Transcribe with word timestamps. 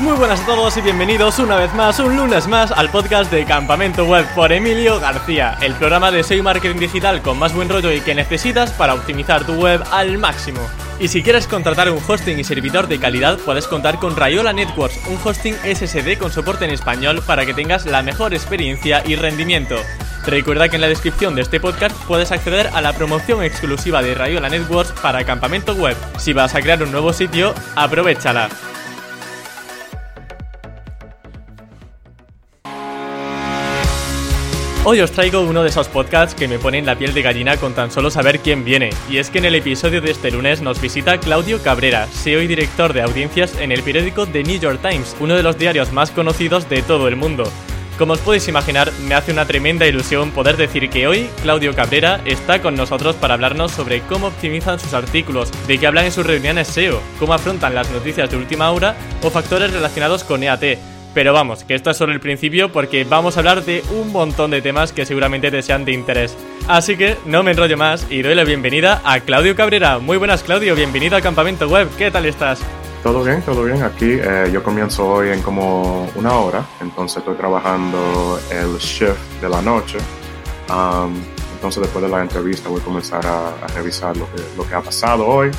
Muy 0.00 0.16
buenas 0.16 0.40
a 0.42 0.46
todos 0.46 0.76
y 0.76 0.80
bienvenidos 0.80 1.40
una 1.40 1.56
vez 1.56 1.74
más, 1.74 1.98
un 1.98 2.16
lunes 2.16 2.46
más, 2.46 2.70
al 2.70 2.88
podcast 2.88 3.32
de 3.32 3.44
Campamento 3.44 4.04
Web 4.04 4.32
por 4.32 4.52
Emilio 4.52 5.00
García, 5.00 5.58
el 5.60 5.74
programa 5.74 6.12
de 6.12 6.22
SEO 6.22 6.44
marketing 6.44 6.78
digital 6.78 7.20
con 7.20 7.36
más 7.36 7.52
buen 7.52 7.68
rollo 7.68 7.90
y 7.90 8.00
que 8.00 8.14
necesitas 8.14 8.70
para 8.70 8.94
optimizar 8.94 9.44
tu 9.44 9.54
web 9.54 9.82
al 9.90 10.16
máximo. 10.18 10.60
Y 11.00 11.08
si 11.08 11.24
quieres 11.24 11.48
contratar 11.48 11.90
un 11.90 12.00
hosting 12.06 12.38
y 12.38 12.44
servidor 12.44 12.86
de 12.86 13.00
calidad, 13.00 13.38
puedes 13.38 13.66
contar 13.66 13.98
con 13.98 14.14
Rayola 14.14 14.52
Networks, 14.52 15.04
un 15.08 15.18
hosting 15.22 15.56
SSD 15.64 16.16
con 16.16 16.30
soporte 16.30 16.64
en 16.64 16.70
español 16.70 17.20
para 17.26 17.44
que 17.44 17.54
tengas 17.54 17.84
la 17.84 18.02
mejor 18.02 18.34
experiencia 18.34 19.02
y 19.04 19.16
rendimiento. 19.16 19.78
Recuerda 20.26 20.68
que 20.68 20.76
en 20.76 20.82
la 20.82 20.88
descripción 20.88 21.34
de 21.34 21.42
este 21.42 21.58
podcast 21.58 21.96
puedes 22.04 22.30
acceder 22.30 22.70
a 22.72 22.80
la 22.80 22.92
promoción 22.92 23.42
exclusiva 23.42 24.00
de 24.00 24.14
Rayola 24.14 24.48
Networks 24.48 24.92
para 25.00 25.24
Campamento 25.24 25.74
Web. 25.74 25.96
Si 26.18 26.32
vas 26.32 26.54
a 26.54 26.60
crear 26.60 26.80
un 26.84 26.92
nuevo 26.92 27.12
sitio, 27.12 27.52
aprovechala. 27.74 28.48
Hoy 34.90 35.02
os 35.02 35.12
traigo 35.12 35.42
uno 35.42 35.62
de 35.62 35.68
esos 35.68 35.86
podcasts 35.86 36.34
que 36.34 36.48
me 36.48 36.58
ponen 36.58 36.86
la 36.86 36.96
piel 36.96 37.12
de 37.12 37.20
gallina 37.20 37.58
con 37.58 37.74
tan 37.74 37.90
solo 37.90 38.10
saber 38.10 38.40
quién 38.40 38.64
viene, 38.64 38.88
y 39.10 39.18
es 39.18 39.28
que 39.28 39.36
en 39.36 39.44
el 39.44 39.54
episodio 39.54 40.00
de 40.00 40.10
este 40.10 40.30
lunes 40.30 40.62
nos 40.62 40.80
visita 40.80 41.20
Claudio 41.20 41.62
Cabrera, 41.62 42.06
SEO 42.06 42.40
y 42.40 42.46
director 42.46 42.94
de 42.94 43.02
audiencias 43.02 43.54
en 43.60 43.70
el 43.70 43.82
periódico 43.82 44.26
The 44.26 44.44
New 44.44 44.58
York 44.58 44.80
Times, 44.80 45.14
uno 45.20 45.36
de 45.36 45.42
los 45.42 45.58
diarios 45.58 45.92
más 45.92 46.10
conocidos 46.10 46.70
de 46.70 46.80
todo 46.80 47.06
el 47.06 47.16
mundo. 47.16 47.44
Como 47.98 48.14
os 48.14 48.20
podéis 48.20 48.48
imaginar, 48.48 48.90
me 49.06 49.14
hace 49.14 49.30
una 49.30 49.44
tremenda 49.44 49.86
ilusión 49.86 50.30
poder 50.30 50.56
decir 50.56 50.88
que 50.88 51.06
hoy 51.06 51.28
Claudio 51.42 51.74
Cabrera 51.74 52.22
está 52.24 52.62
con 52.62 52.74
nosotros 52.74 53.14
para 53.16 53.34
hablarnos 53.34 53.72
sobre 53.72 54.00
cómo 54.00 54.28
optimizan 54.28 54.80
sus 54.80 54.94
artículos, 54.94 55.50
de 55.66 55.76
qué 55.76 55.86
hablan 55.86 56.06
en 56.06 56.12
sus 56.12 56.24
reuniones 56.24 56.66
SEO, 56.66 57.02
cómo 57.18 57.34
afrontan 57.34 57.74
las 57.74 57.90
noticias 57.90 58.30
de 58.30 58.38
última 58.38 58.70
hora 58.70 58.96
o 59.22 59.28
factores 59.28 59.70
relacionados 59.70 60.24
con 60.24 60.42
EAT 60.42 60.78
pero 61.14 61.32
vamos, 61.32 61.64
que 61.64 61.74
esto 61.74 61.90
es 61.90 61.96
solo 61.96 62.12
el 62.12 62.20
principio 62.20 62.70
porque 62.70 63.04
vamos 63.04 63.36
a 63.36 63.40
hablar 63.40 63.64
de 63.64 63.82
un 63.90 64.12
montón 64.12 64.50
de 64.50 64.62
temas 64.62 64.92
que 64.92 65.06
seguramente 65.06 65.50
te 65.50 65.62
sean 65.62 65.84
de 65.84 65.92
interés. 65.92 66.36
Así 66.68 66.96
que 66.96 67.16
no 67.24 67.42
me 67.42 67.52
enrollo 67.52 67.76
más 67.76 68.06
y 68.10 68.22
doy 68.22 68.34
la 68.34 68.44
bienvenida 68.44 69.00
a 69.04 69.20
Claudio 69.20 69.56
Cabrera. 69.56 69.98
Muy 69.98 70.16
buenas 70.16 70.42
Claudio, 70.42 70.74
bienvenido 70.74 71.16
a 71.16 71.20
Campamento 71.20 71.68
Web. 71.68 71.88
¿Qué 71.96 72.10
tal 72.10 72.26
estás? 72.26 72.60
Todo 73.02 73.24
bien, 73.24 73.40
todo 73.42 73.64
bien. 73.64 73.82
Aquí 73.82 74.10
eh, 74.10 74.50
yo 74.52 74.62
comienzo 74.62 75.08
hoy 75.08 75.30
en 75.30 75.40
como 75.42 76.10
una 76.14 76.32
hora, 76.34 76.66
entonces 76.80 77.18
estoy 77.18 77.36
trabajando 77.36 78.38
el 78.50 78.76
shift 78.78 79.40
de 79.40 79.48
la 79.48 79.62
noche. 79.62 79.98
entonces 81.54 81.82
después 81.82 82.04
de 82.04 82.10
la 82.10 82.20
entrevista 82.20 82.68
voy 82.68 82.80
a 82.80 82.84
comenzar 82.84 83.24
a, 83.26 83.66
revisar 83.74 84.16
lo 84.16 84.28
que, 84.66 84.74
ha 84.74 84.82
pasado 84.82 85.26
hoy 85.26 85.50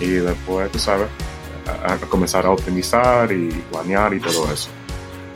y 0.00 0.08
después, 0.08 0.70
sabes, 0.76 1.08
a 1.84 1.96
comenzar 2.08 2.46
a 2.46 2.50
optimizar 2.50 3.30
y 3.30 3.48
planear 3.70 4.14
y 4.14 4.20
todo 4.20 4.50
eso. 4.52 4.70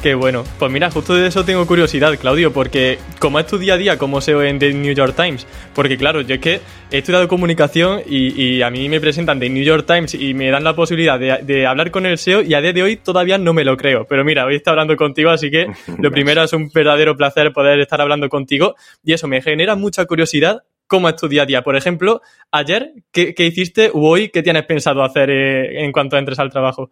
Qué 0.05 0.15
bueno. 0.15 0.45
Pues 0.59 0.71
mira, 0.71 0.91
justo 0.91 1.15
de 1.15 1.29
eso 1.29 1.47
tengo 1.47 1.67
curiosidad, 1.67 2.15
Claudio, 2.19 2.53
porque 2.53 2.99
¿cómo 3.21 3.41
es 3.41 3.47
tu 3.47 3.57
día 3.57 3.73
a 3.73 3.77
día 3.79 3.97
como 3.97 4.21
SEO 4.21 4.43
en 4.43 4.59
The 4.59 4.75
New 4.75 4.93
York 4.93 5.17
Times? 5.17 5.47
Porque 5.75 5.97
claro, 5.97 6.21
yo 6.21 6.35
es 6.35 6.43
que 6.43 6.61
he 6.91 6.99
estudiado 6.99 7.27
comunicación 7.27 8.03
y, 8.05 8.61
a 8.61 8.69
mí 8.69 8.91
me 8.91 9.01
presentan 9.01 9.41
The 9.41 9.49
New 9.49 9.65
York 9.65 9.87
Times 9.87 10.13
y 10.13 10.35
me 10.35 10.51
dan 10.51 10.63
la 10.63 10.77
posibilidad 10.77 11.19
de, 11.19 11.67
hablar 11.67 11.91
con 11.91 12.05
el 12.05 12.19
SEO 12.19 12.43
y 12.43 12.53
a 12.53 12.61
día 12.61 12.75
de 12.75 12.83
hoy 12.83 12.97
todavía 12.97 13.39
no 13.39 13.55
me 13.55 13.65
lo 13.65 13.79
creo. 13.79 14.07
Pero 14.07 14.27
mira, 14.27 14.45
hoy 14.45 14.57
estoy 14.57 14.73
hablando 14.73 14.95
contigo, 14.95 15.31
así 15.31 15.51
que 15.51 15.69
lo 15.99 16.11
primero 16.11 16.43
es 16.43 16.53
un 16.53 16.69
verdadero 16.69 17.17
placer 17.17 17.55
poder 17.55 17.81
estar 17.81 18.03
hablando 18.03 18.29
contigo 18.29 18.75
y 19.03 19.15
eso 19.15 19.27
me 19.27 19.41
genera 19.41 19.75
mucha 19.75 20.05
curiosidad 20.05 20.65
cómo 20.87 21.09
es 21.09 21.17
tu 21.17 21.29
día 21.29 21.45
a 21.45 21.47
día. 21.47 21.63
Por 21.63 21.77
ejemplo, 21.77 22.21
ayer, 22.51 22.93
¿qué, 23.11 23.35
hiciste 23.39 23.89
o 23.95 24.07
hoy 24.07 24.29
qué 24.29 24.43
tienes 24.43 24.67
pensado 24.67 25.03
hacer 25.03 25.31
eh, 25.31 25.83
en 25.83 25.93
cuanto 25.93 26.19
entres 26.19 26.39
al 26.41 26.51
trabajo? 26.51 26.91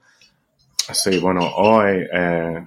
Sí, 0.91 1.19
bueno, 1.19 1.47
hoy 1.57 2.07
eh, 2.11 2.65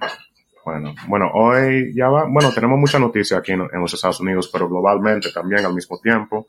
bueno, 0.86 0.94
bueno, 1.08 1.30
hoy 1.34 1.92
ya 1.94 2.08
va, 2.08 2.26
bueno, 2.28 2.52
tenemos 2.52 2.78
mucha 2.78 2.98
noticia 2.98 3.38
aquí 3.38 3.52
en, 3.52 3.68
los 3.72 3.94
Estados 3.94 4.20
Unidos, 4.20 4.48
pero 4.52 4.68
globalmente 4.68 5.32
también 5.32 5.64
al 5.64 5.74
mismo 5.74 5.98
tiempo, 5.98 6.48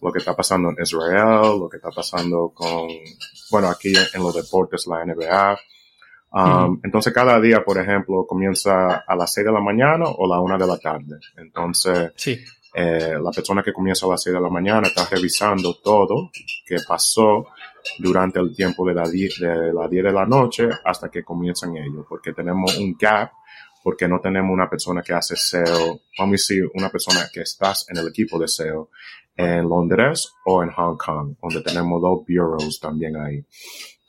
lo 0.00 0.12
que 0.12 0.18
está 0.18 0.34
pasando 0.34 0.70
en 0.70 0.76
Israel, 0.82 1.58
lo 1.58 1.68
que 1.68 1.78
está 1.78 1.90
pasando 1.90 2.52
con, 2.54 2.88
bueno, 3.50 3.68
aquí 3.68 3.92
en 4.14 4.22
los 4.22 4.34
deportes, 4.34 4.86
la 4.86 5.04
NBA. 5.04 5.58
Um, 6.30 6.80
entonces 6.84 7.12
cada 7.12 7.40
día, 7.40 7.64
por 7.64 7.78
ejemplo, 7.78 8.26
comienza 8.26 9.04
a 9.06 9.16
las 9.16 9.32
6 9.32 9.46
de 9.46 9.52
la 9.52 9.60
mañana 9.60 10.04
o 10.06 10.26
la 10.28 10.40
1 10.40 10.58
de 10.58 10.66
la 10.66 10.78
tarde. 10.78 11.18
Entonces, 11.36 12.12
sí. 12.16 12.38
eh, 12.74 13.16
la 13.20 13.30
persona 13.30 13.62
que 13.62 13.72
comienza 13.72 14.06
a 14.06 14.10
las 14.10 14.22
6 14.22 14.34
de 14.34 14.40
la 14.40 14.50
mañana 14.50 14.88
está 14.88 15.06
revisando 15.06 15.76
todo 15.82 16.30
que 16.66 16.76
pasó 16.86 17.46
durante 17.98 18.38
el 18.40 18.54
tiempo 18.54 18.86
de 18.86 18.94
la, 18.94 19.08
de 19.08 19.72
la 19.72 19.88
10 19.88 20.04
de 20.04 20.12
la 20.12 20.26
noche 20.26 20.68
hasta 20.84 21.08
que 21.08 21.24
comienzan 21.24 21.76
ellos, 21.76 22.04
porque 22.08 22.32
tenemos 22.32 22.76
un 22.76 22.96
gap 22.98 23.32
porque 23.88 24.06
no 24.06 24.20
tenemos 24.20 24.52
una 24.52 24.68
persona 24.68 25.00
que 25.00 25.14
hace 25.14 25.34
SEO, 25.34 26.02
vamos 26.18 26.28
a 26.28 26.30
decir, 26.32 26.68
una 26.74 26.90
persona 26.90 27.26
que 27.32 27.40
estás 27.40 27.86
en 27.88 27.96
el 27.96 28.08
equipo 28.08 28.38
de 28.38 28.46
SEO 28.46 28.90
en 29.34 29.66
Londres 29.66 30.30
o 30.44 30.62
en 30.62 30.70
Hong 30.72 30.98
Kong, 30.98 31.36
donde 31.40 31.62
tenemos 31.62 31.98
dos 32.02 32.18
bureaus 32.28 32.78
también 32.78 33.16
ahí. 33.16 33.42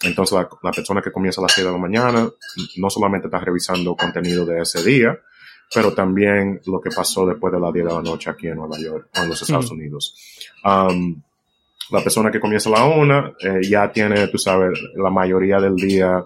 Entonces, 0.01 0.37
la, 0.61 0.71
persona 0.73 1.01
que 1.01 1.13
comienza 1.13 1.39
a 1.39 1.43
las 1.43 1.53
6 1.53 1.67
de 1.67 1.71
la 1.71 1.77
mañana 1.77 2.29
no 2.75 2.89
solamente 2.89 3.27
está 3.27 3.39
revisando 3.39 3.95
contenido 3.95 4.45
de 4.45 4.63
ese 4.63 4.83
día, 4.83 5.17
pero 5.73 5.93
también 5.93 6.59
lo 6.65 6.81
que 6.81 6.89
pasó 6.93 7.25
después 7.25 7.53
de 7.53 7.61
las 7.61 7.71
10 7.71 7.85
de 7.85 7.93
la 7.93 8.01
noche 8.01 8.29
aquí 8.29 8.47
en 8.49 8.57
Nueva 8.57 8.77
York 8.77 9.07
o 9.17 9.23
en 9.23 9.29
los 9.29 9.41
Estados 9.41 9.71
Unidos. 9.71 10.13
Um, 10.65 11.21
la 11.91 12.03
persona 12.03 12.29
que 12.31 12.41
comienza 12.41 12.67
a 12.67 12.73
la 12.73 12.83
1 12.83 13.35
eh, 13.39 13.59
ya 13.69 13.89
tiene, 13.93 14.27
tú 14.27 14.37
sabes, 14.37 14.77
la 14.95 15.09
mayoría 15.09 15.61
del 15.61 15.77
día 15.77 16.25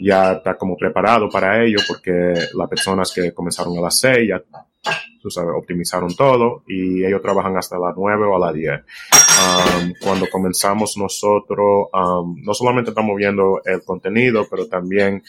ya 0.00 0.32
está 0.34 0.56
como 0.56 0.76
preparado 0.76 1.28
para 1.28 1.64
ello 1.64 1.78
porque 1.86 2.34
las 2.54 2.68
personas 2.68 3.12
que 3.12 3.32
comenzaron 3.32 3.76
a 3.78 3.82
las 3.82 3.98
6 3.98 4.28
ya, 4.28 4.42
tú 5.22 5.30
sabes, 5.30 5.52
optimizaron 5.56 6.14
todo 6.14 6.62
y 6.66 7.04
ellos 7.04 7.22
trabajan 7.22 7.56
hasta 7.56 7.78
las 7.78 7.94
9 7.96 8.26
o 8.26 8.36
a 8.36 8.38
las 8.38 8.54
10. 8.54 8.72
Um, 8.72 9.94
cuando 10.00 10.26
comenzamos 10.30 10.96
nosotros, 10.96 11.88
um, 11.92 12.36
no 12.42 12.54
solamente 12.54 12.90
estamos 12.90 13.16
viendo 13.16 13.60
el 13.64 13.82
contenido, 13.82 14.46
pero 14.50 14.66
también 14.66 15.22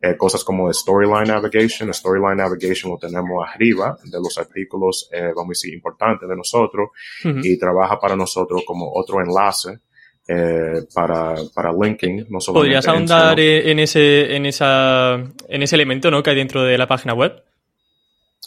eh, 0.00 0.16
cosas 0.16 0.44
como 0.44 0.72
Storyline 0.72 1.26
Navigation. 1.28 1.92
Storyline 1.92 2.36
Navigation 2.36 2.92
lo 2.92 2.98
tenemos 2.98 3.44
arriba 3.46 3.96
de 4.04 4.18
los 4.18 4.38
artículos, 4.38 5.08
eh, 5.12 5.32
vamos 5.34 5.48
a 5.48 5.54
decir, 5.56 5.74
importantes 5.74 6.28
de 6.28 6.36
nosotros 6.36 6.90
y 7.24 7.58
trabaja 7.58 7.98
para 7.98 8.14
nosotros 8.14 8.62
como 8.66 8.92
otro 8.92 9.20
enlace 9.20 9.80
eh, 10.28 10.82
para, 10.94 11.36
para 11.54 11.72
linking. 11.72 12.26
No 12.28 12.38
¿Podrías 12.52 12.86
ahondar 12.86 13.40
en, 13.40 13.78
ese, 13.78 14.36
en, 14.36 14.44
esa, 14.46 15.14
en 15.14 15.62
ese 15.62 15.74
elemento 15.74 16.10
¿no? 16.10 16.22
que 16.22 16.30
hay 16.30 16.36
dentro 16.36 16.62
de 16.62 16.76
la 16.76 16.86
página 16.86 17.14
web? 17.14 17.42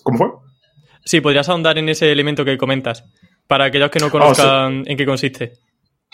¿Cómo 0.03 0.17
fue? 0.17 0.27
Sí, 1.03 1.19
podrías 1.21 1.49
ahondar 1.49 1.77
en 1.79 1.89
ese 1.89 2.11
elemento 2.11 2.45
que 2.45 2.57
comentas, 2.57 3.03
para 3.47 3.65
aquellos 3.65 3.89
que 3.89 3.99
no 3.99 4.07
oh, 4.07 4.11
conozcan 4.11 4.83
en 4.85 4.95
qué 4.95 5.05
consiste. 5.05 5.53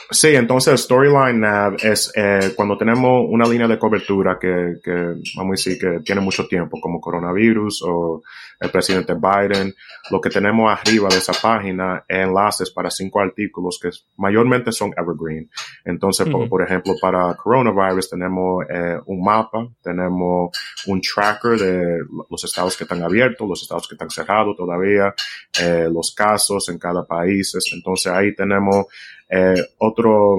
Sí, 0.09 0.35
entonces 0.35 0.81
Storyline 0.81 1.40
Nav 1.40 1.75
es 1.84 2.13
eh, 2.16 2.53
cuando 2.56 2.78
tenemos 2.78 3.25
una 3.28 3.46
línea 3.46 3.68
de 3.68 3.78
cobertura 3.78 4.38
que, 4.40 4.75
que, 4.81 4.91
vamos 5.35 5.50
a 5.50 5.52
decir, 5.52 5.78
que 5.78 6.00
tiene 6.00 6.22
mucho 6.22 6.47
tiempo, 6.47 6.80
como 6.80 7.02
coronavirus 7.02 7.84
o 7.84 8.22
el 8.59 8.69
presidente 8.69 9.16
Biden. 9.16 9.74
Lo 10.09 10.22
que 10.22 10.30
tenemos 10.30 10.72
arriba 10.72 11.09
de 11.09 11.18
esa 11.18 11.34
página 11.34 12.06
es 12.08 12.19
enlaces 12.19 12.72
para 12.72 12.90
cinco 12.90 13.19
artículos 13.19 13.80
que 13.81 13.90
mayormente 14.18 14.72
son 14.72 14.94
evergreen. 14.96 15.50
Entonces, 15.84 16.28
por, 16.29 16.64
ejemplo, 16.64 16.94
para 17.02 17.35
coronavirus 17.35 18.09
tenemos 18.09 18.66
eh, 18.69 19.00
un 19.08 19.24
mapa, 19.24 19.68
tenemos 19.81 20.52
un 20.85 21.02
tracker 21.02 21.59
de 21.59 22.00
los 22.29 22.44
estados 22.44 22.78
que 22.78 22.85
están 22.85 23.03
abiertos, 23.03 23.47
los 23.47 23.62
estados 23.62 23.88
que 23.88 23.96
están 23.96 24.09
cerrados 24.09 24.56
todavía, 24.56 25.14
eh, 25.62 25.90
los 25.91 26.14
casos 26.16 26.69
en 26.69 26.78
cada 26.79 27.06
país. 27.06 27.53
Entonces 27.74 28.12
ahí 28.12 28.34
tenemos 28.34 28.85
eh, 29.30 29.62
otro, 29.80 30.38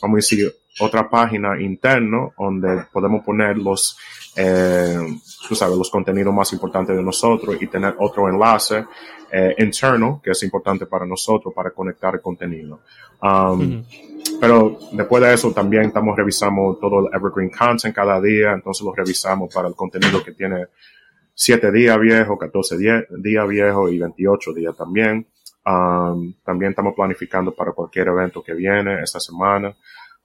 vamos 0.00 0.14
a 0.14 0.16
decir, 0.16 0.54
otra 0.80 1.08
página 1.08 1.60
interno 1.60 2.32
donde 2.38 2.84
podemos 2.92 3.24
poner 3.24 3.58
los, 3.58 3.98
eh, 4.36 4.98
tú 5.48 5.54
sabes, 5.54 5.76
los 5.76 5.90
contenidos 5.90 6.32
más 6.32 6.52
importantes 6.52 6.96
de 6.96 7.02
nosotros 7.02 7.56
y 7.60 7.66
tener 7.66 7.94
otro 7.98 8.28
enlace 8.28 8.84
eh, 9.32 9.54
interno 9.58 10.20
que 10.22 10.30
es 10.30 10.42
importante 10.42 10.86
para 10.86 11.06
nosotros 11.06 11.52
para 11.54 11.70
conectar 11.70 12.14
el 12.14 12.20
contenido. 12.20 12.80
Um, 13.22 13.84
pero 14.40 14.78
después 14.92 15.22
de 15.22 15.34
eso 15.34 15.52
también 15.52 15.84
estamos 15.84 16.16
revisando 16.16 16.78
todo 16.80 17.00
el 17.00 17.14
evergreen 17.14 17.50
content 17.50 17.94
cada 17.94 18.20
día, 18.20 18.52
entonces 18.52 18.84
lo 18.84 18.94
revisamos 18.94 19.52
para 19.52 19.68
el 19.68 19.74
contenido 19.74 20.22
que 20.24 20.32
tiene 20.32 20.66
7 21.34 21.70
días 21.70 21.98
viejo, 21.98 22.38
14 22.38 22.76
días 22.78 23.48
viejo 23.48 23.88
y 23.88 23.98
28 23.98 24.52
días 24.52 24.76
también. 24.76 25.26
Um, 25.64 26.34
también 26.42 26.70
estamos 26.70 26.94
planificando 26.94 27.52
para 27.52 27.72
cualquier 27.72 28.08
evento 28.08 28.42
que 28.42 28.54
viene 28.54 29.02
esta 29.02 29.20
semana. 29.20 29.74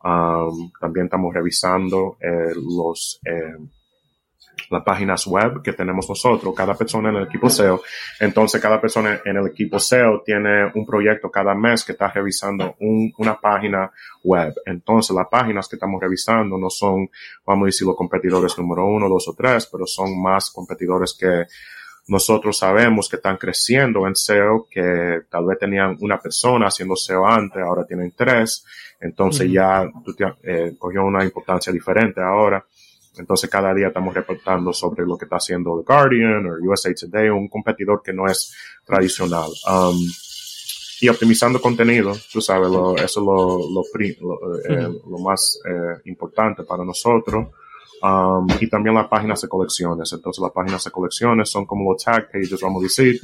Um, 0.04 0.72
también 0.80 1.06
estamos 1.06 1.34
revisando 1.34 2.18
eh, 2.22 2.54
los, 2.56 3.20
eh, 3.26 3.58
las 4.70 4.84
páginas 4.84 5.28
web 5.28 5.62
que 5.62 5.74
tenemos 5.74 6.08
nosotros, 6.08 6.54
cada 6.56 6.76
persona 6.76 7.10
en 7.10 7.16
el 7.16 7.24
equipo 7.24 7.50
SEO. 7.50 7.82
Entonces, 8.20 8.62
cada 8.62 8.80
persona 8.80 9.22
en 9.26 9.38
el 9.38 9.48
equipo 9.48 9.80
SEO 9.80 10.22
tiene 10.24 10.72
un 10.74 10.86
proyecto 10.86 11.30
cada 11.30 11.54
mes 11.54 11.84
que 11.84 11.94
está 11.94 12.10
revisando 12.10 12.76
una 12.80 13.40
página 13.40 13.92
web. 14.24 14.54
Entonces, 14.66 15.16
las 15.16 15.28
páginas 15.28 15.68
que 15.68 15.76
estamos 15.76 16.00
revisando 16.02 16.58
no 16.58 16.70
son, 16.70 17.10
vamos 17.46 17.64
a 17.64 17.66
decir, 17.68 17.88
los 17.88 17.96
competidores 17.96 18.58
número 18.58 18.86
uno, 18.86 19.10
dos 19.10 19.28
o 19.28 19.34
tres, 19.34 19.68
pero 19.72 19.86
son 19.86 20.22
más 20.22 20.52
competidores 20.52 21.16
que 21.20 21.46
nosotros 22.08 22.58
sabemos 22.58 23.10
que 23.10 23.16
están 23.16 23.38
creciendo 23.38 24.08
en 24.08 24.16
SEO, 24.16 24.68
que 24.70 25.22
tal 25.30 25.46
vez 25.46 25.58
tenían 25.58 25.98
una 26.02 26.20
persona 26.20 26.68
haciendo 26.68 26.96
SEO 26.96 27.26
antes, 27.26 27.62
ahora 27.64 27.86
tienen 27.86 28.14
tres. 28.16 28.64
Entonces 29.00 29.52
ya 29.52 29.90
eh, 30.44 30.76
cogió 30.78 31.04
una 31.04 31.24
importancia 31.24 31.74
diferente 31.74 32.22
ahora. 32.22 32.64
Entonces 33.18 33.50
cada 33.50 33.74
día 33.74 33.88
estamos 33.88 34.14
reportando 34.14 34.72
sobre 34.74 35.06
lo 35.06 35.18
que 35.18 35.26
está 35.26 35.38
haciendo 35.38 35.78
The 35.80 35.94
Guardian 35.94 36.46
o 36.46 36.70
USA 36.70 36.94
Today, 36.94 37.30
un 37.30 37.48
competidor 37.48 38.02
que 38.04 38.14
no 38.14 38.28
es 38.28 38.54
tradicional. 38.86 39.50
Um, 39.68 39.98
y 41.02 41.10
optimizando 41.10 41.60
contenido, 41.60 42.14
tú 42.32 42.40
sabes, 42.40 42.70
eso 42.70 43.04
es 43.04 43.16
lo, 43.18 43.58
lo, 43.70 43.84
eh, 44.00 45.00
lo 45.10 45.18
más 45.20 45.60
eh, 45.68 46.02
importante 46.06 46.64
para 46.64 46.86
nosotros. 46.86 47.48
Um, 48.02 48.48
y 48.60 48.70
también 48.70 48.94
las 48.96 49.08
páginas 49.08 49.42
de 49.42 49.48
colecciones. 49.48 50.12
Entonces 50.12 50.42
las 50.42 50.52
páginas 50.52 50.84
de 50.84 50.92
colecciones 50.92 51.50
son 51.50 51.66
como 51.66 51.92
los 51.92 52.04
tag 52.04 52.30
pages, 52.32 52.62
vamos 52.62 52.82
a 52.82 52.84
decir, 52.84 53.20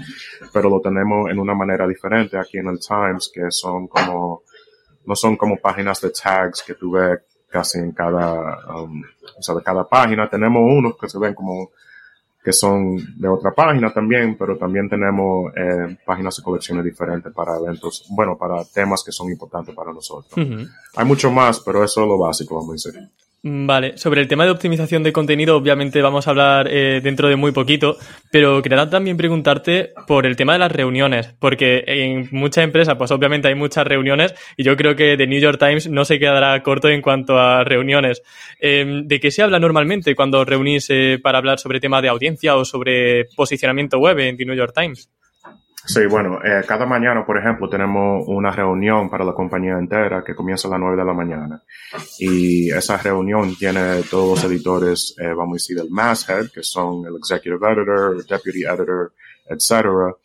pero 0.52 0.70
lo 0.70 0.80
tenemos 0.80 1.30
en 1.30 1.40
una 1.40 1.54
manera 1.54 1.88
diferente 1.88 2.38
aquí 2.38 2.58
en 2.58 2.68
el 2.68 2.80
Times, 2.80 3.32
que 3.34 3.52
son 3.52 3.88
como, 3.88 4.44
no 5.06 5.16
son 5.16 5.36
como 5.38 5.58
páginas 5.58 6.02
de 6.02 6.12
tags 6.12 6.64
que 6.66 6.76
tú 6.76 6.92
ves 6.92 7.20
casi 7.50 7.80
en 7.80 7.92
cada, 7.92 8.58
um, 8.82 9.04
o 9.38 9.42
sea, 9.42 9.56
de 9.56 9.62
cada 9.62 9.88
página. 9.88 10.30
Tenemos 10.30 10.62
unos 10.66 10.98
que 10.98 11.10
se 11.10 11.20
ven 11.20 11.34
como 11.34 11.72
que 12.44 12.54
son 12.54 12.98
de 13.20 13.28
otra 13.28 13.52
página 13.54 13.94
también, 13.94 14.36
pero 14.36 14.58
también 14.58 14.90
tenemos 14.90 15.54
eh, 15.56 15.98
páginas 16.04 16.36
de 16.38 16.44
colecciones 16.44 16.84
diferentes 16.84 17.32
para 17.34 17.58
eventos, 17.58 18.06
bueno, 18.10 18.36
para 18.36 18.66
temas 18.66 19.04
que 19.06 19.12
son 19.12 19.30
importantes 19.30 19.76
para 19.76 19.94
nosotros. 19.94 20.34
Hay 20.96 21.06
mucho 21.06 21.30
más, 21.30 21.60
pero 21.60 21.84
eso 21.84 22.02
es 22.02 22.08
lo 22.08 22.18
básico, 22.18 22.56
vamos 22.56 22.72
a 22.72 22.90
decir. 22.90 23.10
Mm, 23.44 23.66
vale, 23.66 23.98
sobre 23.98 24.22
el 24.22 24.28
tema 24.28 24.46
de 24.46 24.52
optimización 24.52 25.02
de 25.02 25.12
contenido, 25.12 25.58
obviamente 25.58 26.00
vamos 26.04 26.28
a 26.28 26.30
hablar 26.30 26.68
eh, 26.70 27.02
dentro 27.02 27.28
de 27.28 27.36
muy 27.36 27.52
poquito, 27.52 27.98
pero 28.32 28.62
quería 28.62 28.88
también 28.88 29.18
preguntarte 29.18 29.94
por 30.06 30.28
el 30.28 30.36
tema 30.36 30.54
de 30.54 30.60
las 30.60 30.72
reuniones, 30.72 31.34
porque 31.40 31.84
en 31.88 32.28
muchas 32.32 32.64
empresas, 32.64 32.96
pues 32.98 33.10
obviamente 33.10 33.48
hay 33.48 33.56
muchas 33.56 33.88
reuniones 33.88 34.36
y 34.58 34.64
yo 34.64 34.78
creo 34.78 34.96
que 34.96 35.18
The 35.18 35.26
New 35.26 35.40
York 35.40 35.58
Times 35.58 35.90
no 35.90 36.06
se 36.06 36.20
quedará 36.20 36.62
corto 36.62 36.88
en 36.90 37.02
cuanto 37.02 37.40
a 37.40 37.64
reuniones. 37.64 38.22
Em, 38.60 39.08
¿De 39.08 39.20
qué 39.20 39.32
se 39.32 39.42
habla 39.42 39.60
normalmente 39.60 40.14
cuando 40.14 40.46
reunís 40.46 40.88
eh, 40.92 41.18
para 41.22 41.40
hablar 41.40 41.58
sobre 41.58 41.80
temas 41.80 42.04
de 42.04 42.10
audiencia 42.10 42.56
o 42.56 42.64
sobre 42.64 43.26
posicionamiento 43.36 43.98
web 43.98 44.20
en 44.20 44.38
The 44.38 44.46
New 44.46 44.56
York 44.56 44.74
Times? 44.76 45.10
Sí, 45.86 46.06
bueno, 46.06 46.40
eh, 46.44 46.64
cada 46.68 46.86
mañana, 46.86 47.26
por 47.26 47.38
ejemplo, 47.38 47.68
tenemos 47.68 48.24
una 48.28 48.52
reunión 48.52 49.10
para 49.10 49.26
la 49.26 49.34
compañía 49.34 49.74
entera 49.80 50.24
que 50.24 50.36
comienza 50.36 50.68
a 50.68 50.72
las 50.72 50.80
9 50.80 50.96
de 50.96 51.06
la 51.06 51.14
mañana. 51.14 51.64
Y 52.20 52.70
esa 52.72 52.98
reunión 52.98 53.56
tiene 53.56 54.04
todos 54.04 54.30
los 54.42 54.52
editores, 54.52 55.16
eh, 55.20 55.34
vamos 55.34 55.54
a 55.54 55.56
decir, 55.56 55.80
el 55.80 55.90
masthead, 55.90 56.50
que 56.54 56.62
son 56.62 57.06
el 57.08 57.16
executive 57.16 57.58
editor, 57.68 58.26
deputy 58.26 58.64
editor, 58.64 59.14
etc. 59.50 60.16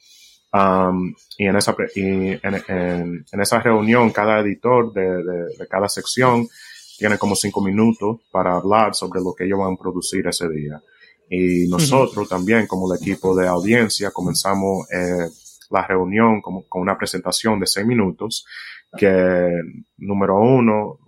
Um, 0.52 1.14
y 1.38 1.46
en 1.46 1.56
esa, 1.56 1.74
y 1.94 2.02
en, 2.02 2.40
en, 2.68 3.40
esa 3.40 3.58
reunión, 3.60 4.10
cada 4.10 4.40
editor 4.40 4.92
de, 4.92 5.02
de, 5.02 5.44
de, 5.58 5.68
cada 5.68 5.88
sección 5.88 6.46
tiene 6.98 7.18
como 7.18 7.34
cinco 7.34 7.62
minutos 7.62 8.20
para 8.30 8.56
hablar 8.56 8.94
sobre 8.94 9.20
lo 9.20 9.34
que 9.34 9.44
ellos 9.44 9.58
van 9.58 9.74
a 9.74 9.76
producir 9.76 10.26
ese 10.26 10.48
día. 10.48 10.80
Y 11.28 11.66
nosotros 11.66 12.28
también, 12.28 12.66
como 12.66 12.92
el 12.92 13.00
equipo 13.00 13.34
de 13.34 13.48
audiencia, 13.48 14.10
comenzamos 14.12 14.86
eh, 14.92 15.28
la 15.70 15.86
reunión 15.86 16.40
con, 16.40 16.62
con 16.68 16.82
una 16.82 16.96
presentación 16.96 17.60
de 17.60 17.66
seis 17.66 17.86
minutos 17.86 18.46
que, 18.96 19.50
número 19.98 20.38
uno, 20.40 20.98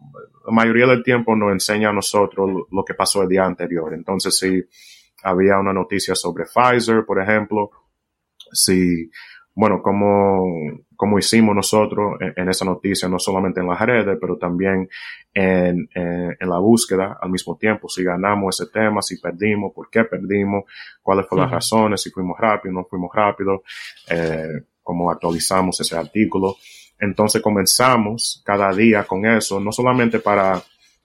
la 0.47 0.53
mayoría 0.53 0.87
del 0.87 1.03
tiempo 1.03 1.37
nos 1.37 1.53
enseña 1.53 1.91
a 1.91 1.93
nosotros 1.93 2.67
lo, 2.71 2.85
que 2.85 2.95
pasó 2.95 3.23
el 3.23 3.29
día 3.29 3.45
anterior. 3.45 3.93
Entonces, 3.95 4.37
si 4.37 4.65
había 5.23 5.59
una 5.59 5.73
noticia 5.73 6.15
sobre 6.15 6.45
Pfizer, 6.45 7.05
por 7.05 7.21
ejemplo, 7.21 7.71
si, 8.53 9.11
bueno, 9.55 9.83
como, 9.83 10.45
como 10.99 11.17
hicimos 11.17 11.55
nosotros 11.55 12.17
en, 12.35 12.49
esa 12.49 12.65
noticia, 12.65 13.09
no 13.09 13.21
solamente 13.21 13.61
en 13.61 13.69
las 13.69 13.81
redes, 13.81 14.19
pero 14.21 14.37
también 14.37 14.91
en, 15.33 15.89
en, 15.95 16.37
la 16.41 16.59
búsqueda 16.59 17.17
al 17.23 17.31
mismo 17.31 17.57
tiempo, 17.57 17.89
si 17.89 18.03
ganamos 18.03 18.61
ese 18.61 18.69
tema, 18.69 19.01
si 19.01 19.21
perdimos, 19.21 19.73
por 19.73 19.89
qué 19.91 20.03
perdimos, 20.03 20.65
cuáles 21.01 21.29
fueron 21.29 21.47
las 21.47 21.53
razones, 21.53 22.03
si 22.03 22.11
fuimos 22.11 22.37
rápido, 22.37 22.75
no 22.75 22.85
fuimos 22.85 23.15
rápido, 23.15 23.63
eh, 24.11 24.65
cómo 24.83 25.09
actualizamos 25.09 25.81
ese 25.81 25.97
artículo. 25.97 26.57
Entonces 26.99 27.41
comenzamos 27.41 28.43
cada 28.45 28.73
día 28.73 29.05
con 29.05 29.25
eso, 29.25 29.61
no 29.61 29.71
solamente 29.71 30.19
para, 30.19 30.61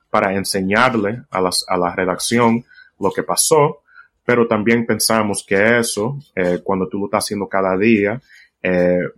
para 0.09 0.33
enseñarle 0.33 1.21
a, 1.29 1.39
las, 1.39 1.65
a 1.67 1.77
la 1.77 1.95
redacción 1.95 2.65
lo 2.99 3.11
que 3.11 3.21
pasó, 3.21 3.83
pero 4.25 4.47
también 4.47 4.87
pensamos 4.87 5.45
que 5.47 5.77
eso, 5.77 6.17
eh, 6.35 6.61
cuando 6.63 6.87
tú 6.87 6.97
lo 6.97 7.05
estás 7.05 7.25
haciendo 7.25 7.47
cada 7.47 7.77
día, 7.77 8.19
eh, 8.63 9.09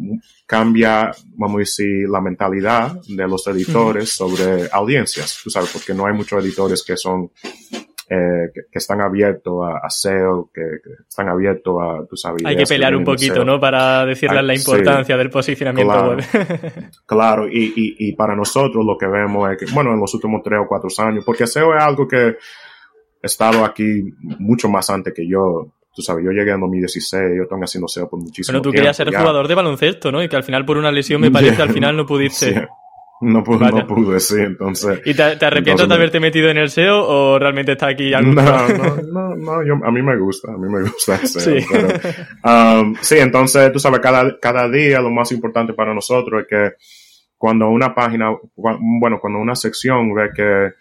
cambia, 0.48 1.12
vamos 1.36 1.58
a 1.58 1.60
decir, 1.60 2.10
la 2.10 2.20
mentalidad 2.20 3.00
de 3.08 3.28
los 3.28 3.46
editores 3.46 4.10
sobre 4.10 4.68
audiencias, 4.72 5.40
tú 5.44 5.52
sabes, 5.52 5.70
porque 5.72 5.94
no 5.94 6.08
hay 6.08 6.14
muchos 6.14 6.44
editores 6.44 6.84
que 6.84 6.98
son 6.98 7.30
eh, 8.10 8.52
que, 8.54 8.62
están 8.72 9.02
abiertos 9.02 9.54
a, 9.64 9.90
SEO, 9.90 10.50
que, 10.54 10.62
están 11.08 11.30
abiertos 11.30 11.76
a, 11.80 12.06
tú 12.08 12.18
sabes. 12.18 12.44
Hay 12.44 12.58
que 12.58 12.66
pelear 12.66 12.96
un 12.96 13.04
poquito, 13.04 13.46
¿no? 13.46 13.60
Para 13.60 14.06
decirles 14.06 14.44
la 14.44 14.56
importancia 14.56 15.16
del 15.16 15.30
posicionamiento 15.30 15.94
claro, 15.94 16.16
web. 16.16 16.92
claro, 17.06 17.48
y, 17.48 17.66
y, 17.76 17.96
y, 18.10 18.16
para 18.16 18.36
nosotros 18.36 18.84
lo 18.84 18.98
que 18.98 19.08
vemos 19.08 19.52
es 19.52 19.58
que, 19.58 19.74
bueno, 19.74 19.94
en 19.94 20.00
los 20.00 20.14
últimos 20.14 20.42
tres 20.44 20.60
o 20.64 20.68
cuatro 20.68 20.90
años, 21.00 21.24
porque 21.24 21.46
SEO 21.48 21.76
es 21.76 21.84
algo 21.84 22.08
que 22.08 22.28
he 22.28 22.38
estado 23.22 23.66
aquí 23.66 24.04
mucho 24.22 24.70
más 24.70 24.90
antes 24.90 25.14
que 25.14 25.28
yo. 25.28 25.75
Tú 25.96 26.02
sabes, 26.02 26.26
yo 26.26 26.32
llegué 26.32 26.52
en 26.52 26.60
2016, 26.60 27.38
yo 27.38 27.48
tengo 27.48 27.64
haciendo 27.64 27.88
SEO 27.88 28.10
por 28.10 28.20
muchísimo 28.20 28.52
tiempo. 28.52 28.64
Pero 28.64 28.72
tú 28.72 28.76
querías 28.76 28.98
ser 28.98 29.08
jugador 29.08 29.48
de 29.48 29.56
baloncesto, 29.56 30.12
¿no? 30.12 30.22
Y 30.22 30.28
que 30.28 30.36
al 30.36 30.44
final 30.44 30.66
por 30.66 30.78
una 30.78 30.92
lesión 30.92 31.22
me 31.22 31.32
parece, 31.32 31.62
al 31.62 31.70
final 31.74 31.96
no 31.96 32.06
pudiste. 32.06 32.68
No 33.22 33.42
pude, 33.44 33.72
no 33.72 33.88
pude, 33.88 34.20
sí, 34.20 34.36
entonces. 34.40 35.00
¿Y 35.06 35.14
te, 35.14 35.24
arrepientes 35.24 35.88
de 35.88 35.94
haberte 35.94 36.20
metido 36.20 36.50
en 36.50 36.58
el 36.58 36.70
SEO 36.70 37.08
o 37.08 37.40
realmente 37.40 37.72
está 37.72 37.88
aquí 37.88 38.14
algo? 38.14 38.34
No, 38.34 38.68
no, 38.68 38.96
no, 39.04 39.36
no 39.36 39.66
yo, 39.66 39.76
a 39.86 39.92
mí 39.92 40.02
me 40.02 40.18
gusta, 40.18 40.52
a 40.52 40.58
mí 40.58 40.68
me 40.68 40.82
gusta 40.82 41.16
el 41.16 41.28
SEO. 41.28 41.60
Sí. 41.60 41.66
Pero, 41.72 42.82
um, 42.82 42.96
sí, 43.00 43.18
entonces, 43.18 43.72
tú 43.72 43.80
sabes, 43.80 44.02
cada, 44.02 44.38
cada 44.40 44.70
día 44.70 45.00
lo 45.00 45.12
más 45.12 45.32
importante 45.32 45.74
para 45.74 45.94
nosotros 45.94 46.42
es 46.42 46.48
que 46.50 46.76
cuando 47.38 47.70
una 47.70 47.96
página, 47.96 48.36
bueno, 48.56 49.20
cuando 49.22 49.40
una 49.40 49.56
sección 49.56 50.14
ve 50.14 50.32
que 50.36 50.74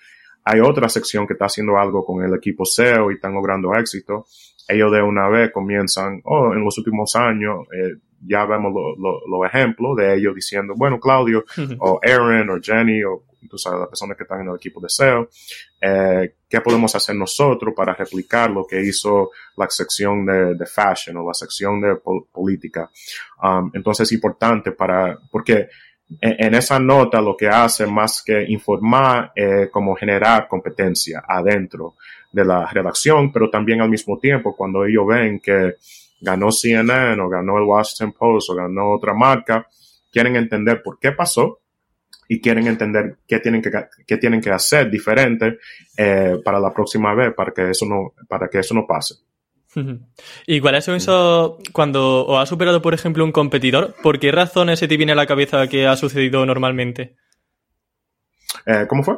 hay 0.44 0.60
otra 0.60 0.88
sección 0.88 1.26
que 1.26 1.32
está 1.32 1.46
haciendo 1.46 1.78
algo 1.78 2.04
con 2.04 2.22
el 2.22 2.34
equipo 2.34 2.64
SEO 2.64 3.10
y 3.10 3.14
están 3.14 3.34
logrando 3.34 3.74
éxito, 3.74 4.26
ellos 4.68 4.92
de 4.92 5.02
una 5.02 5.28
vez 5.28 5.50
comienzan, 5.52 6.20
oh, 6.24 6.52
en 6.52 6.64
los 6.64 6.76
últimos 6.78 7.16
años, 7.16 7.66
eh, 7.72 7.98
ya 8.26 8.46
vemos 8.46 8.72
los 8.72 9.22
lo, 9.26 9.44
ejemplos 9.44 9.96
de 9.96 10.14
ellos 10.14 10.34
diciendo, 10.34 10.74
bueno, 10.76 10.98
Claudio, 10.98 11.44
o 11.78 12.00
Aaron, 12.02 12.50
o 12.50 12.60
Jenny, 12.62 13.02
o 13.04 13.24
tú 13.48 13.58
sabes, 13.58 13.80
las 13.80 13.88
personas 13.88 14.16
que 14.16 14.24
están 14.24 14.40
en 14.40 14.48
el 14.48 14.56
equipo 14.56 14.80
de 14.80 14.88
SEO, 14.88 15.28
eh, 15.80 16.36
¿qué 16.48 16.60
podemos 16.60 16.94
hacer 16.94 17.14
nosotros 17.14 17.74
para 17.76 17.94
replicar 17.94 18.50
lo 18.50 18.66
que 18.66 18.80
hizo 18.80 19.30
la 19.56 19.68
sección 19.68 20.24
de, 20.24 20.54
de 20.54 20.66
fashion 20.66 21.16
o 21.18 21.26
la 21.26 21.34
sección 21.34 21.80
de 21.80 21.96
política? 22.32 22.90
Um, 23.42 23.70
entonces 23.74 24.08
es 24.08 24.12
importante 24.12 24.72
para, 24.72 25.18
porque 25.30 25.68
en, 26.20 26.54
esa 26.54 26.78
nota 26.78 27.20
lo 27.20 27.36
que 27.36 27.48
hace 27.48 27.86
más 27.86 28.22
que 28.22 28.44
informar 28.48 29.32
es 29.34 29.70
como 29.70 29.94
generar 29.94 30.48
competencia 30.48 31.22
adentro 31.26 31.94
de 32.30 32.44
la 32.44 32.66
redacción, 32.66 33.32
pero 33.32 33.50
también 33.50 33.80
al 33.80 33.88
mismo 33.88 34.18
tiempo 34.18 34.56
cuando 34.56 34.84
ellos 34.84 35.06
ven 35.06 35.40
que 35.40 35.76
ganó 36.20 36.50
CNN 36.50 37.20
o 37.20 37.28
ganó 37.28 37.58
el 37.58 37.64
Washington 37.64 38.12
Post 38.12 38.50
o 38.50 38.54
ganó 38.54 38.92
otra 38.92 39.14
marca, 39.14 39.66
quieren 40.10 40.36
entender 40.36 40.82
por 40.82 40.98
qué 40.98 41.12
pasó 41.12 41.60
y 42.28 42.40
quieren 42.40 42.66
entender 42.66 43.16
qué 43.26 43.38
tienen 43.38 43.60
que, 43.60 43.70
qué 44.06 44.16
tienen 44.16 44.40
que 44.40 44.50
hacer 44.50 44.90
diferente 44.90 45.58
eh, 45.96 46.40
para 46.44 46.58
la 46.58 46.72
próxima 46.72 47.14
vez 47.14 47.34
para 47.34 47.52
que 47.52 47.70
eso 47.70 47.86
no, 47.86 48.14
para 48.28 48.48
que 48.48 48.58
eso 48.58 48.74
no 48.74 48.86
pase. 48.86 49.14
¿Y 50.46 50.60
cuál 50.60 50.76
es 50.76 50.88
eso 50.88 51.58
cuando 51.72 52.26
o 52.26 52.38
ha 52.38 52.46
superado, 52.46 52.82
por 52.82 52.94
ejemplo, 52.94 53.24
un 53.24 53.32
competidor? 53.32 53.94
¿Por 54.02 54.18
qué 54.18 54.32
razones 54.32 54.78
se 54.78 54.88
te 54.88 54.96
viene 54.96 55.12
a 55.12 55.16
la 55.16 55.26
cabeza 55.26 55.66
que 55.68 55.86
ha 55.86 55.96
sucedido 55.96 56.44
normalmente? 56.46 57.16
Eh, 58.66 58.86
¿Cómo 58.88 59.02
fue? 59.02 59.16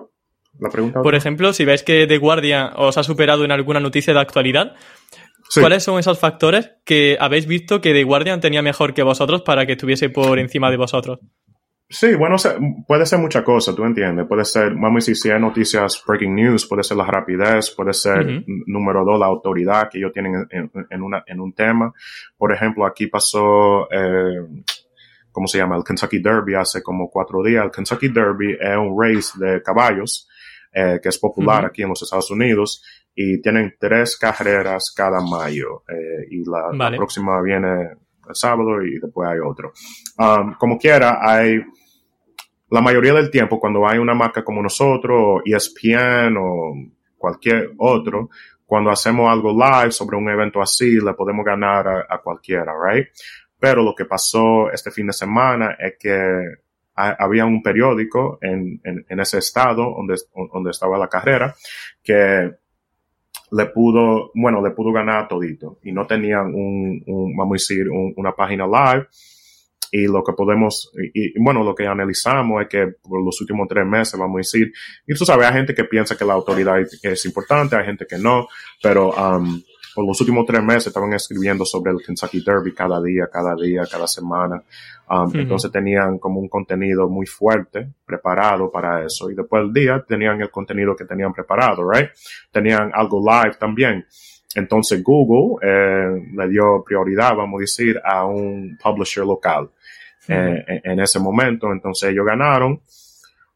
La 0.59 0.71
pregunta. 0.71 1.03
Por 1.03 1.15
ejemplo, 1.15 1.53
si 1.53 1.65
ves 1.65 1.83
que 1.83 2.07
The 2.07 2.19
Guardian 2.19 2.71
os 2.77 2.97
ha 2.97 3.03
superado 3.03 3.45
en 3.45 3.53
alguna 3.53 3.81
noticia 3.81 4.15
de 4.15 4.21
actualidad, 4.21 4.75
¿Cuáles 5.55 5.85
son 5.85 5.99
esos 5.99 6.19
factores 6.19 6.73
que 6.85 7.17
habéis 7.21 7.47
visto 7.47 7.81
que 7.81 7.93
The 7.93 8.05
Guardian 8.05 8.41
tenía 8.41 8.63
mejor 8.63 8.95
que 8.95 9.03
vosotros 9.03 9.43
para 9.43 9.67
que 9.67 9.73
estuviese 9.73 10.09
por 10.09 10.39
encima 10.39 10.71
de 10.71 10.77
vosotros? 10.77 11.21
Sí, 11.89 12.17
bueno, 12.17 12.35
puede 12.87 13.07
ser 13.07 13.21
muchas 13.21 13.45
cosas, 13.45 13.75
tú 13.77 13.85
entiendes. 13.85 14.27
Puede 14.27 14.45
ser, 14.45 14.75
vamos 14.75 14.91
a 14.91 14.95
decir, 14.95 15.17
si 15.17 15.31
hay 15.31 15.41
noticias 15.41 16.03
breaking 16.05 16.35
news, 16.35 16.67
puede 16.67 16.83
ser 16.83 16.97
la 16.97 17.07
rapidez, 17.07 17.71
puede 17.71 17.93
ser, 17.93 18.45
número 18.67 19.05
dos, 19.05 19.21
la 19.21 19.27
autoridad 19.27 19.89
que 19.89 19.99
ellos 19.99 20.13
tienen 20.13 20.49
en, 20.51 21.03
una, 21.03 21.23
en 21.27 21.41
un 21.41 21.53
tema. 21.53 21.93
Por 22.37 22.53
ejemplo, 22.53 22.85
aquí 22.85 23.07
pasó, 23.07 23.89
eh, 23.93 24.47
¿cómo 25.31 25.47
se 25.47 25.59
llama? 25.59 25.77
El 25.77 25.85
Kentucky 25.85 26.19
Derby 26.19 26.55
hace 26.55 26.83
como 26.83 27.09
cuatro 27.09 27.41
días. 27.45 27.65
El 27.65 27.71
Kentucky 27.71 28.09
Derby 28.09 28.57
es 28.61 28.77
un 28.77 28.97
race 29.01 29.39
de 29.39 29.63
caballos 29.63 30.29
eh, 30.73 30.99
que 31.01 31.09
es 31.09 31.19
popular 31.19 31.67
aquí 31.67 31.83
en 31.83 31.91
los 31.91 32.03
Estados 32.03 32.33
Unidos 32.33 32.83
y 33.15 33.41
tienen 33.41 33.75
tres 33.79 34.19
carreras 34.19 34.93
cada 34.95 35.21
mayo 35.23 35.85
eh, 35.89 36.27
y 36.31 36.45
la, 36.45 36.95
próxima 36.97 37.41
viene 37.41 37.97
sábado 38.35 38.83
y 38.83 38.99
después 38.99 39.29
hay 39.29 39.39
otro. 39.39 39.73
Um, 40.19 40.55
como 40.55 40.79
quiera, 40.79 41.19
hay 41.21 41.63
la 42.71 42.81
mayoría 42.81 43.13
del 43.15 43.31
tiempo 43.31 43.61
cuando 43.61 43.87
hay 43.87 43.99
una 43.99 44.15
marca 44.15 44.43
como 44.43 44.63
nosotros, 44.63 45.43
ESPN 45.45 46.37
o 46.39 46.75
cualquier 47.17 47.73
otro, 47.79 48.31
cuando 48.65 48.91
hacemos 48.91 49.31
algo 49.31 49.53
live 49.53 49.93
sobre 49.93 50.17
un 50.17 50.29
evento 50.29 50.61
así, 50.61 51.01
le 51.01 51.15
podemos 51.15 51.45
ganar 51.45 52.07
a, 52.09 52.19
cualquiera, 52.19 52.73
right? 52.85 53.07
Pero 53.59 53.83
lo 53.83 53.95
que 53.95 54.05
pasó 54.05 54.71
este 54.73 54.91
fin 54.91 55.07
de 55.07 55.13
semana 55.13 55.77
es 55.79 55.95
que 55.99 56.57
había 56.95 57.45
un 57.45 57.63
periódico 57.63 58.39
en, 58.41 58.81
en, 58.83 59.21
ese 59.21 59.39
estado 59.39 59.95
donde, 59.97 60.17
donde 60.53 60.71
estaba 60.71 60.99
la 60.99 61.09
carrera 61.09 61.55
que 62.03 62.51
le 63.53 63.67
pudo, 63.67 64.31
bueno, 64.35 64.63
le 64.63 64.71
pudo 64.73 64.93
ganar 64.93 65.29
todito. 65.29 65.79
Y 65.83 65.93
no 65.93 66.07
tenían 66.07 66.47
un, 66.55 67.03
un 67.07 67.37
vamos 67.37 67.53
a 67.53 67.59
decir, 67.61 67.89
una 67.91 68.33
página 68.33 68.67
live. 68.67 69.07
Y 69.93 70.07
lo 70.09 70.23
que 70.25 70.33
podemos, 70.33 70.91
y, 71.15 71.39
bueno, 71.41 71.63
lo 71.63 71.75
que 71.75 71.87
analizamos 71.87 72.63
es 72.63 72.69
que 72.69 72.87
por 73.03 73.25
los 73.25 73.41
últimos 73.41 73.69
tres 73.69 73.87
meses, 73.87 74.19
vamos 74.19 74.35
a 74.35 74.39
decir, 74.39 74.73
y 75.07 75.15
tú 75.15 75.25
sabes, 75.25 75.47
hay 75.47 75.55
gente 75.55 75.75
que 75.75 75.85
piensa 75.85 76.17
que 76.17 76.25
la 76.25 76.35
autoridad 76.35 76.81
es 76.81 77.25
importante, 77.25 77.77
hay 77.77 77.85
gente 77.85 78.05
que 78.05 78.19
no, 78.19 78.49
pero 78.83 79.11
um, 79.11 79.63
por 79.97 80.07
los 80.07 80.21
últimos 80.21 80.45
tres 80.45 80.63
meses 80.63 80.89
estaban 80.89 81.15
escribiendo 81.15 81.65
sobre 81.65 81.91
el 81.91 82.03
Kentucky 82.05 82.43
Derby 82.45 82.75
cada 82.75 83.03
día, 83.03 83.31
cada 83.33 83.55
día, 83.55 83.83
cada 83.91 84.07
semana. 84.07 84.63
Um, 85.09 85.31
entonces 85.35 85.73
tenían 85.73 86.19
como 86.19 86.39
un 86.39 86.51
contenido 86.51 87.09
muy 87.09 87.25
fuerte 87.25 87.89
preparado 88.05 88.71
para 88.71 89.03
eso. 89.03 89.31
Y 89.31 89.35
después 89.35 89.63
del 89.63 89.73
día 89.73 90.05
tenían 90.07 90.39
el 90.43 90.51
contenido 90.51 90.95
que 90.95 91.07
tenían 91.07 91.33
preparado, 91.33 91.91
right? 91.91 92.11
Tenían 92.53 92.91
algo 92.93 93.25
live 93.25 93.55
también. 93.59 94.05
Entonces 94.55 95.03
Google 95.03 95.67
eh, 95.67 96.31
le 96.31 96.49
dio 96.51 96.85
prioridad, 96.85 97.35
vamos 97.35 97.61
a 97.61 97.63
decir, 97.63 97.99
a 98.05 98.27
un 98.27 98.77
publisher 98.83 99.25
local 99.25 99.71
eh, 100.29 100.83
en, 100.85 101.01
ese 101.01 101.19
momento. 101.19 101.73
Entonces 101.73 102.11
ellos 102.11 102.27
ganaron. 102.27 102.83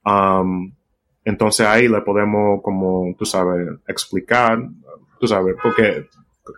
Um, 0.06 0.72
entonces 1.22 1.66
ahí 1.66 1.86
le 1.86 2.00
podemos, 2.00 2.62
como 2.62 3.14
tú 3.18 3.26
sabes, 3.26 3.68
explicar, 3.86 4.58
tú 5.20 5.26
sabes, 5.28 5.54
porque 5.62 6.06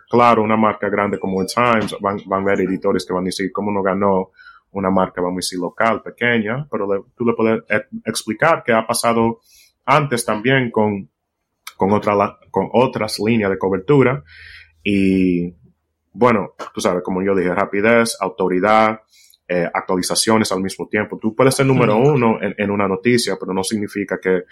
claro, 0.09 0.43
una 0.43 0.57
marca 0.57 0.89
grande 0.89 1.19
como 1.19 1.41
el 1.41 1.47
Times, 1.47 1.95
van, 1.99 2.17
van 2.25 2.41
a 2.41 2.43
haber 2.43 2.61
editores 2.61 3.05
que 3.05 3.13
van 3.13 3.23
a 3.23 3.25
decir 3.25 3.51
cómo 3.51 3.71
no 3.71 3.81
ganó 3.81 4.31
una 4.71 4.89
marca, 4.89 5.21
vamos 5.21 5.37
a 5.37 5.43
decir, 5.45 5.59
local, 5.59 6.01
pequeña, 6.01 6.67
pero 6.69 7.07
tú 7.15 7.25
le 7.25 7.33
puedes 7.33 7.63
e, 7.69 7.85
explicar 8.05 8.63
que 8.63 8.73
ha 8.73 8.85
pasado 8.85 9.39
antes 9.85 10.25
también 10.25 10.71
con, 10.71 11.09
con, 11.77 11.89
con 12.51 12.69
otras 12.73 13.19
líneas 13.19 13.51
de 13.51 13.57
cobertura. 13.57 14.23
Y 14.83 15.53
bueno, 16.11 16.53
tú 16.73 16.81
sabes, 16.81 17.03
como 17.03 17.21
yo 17.21 17.35
dije, 17.35 17.53
rapidez, 17.53 18.17
autoridad, 18.19 19.01
eh, 19.47 19.69
actualizaciones 19.73 20.51
al 20.51 20.61
mismo 20.61 20.87
tiempo. 20.87 21.17
Tú 21.19 21.35
puedes 21.35 21.55
ser 21.55 21.65
número 21.65 21.97
uno 21.97 22.41
en, 22.41 22.55
en, 22.57 22.71
una 22.71 22.87
noticia, 22.87 23.35
pero 23.37 23.53
no 23.53 23.63
significa 23.63 24.17
que 24.17 24.43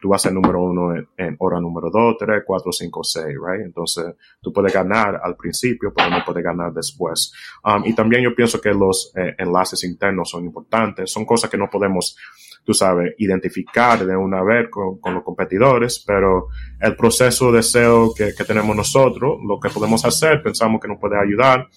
tú 0.00 0.08
vas 0.08 0.22
a 0.22 0.28
ser 0.28 0.32
número 0.32 0.62
uno 0.62 0.94
en, 1.16 1.36
hora 1.38 1.60
número 1.60 1.90
dos, 1.90 2.16
tres, 2.18 2.42
cuatro, 2.44 2.72
cinco, 2.72 3.04
seis, 3.04 3.36
right? 3.36 3.64
Entonces, 3.64 4.06
tú 4.40 4.52
puedes 4.52 4.72
ganar 4.72 5.20
al 5.22 5.36
principio, 5.36 5.92
pero 5.94 6.10
no 6.10 6.24
puedes 6.24 6.42
ganar 6.42 6.72
después. 6.72 7.32
Um, 7.64 7.84
y 7.84 7.94
también 7.94 8.22
yo 8.22 8.34
pienso 8.34 8.60
que 8.60 8.70
los 8.70 9.12
eh, 9.14 9.34
enlaces 9.38 9.84
internos 9.84 10.30
son 10.30 10.44
importantes. 10.44 11.12
Son 11.12 11.24
cosas 11.24 11.50
que 11.50 11.58
no 11.58 11.68
podemos, 11.70 12.16
tú 12.64 12.74
sabes, 12.74 13.14
identificar 13.18 14.04
de 14.04 14.16
una 14.16 14.42
vez 14.42 14.68
con, 14.70 14.98
con 14.98 15.14
los 15.14 15.22
competidores, 15.22 16.02
pero 16.04 16.48
el 16.80 16.96
proceso 16.96 17.52
de 17.52 17.62
SEO 17.62 18.14
que, 18.14 18.34
que 18.36 18.44
tenemos 18.44 18.74
nosotros, 18.74 19.38
lo 19.46 19.60
que 19.60 19.68
podemos 19.68 20.04
hacer, 20.04 20.42
pensamos 20.42 20.80
que 20.80 20.88
nos 20.88 20.98
puede 20.98 21.18
ayudar 21.18 21.68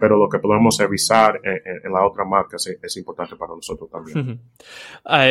pero 0.00 0.16
lo 0.16 0.28
que 0.28 0.38
podemos 0.38 0.78
revisar 0.78 1.40
en, 1.44 1.92
la 1.92 2.06
otra 2.06 2.24
marca 2.24 2.56
es, 2.56 2.96
importante 2.96 3.36
para 3.36 3.54
nosotros 3.54 3.90
también. 3.90 4.40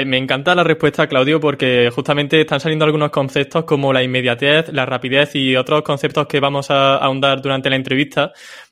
me 0.07 0.17
encanta 0.17 0.55
la 0.55 0.63
respuesta, 0.63 1.07
Claudio, 1.07 1.39
porque 1.39 1.89
justamente 1.93 2.41
están 2.41 2.59
saliendo 2.59 2.85
algunos 2.85 3.09
conceptos 3.09 3.63
como 3.65 3.91
la 3.91 4.03
inmediatez, 4.03 4.71
la 4.71 4.85
rapidez 4.85 5.35
y 5.35 5.55
otros 5.55 5.81
conceptos 5.81 6.27
que 6.27 6.39
vamos 6.39 6.69
a 6.69 6.97
ahondar 6.97 7.41
durante 7.41 7.69
la 7.69 7.75
entrevista. 7.75 8.31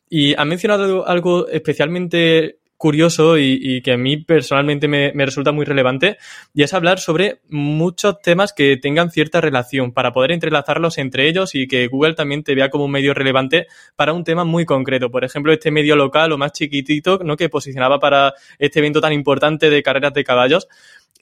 Y 0.09 0.39
ha 0.39 0.45
mencionado 0.45 1.05
algo 1.05 1.47
especialmente 1.47 2.59
curioso 2.77 3.37
y, 3.37 3.81
que 3.81 3.93
a 3.93 3.97
mí 3.97 4.17
personalmente 4.17 4.87
me, 4.87 5.11
resulta 5.13 5.51
muy 5.51 5.65
relevante 5.65 6.17
y 6.53 6.63
es 6.63 6.73
hablar 6.73 6.99
sobre 6.99 7.41
muchos 7.49 8.21
temas 8.21 8.53
que 8.53 8.77
tengan 8.77 9.11
cierta 9.11 9.41
relación 9.41 9.91
para 9.91 10.13
poder 10.13 10.31
entrelazarlos 10.31 10.97
entre 10.97 11.27
ellos 11.27 11.55
y 11.55 11.67
que 11.67 11.87
Google 11.87 12.13
también 12.13 12.43
te 12.43 12.55
vea 12.55 12.69
como 12.69 12.85
un 12.85 12.91
medio 12.91 13.13
relevante 13.13 13.67
para 13.95 14.13
un 14.13 14.23
tema 14.23 14.43
muy 14.43 14.65
concreto. 14.65 15.09
Por 15.09 15.23
ejemplo, 15.23 15.51
este 15.51 15.71
medio 15.71 15.95
local 15.95 16.31
o 16.31 16.37
más 16.37 16.51
chiquitito 16.53 17.19
¿no? 17.23 17.35
que 17.35 17.49
posicionaba 17.49 17.99
para 17.99 18.33
este 18.59 18.79
evento 18.79 19.01
tan 19.01 19.13
importante 19.13 19.69
de 19.69 19.83
carreras 19.83 20.13
de 20.13 20.23
caballos. 20.23 20.67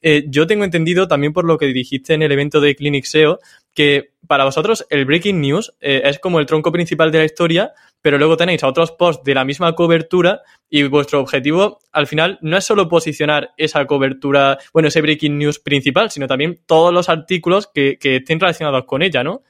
Eh, 0.01 0.25
yo 0.27 0.47
tengo 0.47 0.63
entendido 0.63 1.07
también 1.07 1.33
por 1.33 1.45
lo 1.45 1.57
que 1.57 1.67
dijiste 1.67 2.13
en 2.13 2.21
el 2.21 2.31
evento 2.31 2.59
de 2.61 2.75
Clinic 2.75 3.05
SEO 3.05 3.39
que 3.73 4.13
para 4.27 4.45
vosotros 4.45 4.85
el 4.89 5.05
breaking 5.05 5.41
news 5.41 5.75
eh, 5.81 6.01
es 6.05 6.19
como 6.19 6.39
el 6.39 6.45
tronco 6.45 6.71
principal 6.71 7.11
de 7.11 7.19
la 7.19 7.25
historia, 7.25 7.73
pero 8.01 8.17
luego 8.17 8.37
tenéis 8.37 8.63
a 8.63 8.67
otros 8.67 8.91
posts 8.91 9.23
de 9.23 9.35
la 9.35 9.45
misma 9.45 9.73
cobertura 9.73 10.41
y 10.69 10.83
vuestro 10.83 11.19
objetivo 11.19 11.79
al 11.91 12.07
final 12.07 12.39
no 12.41 12.57
es 12.57 12.63
solo 12.63 12.87
posicionar 12.87 13.51
esa 13.57 13.85
cobertura, 13.85 14.57
bueno, 14.73 14.87
ese 14.87 15.01
breaking 15.01 15.37
news 15.37 15.59
principal, 15.59 16.09
sino 16.09 16.27
también 16.27 16.61
todos 16.65 16.93
los 16.93 17.09
artículos 17.09 17.69
que, 17.73 17.97
estén 18.01 18.39
relacionados 18.39 18.85
con 18.85 19.01
ella, 19.01 19.23
¿no? 19.23 19.43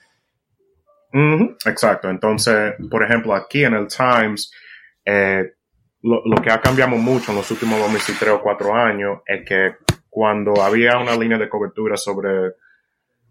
Exacto. 1.66 2.10
Entonces, 2.10 2.74
por 2.90 3.04
ejemplo, 3.04 3.34
aquí 3.34 3.64
en 3.64 3.74
el 3.74 3.88
Times, 3.88 4.52
eh, 5.06 5.44
lo, 6.02 6.42
que 6.42 6.52
ha 6.52 6.60
cambiado 6.60 6.92
mucho 6.98 7.32
en 7.32 7.38
los 7.38 7.50
últimos 7.52 7.80
dos 7.80 7.92
meses, 7.92 8.16
tres 8.20 8.32
o 8.32 8.42
cuatro 8.42 8.76
años 8.76 9.20
es 9.26 9.48
que 9.48 9.72
cuando 10.16 10.62
había 10.62 10.98
una 10.98 11.18
línea 11.18 11.38
de 11.38 11.50
cobertura 11.50 11.98
sobre 11.98 12.48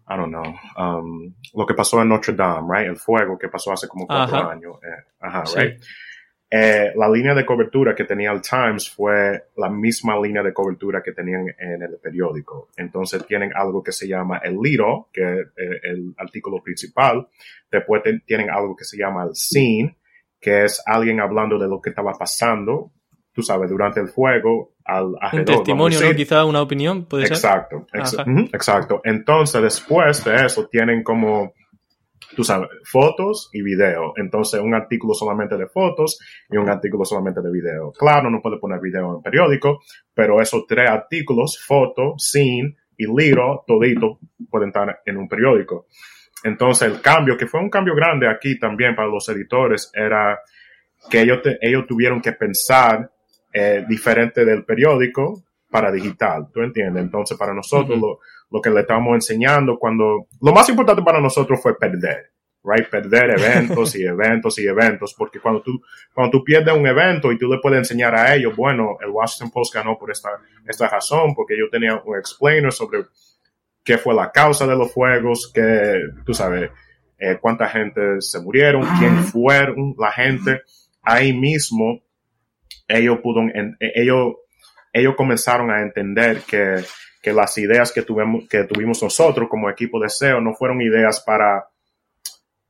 I 0.07 0.15
don't 0.15 0.29
know, 0.29 0.53
um, 0.77 1.33
lo 1.55 1.65
que 1.65 1.73
pasó 1.73 1.99
en 1.99 2.09
Notre 2.09 2.35
Dame, 2.35 2.67
right? 2.71 2.87
El 2.87 2.97
fuego 2.97 3.39
que 3.39 3.49
pasó 3.49 3.71
hace 3.71 3.87
como 3.87 4.05
cuatro 4.05 4.47
años. 4.47 4.75
Eh, 4.83 5.03
ajá, 5.19 5.43
right? 5.55 5.81
Eh, 6.47 6.93
la 6.95 7.09
línea 7.09 7.33
de 7.33 7.43
cobertura 7.43 7.95
que 7.95 8.03
tenía 8.03 8.31
el 8.31 8.39
Times 8.39 8.87
fue 8.87 9.45
la 9.57 9.67
misma 9.67 10.15
línea 10.19 10.43
de 10.43 10.53
cobertura 10.53 11.01
que 11.01 11.11
tenían 11.11 11.47
en 11.57 11.81
el 11.81 11.97
periódico. 11.97 12.69
Entonces 12.77 13.25
tienen 13.25 13.51
algo 13.55 13.81
que 13.81 13.91
se 13.91 14.07
llama 14.07 14.37
el 14.43 14.55
Liro, 14.61 15.09
que 15.11 15.23
es 15.23 15.39
eh, 15.57 15.79
el 15.85 16.13
artículo 16.19 16.61
principal. 16.61 17.27
Después 17.71 18.03
tienen 18.27 18.51
algo 18.51 18.75
que 18.75 18.85
se 18.85 18.95
llama 18.95 19.23
el 19.23 19.33
scene, 19.33 19.97
que 20.39 20.65
es 20.65 20.83
alguien 20.85 21.19
hablando 21.19 21.57
de 21.57 21.67
lo 21.67 21.81
que 21.81 21.89
estaba 21.89 22.11
pasando 22.11 22.91
tú 23.35 23.43
sabes, 23.43 23.69
durante 23.69 23.99
el 23.99 24.07
fuego 24.07 24.74
al 24.85 25.15
Un 25.33 25.45
testimonio, 25.45 25.99
¿no? 25.99 26.15
Quizá 26.15 26.45
una 26.45 26.61
opinión, 26.61 27.05
puede 27.05 27.25
exacto, 27.25 27.85
ser. 27.91 27.99
Exacto, 28.01 28.31
exacto. 28.53 29.01
Entonces, 29.03 29.61
después 29.61 30.23
de 30.23 30.45
eso, 30.45 30.67
tienen 30.67 31.03
como, 31.03 31.53
tú 32.35 32.43
sabes, 32.43 32.69
fotos 32.83 33.49
y 33.51 33.63
video. 33.63 34.13
Entonces, 34.15 34.61
un 34.61 34.75
artículo 34.75 35.15
solamente 35.15 35.57
de 35.57 35.67
fotos 35.67 36.19
y 36.49 36.57
un 36.57 36.69
artículo 36.69 37.03
solamente 37.03 37.41
de 37.41 37.51
video. 37.51 37.91
Claro, 37.91 38.29
no 38.29 38.41
puede 38.41 38.59
poner 38.59 38.79
video 38.79 39.17
en 39.17 39.23
periódico, 39.23 39.81
pero 40.13 40.39
esos 40.39 40.65
tres 40.67 40.89
artículos, 40.89 41.59
foto, 41.65 42.13
scene 42.17 42.75
y 42.95 43.05
libro, 43.07 43.63
todito, 43.65 44.19
pueden 44.49 44.69
estar 44.69 45.01
en 45.03 45.17
un 45.17 45.27
periódico. 45.27 45.87
Entonces, 46.43 46.91
el 46.91 47.01
cambio, 47.01 47.35
que 47.35 47.47
fue 47.47 47.59
un 47.59 47.71
cambio 47.71 47.95
grande 47.95 48.29
aquí 48.29 48.59
también 48.59 48.95
para 48.95 49.07
los 49.07 49.27
editores, 49.29 49.91
era 49.95 50.39
que 51.09 51.21
ellos, 51.21 51.39
ellos 51.59 51.85
tuvieron 51.87 52.21
que 52.21 52.33
pensar 52.33 53.11
eh, 53.57 53.85
diferente 53.87 54.43
del 54.43 54.65
periódico 54.65 55.45
para 55.71 55.89
digital, 55.89 56.47
¿tú 56.53 56.61
entiendes? 56.61 57.03
Entonces, 57.03 57.37
para 57.37 57.53
nosotros, 57.53 57.97
lo, 58.49 58.61
que 58.61 58.69
le 58.69 58.81
estamos 58.81 59.15
enseñando 59.15 59.79
cuando, 59.79 60.27
lo 60.41 60.51
más 60.51 60.67
importante 60.67 61.01
para 61.01 61.21
nosotros 61.21 61.61
fue 61.63 61.77
perder, 61.79 62.33
right? 62.65 62.89
Perder 62.89 63.39
eventos 63.39 63.95
y 63.95 64.03
eventos 64.05 64.59
y 64.59 64.67
eventos, 64.67 65.13
porque 65.17 65.39
cuando 65.39 65.61
tú, 65.61 65.81
cuando 66.13 66.31
tú 66.31 66.43
pierdes 66.43 66.75
un 66.75 66.85
evento 66.85 67.31
y 67.31 67.37
tú 67.37 67.47
le 67.49 67.59
puedes 67.59 67.79
enseñar 67.79 68.13
a 68.13 68.35
ellos, 68.35 68.53
bueno, 68.57 68.97
el 68.99 69.09
Washington 69.09 69.51
Post 69.51 69.73
ganó 69.73 69.97
por 69.97 70.11
esta, 70.11 70.31
esta 70.67 70.89
razón, 70.89 71.33
porque 71.33 71.57
yo 71.57 71.69
tenía 71.69 71.95
un 72.03 72.17
explainer 72.17 72.73
sobre 72.73 73.05
qué 73.85 73.97
fue 73.97 74.13
la 74.13 74.33
causa 74.33 74.67
de 74.67 74.75
los 74.75 74.91
fuegos, 74.91 75.49
que, 75.53 76.01
tú 76.25 76.33
sabes, 76.33 76.71
eh, 77.17 77.37
cuánta 77.39 77.69
gente 77.69 78.19
se 78.19 78.41
murieron, 78.41 78.85
quién 78.99 79.23
fueron 79.23 79.95
la 79.97 80.11
gente. 80.11 80.63
Ahí 81.01 81.31
mismo 81.31 82.01
ellos 82.87 83.19
pudieron, 83.21 83.77
eh, 83.79 83.91
ellos 83.95 84.35
ellos 84.93 85.15
comenzaron 85.17 85.71
a 85.71 85.81
entender 85.81 86.41
que, 86.47 86.83
que 87.21 87.33
las 87.33 87.57
ideas 87.57 87.91
que 87.91 88.03
tuvimos, 88.03 88.47
que 88.47 88.63
tuvimos 88.63 89.03
nosotros 89.03 89.49
como 89.49 89.69
equipo 89.69 89.99
de 89.99 90.09
SEO 90.09 90.39
no 90.39 90.53
fueron 90.53 90.81
ideas 90.81 91.21
para, 91.25 91.67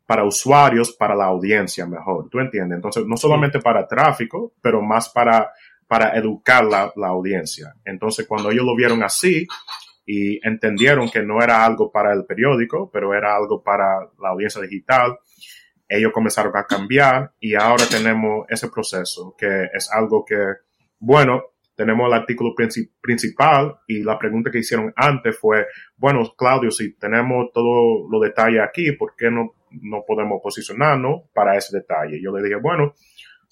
para 0.07 0.23
usuarios, 0.23 0.91
para 0.93 1.13
la 1.13 1.25
audiencia 1.25 1.85
mejor. 1.85 2.27
¿Tú 2.29 2.39
entiendes? 2.39 2.77
Entonces, 2.77 3.03
no 3.05 3.15
solamente 3.15 3.59
para 3.59 3.87
tráfico, 3.87 4.53
pero 4.59 4.81
más 4.81 5.09
para, 5.09 5.51
para 5.87 6.17
educar 6.17 6.65
la, 6.65 6.91
la 6.95 7.09
audiencia. 7.09 7.75
Entonces, 7.85 8.25
cuando 8.25 8.49
ellos 8.49 8.65
lo 8.65 8.75
vieron 8.75 9.03
así, 9.03 9.45
y 10.05 10.39
entendieron 10.47 11.09
que 11.09 11.23
no 11.23 11.41
era 11.41 11.65
algo 11.65 11.91
para 11.91 12.13
el 12.13 12.25
periódico, 12.25 12.89
pero 12.91 13.13
era 13.13 13.35
algo 13.35 13.63
para 13.63 13.99
la 14.21 14.29
audiencia 14.29 14.61
digital. 14.61 15.17
Ellos 15.87 16.11
comenzaron 16.11 16.55
a 16.55 16.65
cambiar 16.65 17.33
y 17.39 17.55
ahora 17.55 17.85
tenemos 17.89 18.45
ese 18.49 18.69
proceso, 18.69 19.35
que 19.37 19.69
es 19.73 19.91
algo 19.91 20.25
que, 20.25 20.37
bueno, 20.99 21.43
tenemos 21.75 22.07
el 22.07 22.13
artículo 22.13 22.55
principal 23.01 23.79
y 23.87 24.01
la 24.01 24.17
pregunta 24.17 24.49
que 24.49 24.59
hicieron 24.59 24.93
antes 24.95 25.37
fue, 25.37 25.67
bueno, 25.97 26.33
Claudio, 26.37 26.71
si 26.71 26.97
tenemos 26.97 27.51
todo 27.53 28.07
los 28.09 28.21
detalles 28.21 28.61
aquí, 28.61 28.93
¿por 28.93 29.15
qué 29.15 29.29
no, 29.29 29.55
no 29.81 30.03
podemos 30.07 30.39
posicionarnos 30.41 31.23
para 31.33 31.57
ese 31.57 31.77
detalle? 31.77 32.21
Yo 32.21 32.35
le 32.35 32.41
dije, 32.41 32.55
bueno, 32.55 32.93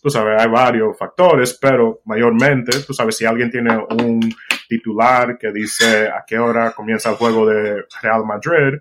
tú 0.02 0.10
sabes, 0.10 0.42
hay 0.42 0.50
varios 0.50 0.98
factores, 0.98 1.58
pero 1.62 2.02
mayormente, 2.06 2.80
tú 2.86 2.94
sabes, 2.94 3.18
si 3.18 3.26
alguien 3.26 3.52
tiene 3.52 3.78
un 3.78 4.22
titular 4.68 5.38
que 5.38 5.52
dice 5.52 6.08
a 6.08 6.24
qué 6.26 6.40
hora 6.40 6.72
comienza 6.72 7.10
el 7.10 7.16
juego 7.16 7.46
de 7.46 7.84
Real 8.02 8.26
Madrid, 8.26 8.80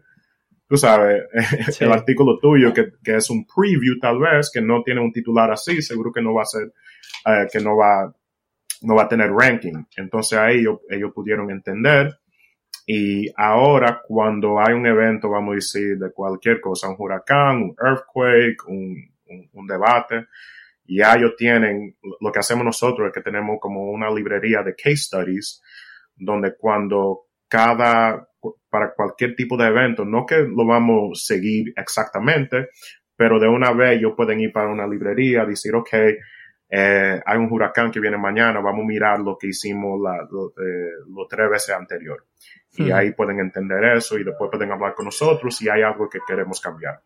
tú 0.73 0.79
sabes, 0.79 1.25
el 1.81 1.93
artículo 1.93 2.39
tuyo 2.39 2.73
que, 2.73 2.93
que, 3.05 3.17
es 3.17 3.29
un 3.29 3.45
preview 3.45 3.99
tal 4.01 4.19
vez, 4.19 4.51
que 4.51 4.63
no 4.63 4.83
tiene 4.83 5.03
un 5.03 5.13
titular 5.13 5.51
así, 5.51 5.83
seguro 5.83 6.11
que 6.11 6.23
no 6.23 6.33
va 6.33 6.45
a 6.45 6.47
ser, 6.47 6.73
eh, 7.27 7.47
que 7.53 7.61
no 7.61 7.77
va, 7.77 8.11
no 8.81 8.95
va 8.95 9.03
a 9.03 9.09
tener 9.09 9.31
ranking. 9.31 9.85
Entonces 9.99 10.39
ahí 10.39 10.61
ellos, 10.61 10.79
ellos 10.89 11.13
pudieron 11.15 11.51
entender. 11.51 12.19
Y 12.87 13.27
ahora 13.37 14.01
cuando 14.03 14.59
hay 14.59 14.73
un 14.73 14.87
evento, 14.87 15.29
vamos 15.29 15.53
a 15.53 15.55
decir, 15.57 15.99
de 15.99 16.11
cualquier 16.11 16.59
cosa, 16.59 16.89
un 16.89 16.97
huracán, 16.99 17.65
un 17.65 17.77
earthquake, 17.79 18.67
un, 18.67 18.97
un, 19.27 19.51
un 19.53 19.67
debate, 19.67 20.25
ya 20.87 21.17
ellos 21.17 21.35
tienen, 21.37 21.99
lo 22.19 22.33
que 22.33 22.39
hacemos 22.39 22.65
nosotros 22.65 23.09
es 23.09 23.13
que 23.13 23.21
tenemos 23.21 23.59
como 23.61 23.91
una 23.91 24.11
librería 24.11 24.63
de 24.63 24.75
case 24.75 24.97
studies, 24.97 25.61
donde 26.17 26.57
cuando 26.57 27.27
cada, 27.47 28.27
para 28.73 28.95
cualquier 28.95 29.37
tipo 29.37 29.59
de 29.59 29.67
evento, 29.67 30.03
no 30.07 30.25
que 30.25 30.39
lo 30.39 30.65
vamos 30.67 31.11
a 31.13 31.35
seguir 31.35 31.75
exactamente, 31.77 32.71
pero 33.15 33.39
de 33.39 33.47
una 33.47 33.71
vez 33.73 33.99
ellos 33.99 34.15
pueden 34.17 34.41
ir 34.41 34.51
para 34.51 34.73
una 34.73 34.87
librería, 34.87 35.45
decir, 35.45 35.75
ok, 35.75 35.93
eh, 36.71 37.21
hay 37.23 37.39
un 37.39 37.53
huracán 37.53 37.91
que 37.91 38.01
viene 38.01 38.17
mañana, 38.17 38.61
vamos 38.61 38.85
a 38.85 38.87
mirar 38.87 39.21
lo 39.21 39.37
que 39.37 39.49
hicimos 39.49 40.01
la, 40.03 40.27
lo, 40.31 40.55
eh, 40.57 41.05
los 41.15 41.29
tres 41.29 41.51
veces 41.51 41.75
anterior. 41.75 42.25
Y 42.73 42.85
hmm. 42.85 42.95
ahí 42.95 43.13
pueden 43.13 43.41
entender 43.41 43.85
eso 43.95 44.19
y 44.19 44.25
después 44.25 44.51
pueden 44.51 44.73
hablar 44.73 44.95
con 44.95 45.05
nosotros 45.05 45.55
si 45.55 45.69
hay 45.69 45.83
algo 45.83 46.09
que 46.09 46.21
queremos 46.27 46.59
cambiar. 46.59 47.03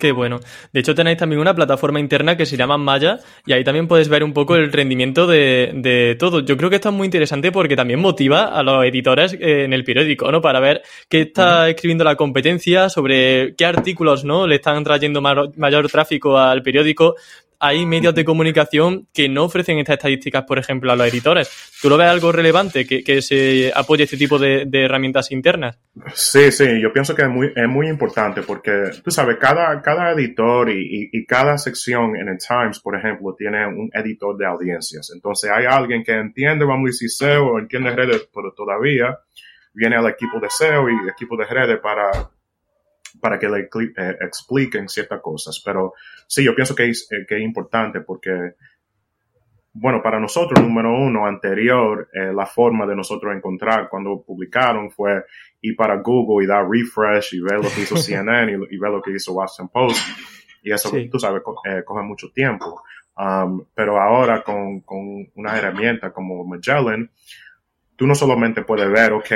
Qué 0.00 0.12
bueno. 0.12 0.40
De 0.72 0.80
hecho, 0.80 0.94
tenéis 0.94 1.18
también 1.18 1.42
una 1.42 1.54
plataforma 1.54 2.00
interna 2.00 2.34
que 2.34 2.46
se 2.46 2.56
llama 2.56 2.78
Maya 2.78 3.18
y 3.44 3.52
ahí 3.52 3.62
también 3.62 3.86
puedes 3.86 4.08
ver 4.08 4.24
un 4.24 4.32
poco 4.32 4.56
el 4.56 4.72
rendimiento 4.72 5.26
de, 5.26 5.72
de 5.74 6.16
todo. 6.18 6.40
Yo 6.40 6.56
creo 6.56 6.70
que 6.70 6.76
esto 6.76 6.88
es 6.88 6.94
muy 6.94 7.04
interesante 7.04 7.52
porque 7.52 7.76
también 7.76 8.00
motiva 8.00 8.44
a 8.44 8.62
los 8.62 8.82
editores 8.82 9.34
eh, 9.34 9.64
en 9.64 9.74
el 9.74 9.84
periódico, 9.84 10.32
¿no? 10.32 10.40
Para 10.40 10.58
ver 10.58 10.80
qué 11.10 11.20
está 11.20 11.68
escribiendo 11.68 12.02
la 12.02 12.16
competencia, 12.16 12.88
sobre 12.88 13.54
qué 13.56 13.66
artículos, 13.66 14.24
¿no? 14.24 14.46
Le 14.46 14.54
están 14.54 14.82
trayendo 14.84 15.20
mayor 15.20 15.88
tráfico 15.90 16.38
al 16.38 16.62
periódico 16.62 17.16
hay 17.60 17.84
medios 17.84 18.14
de 18.14 18.24
comunicación 18.24 19.06
que 19.12 19.28
no 19.28 19.44
ofrecen 19.44 19.78
estas 19.78 19.98
estadísticas, 19.98 20.44
por 20.44 20.58
ejemplo, 20.58 20.90
a 20.90 20.96
los 20.96 21.06
editores. 21.06 21.50
¿Tú 21.80 21.90
lo 21.90 21.98
ves 21.98 22.08
algo 22.08 22.32
relevante 22.32 22.86
que, 22.86 23.22
se 23.22 23.70
apoye 23.74 24.04
este 24.04 24.16
tipo 24.16 24.38
de, 24.38 24.66
herramientas 24.72 25.30
internas? 25.30 25.78
Sí, 26.14 26.50
sí, 26.50 26.80
yo 26.80 26.90
pienso 26.90 27.14
que 27.14 27.22
es 27.22 27.68
muy, 27.68 27.88
importante 27.88 28.42
porque, 28.42 28.90
tú 29.04 29.10
sabes, 29.10 29.36
cada, 29.38 29.82
cada 29.82 30.12
editor 30.12 30.70
y, 30.70 31.10
y, 31.12 31.26
cada 31.26 31.58
sección 31.58 32.16
en 32.16 32.28
el 32.28 32.38
Times, 32.38 32.80
por 32.80 32.96
ejemplo, 32.96 33.34
tiene 33.36 33.66
un 33.66 33.90
editor 33.92 34.36
de 34.38 34.46
audiencias. 34.46 35.10
Entonces 35.14 35.50
hay 35.50 35.66
alguien 35.66 36.02
que 36.02 36.12
entiende, 36.12 36.64
vamos 36.64 36.88
a 36.88 36.90
decir, 36.92 37.10
SEO 37.10 37.58
entiende 37.58 37.90
redes, 37.90 38.28
pero 38.34 38.52
todavía 38.54 39.18
viene 39.74 39.96
al 39.96 40.08
equipo 40.08 40.40
de 40.40 40.48
SEO 40.48 40.88
y 40.88 41.08
equipo 41.08 41.36
de 41.36 41.44
redes 41.44 41.78
para 41.80 42.10
para 43.20 43.38
que 43.38 43.48
le 43.48 43.60
eh, 43.60 44.16
expliquen 44.20 44.88
ciertas 44.88 45.20
cosas. 45.20 45.60
Pero 45.64 45.94
sí, 46.26 46.44
yo 46.44 46.54
pienso 46.54 46.74
que 46.74 46.88
es, 46.88 47.10
eh, 47.12 47.24
que 47.28 47.36
es 47.36 47.42
importante 47.42 48.00
porque, 48.00 48.54
bueno, 49.72 50.02
para 50.02 50.18
nosotros, 50.18 50.60
número 50.62 50.92
uno, 50.92 51.26
anterior, 51.26 52.08
eh, 52.12 52.32
la 52.32 52.46
forma 52.46 52.86
de 52.86 52.96
nosotros 52.96 53.34
encontrar 53.34 53.88
cuando 53.88 54.22
publicaron 54.22 54.90
fue 54.90 55.24
ir 55.60 55.76
para 55.76 55.96
Google 55.96 56.44
y 56.44 56.48
dar 56.48 56.68
refresh 56.68 57.34
y 57.34 57.40
ver 57.40 57.56
lo 57.62 57.70
que 57.70 57.82
hizo 57.82 57.96
CNN 57.98 58.52
y, 58.52 58.78
ver 58.78 58.90
lo 58.90 59.02
que 59.02 59.12
hizo 59.12 59.32
Washington 59.32 59.68
Post. 59.68 60.00
Y 60.62 60.72
eso, 60.72 60.90
tú 61.10 61.18
sabes, 61.18 61.42
coge 61.42 62.02
mucho 62.02 62.30
tiempo. 62.32 62.82
Um, 63.16 63.64
pero 63.74 64.00
ahora 64.00 64.42
con, 64.42 64.80
con 64.80 65.28
una 65.34 65.56
herramienta 65.56 66.12
como 66.12 66.44
Magellan, 66.44 67.10
tú 67.96 68.06
no 68.06 68.14
solamente 68.14 68.62
puedes 68.62 68.90
ver, 68.90 69.12
ok, 69.12 69.30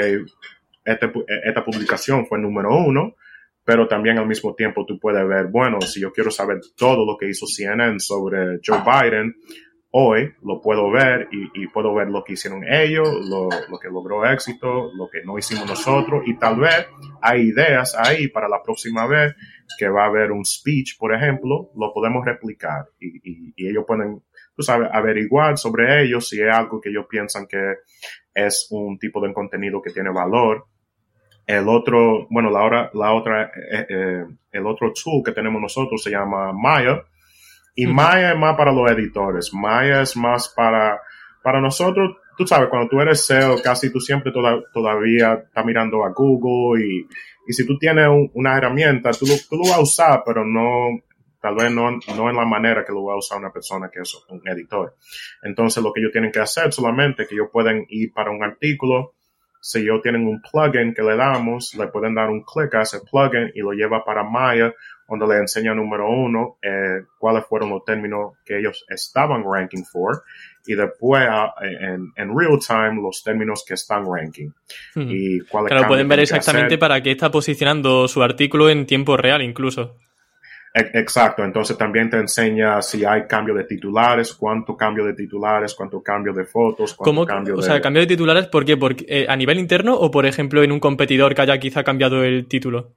este, 0.84 1.12
esta 1.44 1.64
publicación 1.64 2.26
fue 2.26 2.38
número 2.38 2.76
uno, 2.76 3.14
pero 3.64 3.88
también 3.88 4.18
al 4.18 4.26
mismo 4.26 4.54
tiempo 4.54 4.84
tú 4.86 4.98
puedes 4.98 5.26
ver, 5.26 5.46
bueno, 5.46 5.80
si 5.80 6.00
yo 6.00 6.12
quiero 6.12 6.30
saber 6.30 6.60
todo 6.76 7.06
lo 7.06 7.16
que 7.16 7.28
hizo 7.28 7.46
CNN 7.46 7.98
sobre 7.98 8.60
Joe 8.64 8.82
Biden, 8.84 9.34
hoy 9.96 10.34
lo 10.42 10.60
puedo 10.60 10.90
ver 10.90 11.28
y, 11.30 11.68
puedo 11.68 11.94
ver 11.94 12.08
lo 12.08 12.24
que 12.24 12.32
hicieron 12.32 12.64
ellos, 12.68 13.08
lo, 13.28 13.48
lo, 13.70 13.78
que 13.78 13.88
logró 13.88 14.26
éxito, 14.28 14.90
lo 14.92 15.08
que 15.08 15.22
no 15.24 15.38
hicimos 15.38 15.66
nosotros 15.66 16.24
y 16.26 16.36
tal 16.36 16.58
vez 16.58 16.86
hay 17.22 17.42
ideas 17.42 17.96
ahí 17.96 18.26
para 18.28 18.48
la 18.48 18.60
próxima 18.60 19.06
vez 19.06 19.34
que 19.78 19.88
va 19.88 20.04
a 20.04 20.08
haber 20.08 20.32
un 20.32 20.44
speech, 20.44 20.98
por 20.98 21.14
ejemplo, 21.14 21.70
lo 21.76 21.92
podemos 21.92 22.24
replicar 22.24 22.86
y, 22.98 23.18
y, 23.18 23.54
y 23.56 23.68
ellos 23.68 23.84
pueden, 23.86 24.20
tú 24.56 24.62
sabes, 24.62 24.88
averiguar 24.92 25.56
sobre 25.58 26.02
ellos 26.02 26.28
si 26.28 26.40
es 26.40 26.52
algo 26.52 26.80
que 26.80 26.90
ellos 26.90 27.06
piensan 27.08 27.46
que 27.46 27.76
es 28.34 28.66
un 28.70 28.98
tipo 28.98 29.24
de 29.24 29.32
contenido 29.32 29.80
que 29.80 29.92
tiene 29.92 30.10
valor 30.10 30.66
el 31.46 31.68
otro, 31.68 32.26
bueno, 32.30 32.50
la, 32.50 32.62
hora, 32.62 32.90
la 32.94 33.12
otra, 33.12 33.44
eh, 33.44 33.86
eh, 33.88 34.24
el 34.52 34.66
otro 34.66 34.92
tool 34.92 35.22
que 35.24 35.32
tenemos 35.32 35.60
nosotros 35.60 36.02
se 36.02 36.10
llama 36.10 36.52
Maya. 36.52 37.02
Y 37.74 37.86
Maya 37.86 38.32
es 38.32 38.38
más 38.38 38.56
para 38.56 38.72
los 38.72 38.90
editores. 38.90 39.52
Maya 39.52 40.02
es 40.02 40.16
más 40.16 40.48
para, 40.48 41.00
para 41.42 41.60
nosotros. 41.60 42.16
Tú 42.36 42.46
sabes, 42.46 42.68
cuando 42.68 42.88
tú 42.88 43.00
eres 43.00 43.26
SEO, 43.26 43.60
casi 43.62 43.92
tú 43.92 44.00
siempre 44.00 44.32
todavía 44.32 45.34
estás 45.34 45.64
mirando 45.64 46.04
a 46.04 46.10
Google 46.10 46.84
y, 46.84 47.06
y 47.46 47.52
si 47.52 47.66
tú 47.66 47.78
tienes 47.78 48.08
una 48.32 48.56
herramienta, 48.56 49.10
tú 49.12 49.26
lo, 49.26 49.34
tú 49.48 49.56
lo 49.56 49.70
vas 49.70 49.78
a 49.78 49.82
usar, 49.82 50.22
pero 50.24 50.44
no, 50.44 51.00
tal 51.40 51.56
vez 51.56 51.70
no, 51.70 51.90
no 52.16 52.30
en 52.30 52.36
la 52.36 52.46
manera 52.46 52.84
que 52.84 52.92
lo 52.92 53.04
va 53.04 53.14
a 53.14 53.18
usar 53.18 53.38
una 53.38 53.52
persona 53.52 53.90
que 53.92 54.00
es 54.00 54.14
un 54.28 54.40
editor. 54.48 54.96
Entonces, 55.42 55.82
lo 55.82 55.92
que 55.92 56.00
ellos 56.00 56.12
tienen 56.12 56.32
que 56.32 56.40
hacer 56.40 56.72
solamente 56.72 57.26
que 57.26 57.34
ellos 57.34 57.48
pueden 57.52 57.84
ir 57.90 58.12
para 58.14 58.30
un 58.30 58.42
artículo, 58.42 59.13
si 59.64 59.78
ellos 59.78 60.02
tienen 60.02 60.26
un 60.26 60.42
plugin 60.42 60.92
que 60.92 61.00
le 61.00 61.16
damos, 61.16 61.74
le 61.74 61.86
pueden 61.86 62.14
dar 62.14 62.28
un 62.28 62.42
clic 62.42 62.74
a 62.74 62.82
ese 62.82 62.98
plugin 63.00 63.50
y 63.54 63.60
lo 63.60 63.72
lleva 63.72 64.04
para 64.04 64.22
Maya, 64.22 64.74
donde 65.08 65.26
le 65.26 65.40
enseña 65.40 65.74
número 65.74 66.06
uno 66.06 66.58
eh, 66.60 67.06
cuáles 67.18 67.46
fueron 67.46 67.70
los 67.70 67.82
términos 67.82 68.34
que 68.44 68.58
ellos 68.58 68.84
estaban 68.90 69.42
ranking 69.42 69.82
for 69.90 70.22
y 70.66 70.74
después 70.74 71.26
ah, 71.30 71.54
en, 71.62 72.12
en 72.14 72.38
real 72.38 72.58
time 72.58 73.00
los 73.00 73.22
términos 73.24 73.64
que 73.66 73.72
están 73.72 74.04
ranking. 74.04 74.50
Y 74.96 75.40
cuáles 75.46 75.70
claro, 75.70 75.88
pueden 75.88 76.08
ver 76.08 76.20
exactamente 76.20 76.76
para 76.76 77.02
qué 77.02 77.12
está 77.12 77.30
posicionando 77.30 78.06
su 78.06 78.22
artículo 78.22 78.68
en 78.68 78.84
tiempo 78.84 79.16
real 79.16 79.40
incluso. 79.40 79.96
Exacto, 80.76 81.44
entonces 81.44 81.78
también 81.78 82.10
te 82.10 82.16
enseña 82.16 82.82
si 82.82 83.04
hay 83.04 83.28
cambio 83.28 83.54
de 83.54 83.62
titulares, 83.62 84.34
cuánto 84.34 84.76
cambio 84.76 85.04
de 85.04 85.14
titulares, 85.14 85.72
cuánto 85.72 86.02
cambio 86.02 86.32
de 86.32 86.44
fotos, 86.44 86.94
cuánto 86.94 87.10
¿Cómo, 87.10 87.24
cambio 87.24 87.54
o 87.54 87.62
sea, 87.62 87.80
cambio 87.80 88.00
de 88.00 88.08
titulares, 88.08 88.48
¿por 88.48 88.64
qué? 88.64 88.76
Porque, 88.76 89.04
eh, 89.08 89.26
¿A 89.28 89.36
nivel 89.36 89.60
interno 89.60 89.94
o, 89.94 90.10
por 90.10 90.26
ejemplo, 90.26 90.64
en 90.64 90.72
un 90.72 90.80
competidor 90.80 91.32
que 91.32 91.42
haya 91.42 91.58
quizá 91.58 91.84
cambiado 91.84 92.24
el 92.24 92.48
título? 92.48 92.96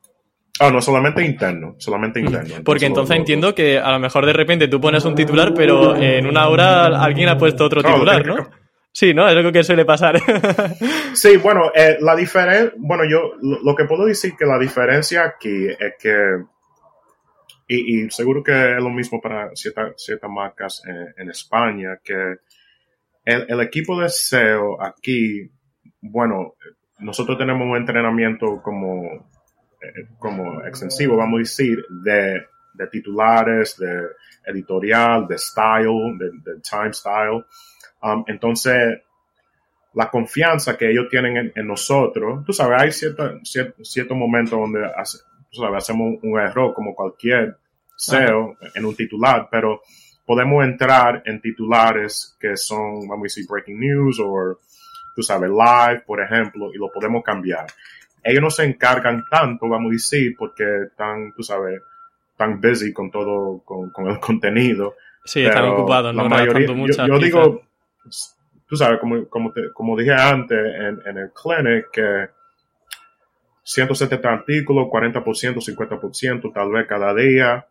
Ah, 0.59 0.71
no, 0.71 0.81
solamente 0.81 1.23
interno, 1.23 1.75
solamente 1.77 2.19
interno. 2.19 2.55
Porque 2.65 2.87
entonces 2.87 3.15
entiendo 3.15 3.53
que 3.53 3.77
a 3.77 3.91
lo 3.91 3.99
mejor 3.99 4.25
de 4.25 4.33
repente 4.33 4.67
tú 4.67 4.81
pones 4.81 5.05
un 5.05 5.13
titular, 5.13 5.53
pero 5.53 5.95
en 5.95 6.25
una 6.25 6.47
hora 6.47 6.87
alguien 6.87 7.29
ha 7.29 7.37
puesto 7.37 7.65
otro 7.65 7.83
titular, 7.83 8.25
¿no? 8.25 8.49
Sí, 8.91 9.13
¿no? 9.13 9.29
Es 9.29 9.35
lo 9.35 9.51
que 9.51 9.63
suele 9.63 9.85
pasar. 9.85 10.19
sí, 11.13 11.37
bueno, 11.37 11.71
eh, 11.75 11.97
la 11.99 12.15
diferencia, 12.15 12.73
bueno, 12.77 13.03
yo 13.07 13.33
lo, 13.39 13.75
que 13.75 13.85
puedo 13.85 14.07
decir 14.07 14.33
que 14.35 14.47
la 14.47 14.57
diferencia 14.57 15.23
aquí 15.23 15.67
es 15.67 15.93
que 16.01 16.37
y, 17.67 18.09
seguro 18.09 18.43
que 18.43 18.75
es 18.77 18.81
lo 18.81 18.89
mismo 18.89 19.19
para 19.21 19.53
ciertas 19.55 19.93
ciertas 19.97 20.29
marcas 20.29 20.81
en, 21.17 21.29
España, 21.29 21.99
que 22.03 22.37
el, 23.25 23.61
equipo 23.61 23.99
de 23.99 24.09
SEO 24.09 24.81
aquí, 24.81 25.51
bueno, 26.01 26.55
nosotros 26.99 27.37
tenemos 27.37 27.67
un 27.67 27.75
entrenamiento 27.75 28.61
como, 28.63 29.29
eh, 29.81 30.07
como 30.17 30.63
extensivo, 30.63 31.17
vamos 31.17 31.37
a 31.37 31.39
decir, 31.39 31.83
de, 32.03 32.45
de 32.73 32.87
titulares, 32.87 33.77
de 33.77 34.07
editorial, 34.45 35.27
de 35.27 35.37
style, 35.37 36.17
de, 36.17 36.61
time 36.61 36.93
style. 36.93 37.43
Um, 38.01 38.23
entonces, 38.27 39.01
la 39.93 40.09
confianza 40.09 40.77
que 40.77 40.89
ellos 40.91 41.07
tienen 41.09 41.51
en, 41.53 41.67
nosotros. 41.67 42.45
Tú 42.45 42.53
sabes, 42.53 42.81
hay 42.81 42.91
cierto, 42.91 43.39
cierto, 43.43 44.15
momento 44.15 44.57
donde 44.57 44.85
hacemos 45.75 46.15
un 46.21 46.39
error 46.39 46.73
como 46.73 46.95
cualquier 46.95 47.57
SEO 47.95 48.57
en 48.75 48.85
un 48.85 48.95
titular, 48.95 49.47
pero 49.49 49.81
podemos 50.25 50.63
entrar 50.63 51.23
en 51.25 51.41
titulares 51.41 52.35
que 52.39 52.57
son, 52.57 53.07
vamos 53.07 53.21
a 53.21 53.23
decir, 53.23 53.45
breaking 53.49 53.79
news 53.79 54.19
o, 54.19 54.59
tú 55.15 55.23
sabes, 55.23 55.49
live, 55.49 56.03
por 56.05 56.21
ejemplo, 56.21 56.69
y 56.73 56.77
lo 56.77 56.91
podemos 56.91 57.23
cambiar. 57.23 57.65
Ellos 58.23 58.41
no 58.41 58.49
se 58.49 58.65
encargan 58.65 59.23
tanto, 59.31 59.69
vamos 59.69 59.89
a 59.89 59.93
decir, 59.93 60.35
porque 60.37 60.65
están, 60.91 61.33
tú 61.33 61.43
sabes, 61.43 61.81
tan 62.35 62.59
busy 62.59 62.93
con 62.93 63.09
todo, 63.09 63.63
con, 63.63 64.07
el 64.07 64.19
contenido. 64.19 64.95
Sí, 65.23 65.45
están 65.45 65.65
ocupados, 65.65 66.13
no 66.13 66.29
mayoría, 66.29 66.67
yo, 66.67 67.07
yo 67.07 67.19
digo, 67.19 67.61
tú 68.67 68.75
sabes, 68.75 68.99
como, 68.99 69.27
como, 69.27 69.53
como 69.73 69.97
dije 69.97 70.13
antes 70.13 70.57
en, 70.57 71.01
en, 71.05 71.17
el 71.17 71.31
clinic, 71.31 71.89
que 71.91 72.29
170 73.67 74.29
artículos, 74.29 74.87
40%, 74.87 75.21
50%, 75.21 76.53
tal 76.53 76.71
vez 76.71 76.87
cada 76.87 77.13
día, 77.13 77.67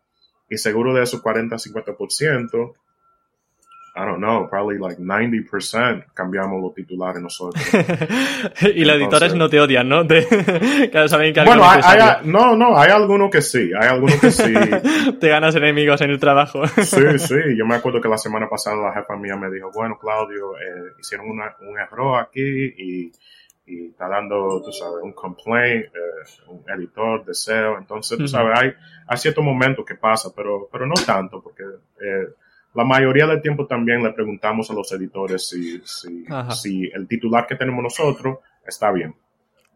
y 0.48 0.58
seguro 0.58 0.92
de 0.92 1.02
esos 1.02 1.22
40-50%, 1.22 2.74
I 3.98 4.04
don't 4.04 4.18
know, 4.18 4.46
probably 4.46 4.76
like 4.76 5.00
90% 5.00 6.04
cambiamos 6.12 6.60
los 6.60 6.74
titulares 6.74 7.22
nosotros. 7.22 7.64
y 8.74 8.84
los 8.84 8.96
editores 8.96 9.34
no 9.34 9.48
te 9.48 9.58
odian, 9.58 9.88
¿no? 9.88 10.02
saben 11.08 11.32
que 11.32 11.42
bueno, 11.42 11.62
hay, 11.64 11.98
no, 12.24 12.54
no, 12.54 12.78
hay 12.78 12.90
algunos 12.90 13.30
que 13.30 13.40
sí, 13.40 13.70
hay 13.74 13.88
algunos 13.88 14.20
que 14.20 14.30
sí. 14.30 14.52
te 15.18 15.28
ganas 15.30 15.56
enemigos 15.56 16.02
en 16.02 16.10
el 16.10 16.20
trabajo. 16.20 16.66
sí, 16.66 17.18
sí, 17.18 17.56
yo 17.56 17.64
me 17.64 17.76
acuerdo 17.76 18.02
que 18.02 18.08
la 18.10 18.18
semana 18.18 18.50
pasada 18.50 18.76
la 18.76 18.92
jefa 18.92 19.16
mía 19.16 19.34
me 19.36 19.50
dijo, 19.50 19.70
bueno, 19.72 19.98
Claudio, 19.98 20.58
eh, 20.58 20.92
hicieron 21.00 21.28
un 21.30 21.78
error 21.78 22.20
aquí 22.20 22.74
y, 22.76 23.12
y, 23.66 23.88
está 23.88 24.08
dando, 24.08 24.62
tú 24.62 24.72
sabes, 24.72 25.02
un 25.02 25.12
complaint, 25.12 25.86
eh, 25.86 26.48
un 26.48 26.64
editor 26.70 27.24
de 27.24 27.34
SEO, 27.34 27.78
entonces, 27.78 28.16
tú 28.18 28.28
sabes, 28.28 28.58
hay, 28.58 28.72
hay 29.06 29.18
ciertos 29.18 29.44
momentos 29.44 29.84
que 29.84 29.94
pasa, 29.96 30.30
pero, 30.34 30.68
pero 30.70 30.86
no 30.86 30.94
tanto, 30.94 31.42
porque... 31.42 31.62
Eh, 31.62 32.34
la 32.76 32.84
mayoría 32.84 33.26
del 33.26 33.40
tiempo 33.40 33.66
también 33.66 34.02
le 34.02 34.12
preguntamos 34.12 34.70
a 34.70 34.74
los 34.74 34.92
editores 34.92 35.48
si, 35.48 35.80
si, 35.82 36.90
el 36.92 37.08
titular 37.08 37.46
que 37.46 37.56
tenemos 37.56 37.82
nosotros 37.82 38.40
está 38.66 38.92
bien. 38.92 39.14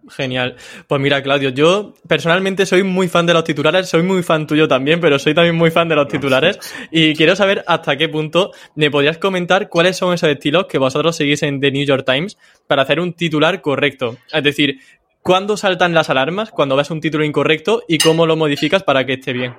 Genial. 0.09 0.57
Pues 0.87 1.01
mira, 1.01 1.23
Claudio, 1.23 1.51
yo 1.51 1.95
personalmente 2.09 2.65
soy 2.67 2.83
muy 2.83 3.09
fan 3.09 3.27
de 3.27 3.35
los 3.35 3.45
titulares, 3.45 3.89
soy 3.89 4.03
muy 4.03 4.23
fan 4.23 4.47
tuyo 4.47 4.67
también, 4.67 5.01
pero 5.01 5.19
soy 5.19 5.35
también 5.35 5.57
muy 5.57 5.71
fan 5.71 5.89
de 5.89 5.95
los 5.95 6.09
titulares 6.09 6.59
y 6.91 7.15
quiero 7.15 7.37
saber 7.37 7.65
hasta 7.67 7.97
qué 7.97 8.09
punto 8.09 8.53
me 8.75 8.91
podrías 8.91 9.19
comentar 9.19 9.69
cuáles 9.69 9.97
son 9.97 10.15
esos 10.15 10.29
estilos 10.31 10.67
que 10.67 10.79
vosotros 10.79 11.17
seguís 11.17 11.43
en 11.43 11.61
The 11.61 11.71
New 11.71 11.85
York 11.85 12.05
Times 12.07 12.39
para 12.67 12.83
hacer 12.83 12.99
un 12.99 13.13
titular 13.13 13.61
correcto. 13.61 14.17
Es 14.33 14.43
decir, 14.43 14.79
¿cuándo 15.23 15.57
saltan 15.57 15.95
las 15.95 16.09
alarmas 16.09 16.51
cuando 16.51 16.77
ves 16.77 16.91
un 16.91 17.01
título 17.01 17.25
incorrecto 17.25 17.83
y 17.87 17.99
cómo 17.99 18.27
lo 18.27 18.37
modificas 18.37 18.83
para 18.83 19.05
que 19.05 19.15
esté 19.15 19.33
bien? 19.33 19.55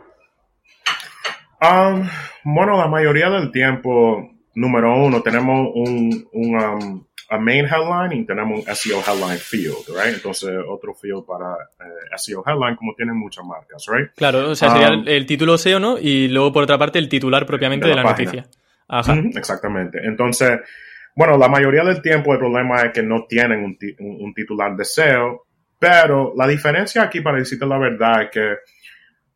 Um, 1.62 2.10
bueno, 2.44 2.76
la 2.78 2.88
mayoría 2.88 3.30
del 3.30 3.52
tiempo, 3.52 4.32
número 4.56 4.96
uno, 4.96 5.22
tenemos 5.22 5.70
un, 5.76 6.28
un 6.34 6.56
um, 6.56 7.04
a 7.32 7.38
main 7.38 7.66
headline 7.66 8.12
y 8.12 8.26
tenemos 8.26 8.60
un 8.60 8.76
SEO 8.76 9.00
headline 9.00 9.40
field, 9.40 9.88
right? 9.88 10.14
Entonces, 10.14 10.52
otro 10.68 10.94
field 10.94 11.26
para 11.26 11.56
eh, 11.80 12.18
SEO 12.18 12.44
headline, 12.46 12.76
como 12.76 12.94
tienen 12.94 13.16
muchas 13.16 13.46
marcas, 13.46 13.86
right? 13.88 14.12
Claro, 14.18 14.50
o 14.50 14.56
sea, 14.56 14.72
sería 14.72 14.92
um, 14.92 15.04
el, 15.08 15.26
título 15.26 15.58
SEO, 15.58 15.80
¿no? 15.80 15.98
Y 15.98 16.28
luego, 16.28 16.52
por 16.52 16.64
otra 16.64 16.78
parte, 16.78 17.00
el 17.00 17.08
titular 17.08 17.46
propiamente 17.46 17.88
de 17.88 17.96
la, 17.96 18.04
noticia. 18.04 18.46
Ajá. 18.90 19.16
exactamente. 19.34 20.00
Entonces, 20.04 20.60
bueno, 21.16 21.38
la 21.38 21.48
mayoría 21.48 21.86
del 21.86 22.02
tiempo 22.02 22.34
el 22.34 22.40
problema 22.40 22.82
es 22.82 22.92
que 22.92 23.02
no 23.02 23.24
tienen 23.24 23.64
un, 23.64 23.78
un 24.00 24.34
titular 24.34 24.76
de 24.76 24.84
SEO, 24.84 25.46
pero 25.80 26.34
la 26.36 26.46
diferencia 26.46 27.02
aquí, 27.04 27.22
para 27.22 27.38
decirte 27.38 27.66
la 27.66 27.78
verdad, 27.78 28.24
es 28.24 28.30
que 28.30 28.56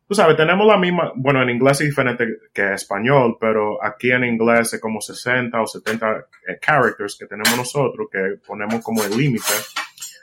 tú 0.06 0.14
sabes, 0.14 0.36
tenemos 0.36 0.66
la 0.66 0.78
misma, 0.78 1.12
bueno, 1.16 1.42
en 1.42 1.50
inglés 1.50 1.80
es 1.80 1.88
diferente 1.88 2.26
que 2.52 2.74
español, 2.74 3.36
pero 3.40 3.82
aquí 3.82 4.10
en 4.10 4.24
inglés 4.24 4.74
es 4.74 4.80
como 4.80 5.00
60 5.00 5.60
o 5.60 5.66
70 5.66 6.16
eh, 6.46 6.58
characters 6.60 7.16
que 7.18 7.26
tenemos 7.26 7.56
nosotros, 7.56 8.08
que 8.10 8.38
ponemos 8.46 8.82
como 8.82 9.02
el 9.02 9.16
límite 9.16 9.54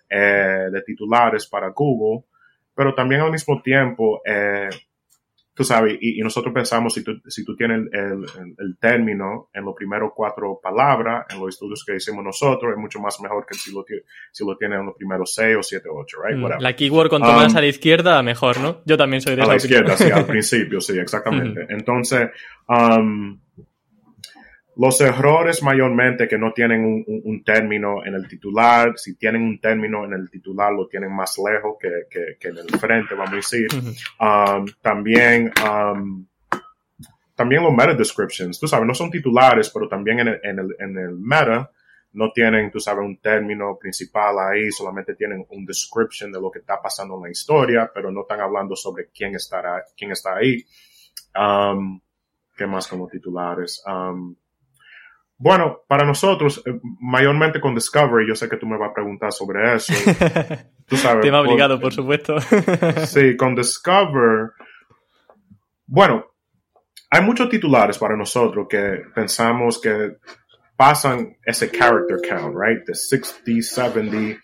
eh, 0.10 0.70
de 0.72 0.82
titulares 0.82 1.48
para 1.48 1.70
Google, 1.70 2.26
pero 2.74 2.96
también 2.96 3.22
al 3.22 3.32
mismo 3.32 3.62
tiempo, 3.62 4.22
eh, 4.26 4.70
tú 5.54 5.64
sabes, 5.64 5.98
y, 6.02 6.20
nosotros 6.22 6.54
pensamos, 6.54 6.94
si 6.94 7.04
tú, 7.04 7.22
si 7.28 7.46
tú 7.46 7.56
tienes 7.56 7.82
el, 7.92 8.26
el, 8.58 8.78
término 8.80 9.50
en 9.54 9.66
los 9.66 9.76
primeros 9.76 10.12
cuatro 10.16 10.60
palabras, 10.62 11.26
en 11.30 11.40
los 11.40 11.50
estudios 11.50 11.84
que 11.86 11.96
hicimos 11.96 12.24
nosotros, 12.24 12.72
es 12.72 12.78
mucho 12.78 13.00
más 13.00 13.20
mejor 13.22 13.46
que 13.46 13.54
si 13.54 13.72
lo, 13.72 13.86
si 14.32 14.46
lo 14.46 14.58
tienes 14.58 14.80
en 14.80 14.88
los 14.88 14.96
primeros 14.96 15.34
seis 15.34 15.56
o 15.58 15.64
siete, 15.64 15.90
ocho, 15.92 16.18
right? 16.24 16.38
Mm, 16.38 16.62
la 16.62 16.76
keyword 16.76 17.10
con 17.10 17.22
más 17.22 17.52
um, 17.52 17.58
a 17.58 17.62
la 17.62 17.68
izquierda, 17.68 18.22
mejor, 18.24 18.60
¿no? 18.60 18.82
Yo 18.86 18.98
también 18.98 19.22
soy 19.22 19.36
de 19.36 19.44
A 19.44 19.46
la 19.46 19.56
izquierda, 19.58 19.96
sí, 19.96 20.10
al 20.10 20.26
principio, 20.26 20.82
sí, 20.82 20.98
exactamente. 20.98 21.66
Entonces, 21.70 22.30
um, 22.68 23.40
los 24.76 25.02
errores 25.02 25.62
mayormente 25.62 26.28
que 26.28 26.38
no 26.38 26.52
tienen 26.52 27.04
un, 27.08 27.44
término 27.44 28.04
en 28.06 28.16
el 28.16 28.28
titular, 28.28 28.94
si 28.98 29.16
tienen 29.16 29.44
un 29.44 29.60
término 29.60 30.06
en 30.06 30.14
el 30.14 30.30
titular 30.30 30.72
lo 30.74 30.88
tienen 30.88 31.14
más 31.14 31.38
lejos 31.38 31.76
que, 31.80 32.08
que, 32.40 32.48
en 32.48 32.58
el 32.58 32.80
frente, 32.80 33.14
vamos 33.14 33.34
a 33.34 33.36
decir. 33.36 33.68
Um, 34.20 34.66
también, 34.82 35.52
um, 35.64 36.26
también 37.36 37.64
los 37.64 37.74
meta 37.74 37.94
descriptions, 37.94 38.60
tú 38.60 38.68
sabes, 38.68 38.88
no 38.88 38.96
son 38.96 39.12
titulares, 39.12 39.70
pero 39.70 39.88
también 39.88 40.20
en 40.20 40.28
el, 40.30 40.40
en 40.44 40.60
el, 40.60 40.76
en 40.80 40.98
el 40.98 41.18
meta 41.18 41.70
no 42.14 42.32
tienen, 42.32 42.72
tú 42.72 42.80
sabes, 42.80 43.06
un 43.06 43.18
término 43.18 43.78
principal 43.78 44.36
ahí, 44.40 44.72
solamente 44.72 45.16
tienen 45.16 45.46
un 45.50 45.66
description 45.66 46.32
de 46.32 46.40
lo 46.40 46.50
que 46.52 46.60
está 46.60 46.82
pasando 46.82 47.16
en 47.18 47.24
la 47.24 47.30
historia, 47.30 47.92
pero 47.94 48.12
no 48.12 48.22
están 48.22 48.40
hablando 48.40 48.76
sobre 48.76 49.08
quién 49.10 49.36
estará, 49.36 49.84
quién 49.96 50.12
está 50.12 50.36
ahí. 50.36 50.64
Um, 51.36 52.00
¿Qué 52.56 52.68
más 52.68 52.88
como 52.88 53.08
titulares? 53.08 53.84
Bueno, 55.38 55.82
para 55.88 56.06
nosotros, 56.06 56.62
eh, 56.66 56.80
mayormente 57.00 57.60
con 57.60 57.76
Discovery, 57.76 58.28
yo 58.28 58.36
sé 58.36 58.48
que 58.48 58.58
tú 58.58 58.66
me 58.66 58.78
vas 58.78 58.92
a 58.92 58.94
preguntar 58.94 59.32
sobre 59.32 59.76
eso. 59.76 59.94
tú 60.88 60.96
sabes. 60.96 61.24
Tema 61.24 61.42
obligado, 61.42 61.80
por 61.80 61.94
supuesto. 61.94 62.40
sí, 63.06 63.36
con 63.36 63.56
Discover. 63.56 64.52
Bueno, 65.86 66.26
hay 67.10 67.22
muchos 67.22 67.50
titulares 67.50 67.98
para 67.98 68.16
nosotros 68.16 68.68
que 68.70 69.02
pensamos 69.14 69.80
que 69.82 70.18
pasan 70.76 71.38
ese 71.46 71.70
character 71.70 72.18
count, 72.28 72.56
right? 72.56 72.86
De 72.86 72.96
60, 72.96 73.62
70, 73.62 74.40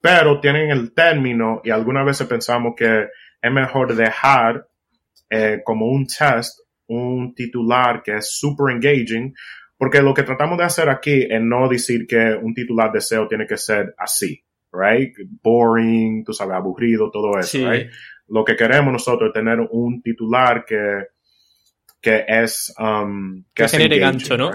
pero 0.00 0.40
tienen 0.40 0.70
el 0.70 0.92
término 0.92 1.60
y 1.64 1.70
algunas 1.70 2.04
veces 2.04 2.26
pensamos 2.26 2.74
que 2.76 3.06
es 3.40 3.52
mejor 3.52 3.94
dejar 3.94 4.68
eh, 5.30 5.60
como 5.64 5.86
un 5.86 6.06
test 6.06 6.60
un 6.86 7.34
titular 7.34 8.02
que 8.02 8.16
es 8.16 8.36
super 8.38 8.74
engaging 8.74 9.34
porque 9.84 10.00
lo 10.00 10.14
que 10.14 10.22
tratamos 10.22 10.56
de 10.56 10.64
hacer 10.64 10.88
aquí 10.88 11.26
es 11.28 11.42
no 11.42 11.68
decir 11.68 12.06
que 12.06 12.38
un 12.40 12.54
titular 12.54 12.90
de 12.90 13.02
SEO 13.02 13.28
tiene 13.28 13.46
que 13.46 13.58
ser 13.58 13.94
así, 13.98 14.42
right? 14.72 15.14
Boring, 15.42 16.24
tú 16.24 16.32
sabes, 16.32 16.56
aburrido, 16.56 17.10
todo 17.10 17.38
eso, 17.38 17.70
right? 17.70 17.90
Lo 18.28 18.42
que 18.46 18.56
queremos 18.56 18.94
nosotros 18.94 19.28
es 19.28 19.34
tener 19.34 19.58
un 19.60 20.00
titular 20.00 20.64
que, 20.64 21.08
que 22.00 22.24
es... 22.26 22.74
Um, 22.78 23.44
que, 23.52 23.68
genere 23.68 23.98
gancho, 23.98 24.38
¿no? 24.38 24.52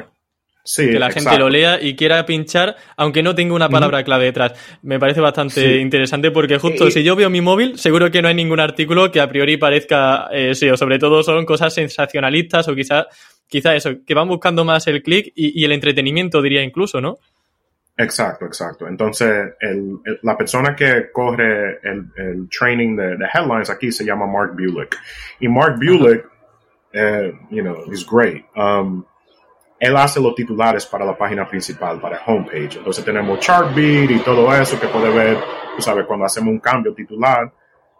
Sí, 0.63 0.89
que 0.89 0.99
la 0.99 1.11
gente 1.11 1.37
lo 1.37 1.47
lea 1.47 1.79
y 1.79 1.95
quiera 1.95 2.25
pinchar, 2.25 2.75
aunque 2.97 3.21
no 3.21 3.33
tenga 3.35 3.53
una 3.53 3.69
palabra 3.69 4.03
clave 4.03 4.25
detrás. 4.25 4.53
Me 4.81 4.99
parece 4.99 5.21
bastante 5.21 5.77
interesante 5.77 6.31
porque 6.31 6.57
justo 6.57 6.89
si 6.89 7.03
yo 7.03 7.15
veo 7.15 7.29
mi 7.29 7.41
móvil, 7.41 7.77
seguro 7.77 8.09
que 8.09 8.21
no 8.23 8.29
hay 8.29 8.35
ningún 8.35 8.59
artículo 8.59 9.11
que 9.11 9.21
a 9.21 9.29
priori 9.29 9.57
parezca 9.57 10.27
eh, 10.31 10.55
SEO. 10.55 10.75
Sobre 10.75 10.97
todo 10.97 11.21
son 11.21 11.45
cosas 11.45 11.73
sensacionalistas 11.73 12.67
o 12.67 12.75
quizás 12.75 13.05
quizá 13.49 13.75
eso, 13.75 14.05
que 14.05 14.13
van 14.13 14.27
buscando 14.27 14.63
más 14.63 14.87
el 14.87 15.03
clic 15.03 15.33
y, 15.35 15.65
el 15.65 15.71
entretenimiento, 15.71 16.41
diría 16.41 16.63
incluso, 16.63 17.01
¿no? 17.01 17.17
Exacto, 17.97 18.45
exacto. 18.45 18.87
Entonces, 18.87 19.55
la 20.21 20.37
persona 20.37 20.73
que 20.73 21.11
corre 21.11 21.79
el, 21.83 22.47
training 22.49 22.95
de, 22.95 23.17
headlines 23.33 23.69
aquí 23.69 23.91
se 23.91 24.05
llama 24.05 24.25
Mark 24.25 24.53
Bulick. 24.53 24.97
Y 25.41 25.49
Mark 25.49 25.75
Bulick, 25.77 26.25
eh, 26.93 27.33
you 27.49 27.61
know, 27.61 27.91
is 27.91 28.05
great. 28.09 28.45
Um, 28.55 29.03
él 29.79 29.95
hace 29.97 30.21
los 30.21 30.35
titulares 30.35 30.85
para 30.85 31.05
la 31.05 31.17
página 31.17 31.47
principal, 31.47 31.99
para 31.99 32.17
el 32.17 32.21
homepage. 32.25 32.77
Entonces 32.77 33.03
tenemos 33.03 33.39
Chartbeat 33.39 34.11
y 34.11 34.19
todo 34.19 34.53
eso 34.53 34.79
que 34.79 34.87
puede 34.87 35.09
ver, 35.09 35.37
tú 35.75 35.81
sabes, 35.81 36.05
cuando 36.05 36.25
hacemos 36.25 36.49
un 36.49 36.59
cambio 36.59 36.93
titular, 36.93 37.51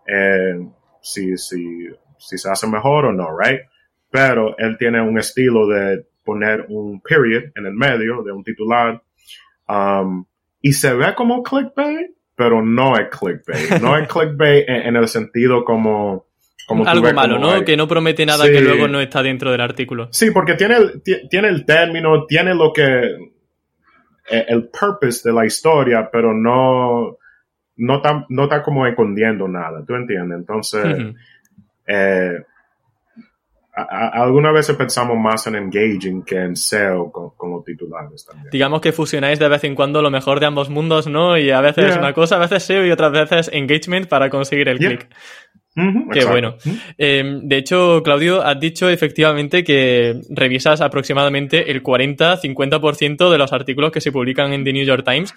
eh, 0.05 0.65
si, 1.01 1.38
si, 1.38 1.88
si 2.17 2.38
se 2.38 2.49
hace 2.49 2.67
mejor 2.67 3.05
o 3.05 3.13
no, 3.13 3.38
right? 3.38 3.62
Pero 4.09 4.57
él 4.57 4.77
tiene 4.77 5.01
un 5.01 5.17
estilo 5.19 5.67
de 5.67 6.05
poner 6.23 6.65
un 6.69 7.01
period 7.01 7.51
en 7.55 7.65
el 7.65 7.73
medio 7.73 8.23
de 8.23 8.31
un 8.31 8.43
titular 8.43 9.01
um, 9.67 10.25
y 10.61 10.73
se 10.73 10.93
ve 10.93 11.15
como 11.15 11.41
clickbait, 11.41 12.11
pero 12.35 12.63
no 12.63 12.97
es 12.97 13.07
clickbait. 13.09 13.81
No 13.81 13.97
es 13.97 14.07
clickbait 14.07 14.65
en, 14.67 14.95
el 14.95 15.07
sentido 15.07 15.63
como... 15.63 16.25
como 16.67 16.85
Algo 16.85 17.11
malo, 17.13 17.39
¿no? 17.39 17.63
Que 17.63 17.77
no 17.77 17.87
promete 17.87 18.25
nada 18.25 18.45
que 18.45 18.61
luego 18.61 18.87
no 18.87 18.99
está 18.99 19.23
dentro 19.23 19.51
del 19.51 19.61
artículo. 19.61 20.09
Sí, 20.11 20.31
porque 20.31 20.55
tiene, 20.55 20.75
tiene 21.29 21.47
el 21.47 21.65
término, 21.65 22.25
tiene 22.25 22.53
lo 22.53 22.73
que... 22.73 22.83
eh, 24.29 24.45
el 24.47 24.69
purpose 24.69 25.27
de 25.27 25.33
la 25.33 25.45
historia, 25.45 26.09
pero 26.11 26.33
no, 26.33 27.17
no 27.77 27.95
está, 27.95 28.25
no 28.29 28.43
está 28.43 28.61
como 28.61 28.85
escondiendo 28.85 29.47
nada, 29.47 29.83
¿tú 29.85 29.95
entiendes? 29.95 30.39
Entonces, 30.39 31.15
eh, 31.87 32.43
algunas 33.73 34.53
veces 34.53 34.75
pensamos 34.75 35.17
más 35.17 35.47
en 35.47 35.55
engaging 35.55 36.23
que 36.23 36.36
en 36.36 36.55
SEO 36.55 37.12
con, 37.12 37.51
los 37.51 37.63
titulares 37.63 38.25
también. 38.25 38.49
Digamos 38.51 38.82
que 38.82 38.91
fusionáis 38.91 39.39
de 39.39 39.47
vez 39.47 39.63
en 39.63 39.75
cuando 39.75 40.01
lo 40.01 40.12
mejor 40.12 40.39
de 40.39 40.47
ambos 40.47 40.69
mundos, 40.69 41.08
¿no? 41.08 41.38
Y 41.38 41.51
a 41.51 41.62
veces 41.62 41.95
una 41.95 42.13
cosa, 42.13 42.36
a 42.36 42.39
veces 42.39 42.63
SEO 42.63 42.86
y 42.86 42.91
otras 42.91 43.12
veces 43.12 43.49
engagement 43.53 44.08
para 44.08 44.29
conseguir 44.29 44.67
el 44.69 44.77
click. 44.77 45.08
Qué 46.12 46.25
bueno. 46.25 46.55
Em, 46.97 47.47
de 47.47 47.58
hecho, 47.58 48.01
Claudio, 48.03 48.41
has 48.43 48.60
dicho 48.60 48.89
efectivamente 48.89 49.63
que 49.63 50.19
revisas 50.29 50.82
aproximadamente 50.82 51.71
el 51.71 51.84
40-50% 51.84 53.29
de 53.29 53.38
los 53.38 53.53
artículos 53.53 53.91
que 53.91 54.01
se 54.01 54.12
publican 54.12 54.51
en 54.51 54.63
The 54.63 54.73
New 54.73 54.86
York 54.86 55.05
Times. 55.05 55.34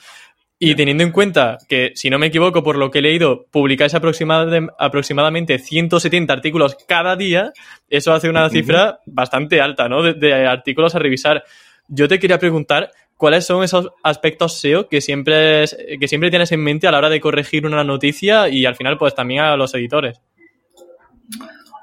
Y 0.64 0.76
teniendo 0.76 1.02
en 1.02 1.10
cuenta 1.10 1.58
que, 1.68 1.90
si 1.96 2.08
no 2.08 2.20
me 2.20 2.28
equivoco, 2.28 2.62
por 2.62 2.76
lo 2.76 2.88
que 2.88 3.00
he 3.00 3.02
leído, 3.02 3.46
publicáis 3.50 3.94
aproximadamente 3.94 5.58
170 5.58 6.32
artículos 6.32 6.76
cada 6.86 7.16
día, 7.16 7.52
eso 7.90 8.12
hace 8.12 8.28
una 8.28 8.48
cifra 8.48 9.00
bastante 9.04 9.60
alta, 9.60 9.88
¿no? 9.88 10.04
De, 10.04 10.46
artículos 10.46 10.94
a 10.94 11.00
revisar. 11.00 11.42
Yo 11.88 12.06
te 12.06 12.20
quería 12.20 12.38
preguntar 12.38 12.92
cuáles 13.16 13.44
son 13.44 13.64
esos 13.64 13.90
aspectos 14.04 14.60
SEO 14.60 14.88
que 14.88 15.00
siempre, 15.00 15.64
que 15.98 16.06
siempre 16.06 16.30
tienes 16.30 16.52
en 16.52 16.62
mente 16.62 16.86
a 16.86 16.92
la 16.92 16.98
hora 16.98 17.08
de 17.08 17.20
corregir 17.20 17.66
una 17.66 17.82
noticia 17.82 18.48
y 18.48 18.64
al 18.64 18.76
final, 18.76 18.98
pues 18.98 19.16
también 19.16 19.40
a 19.40 19.56
los 19.56 19.74
editores. 19.74 20.20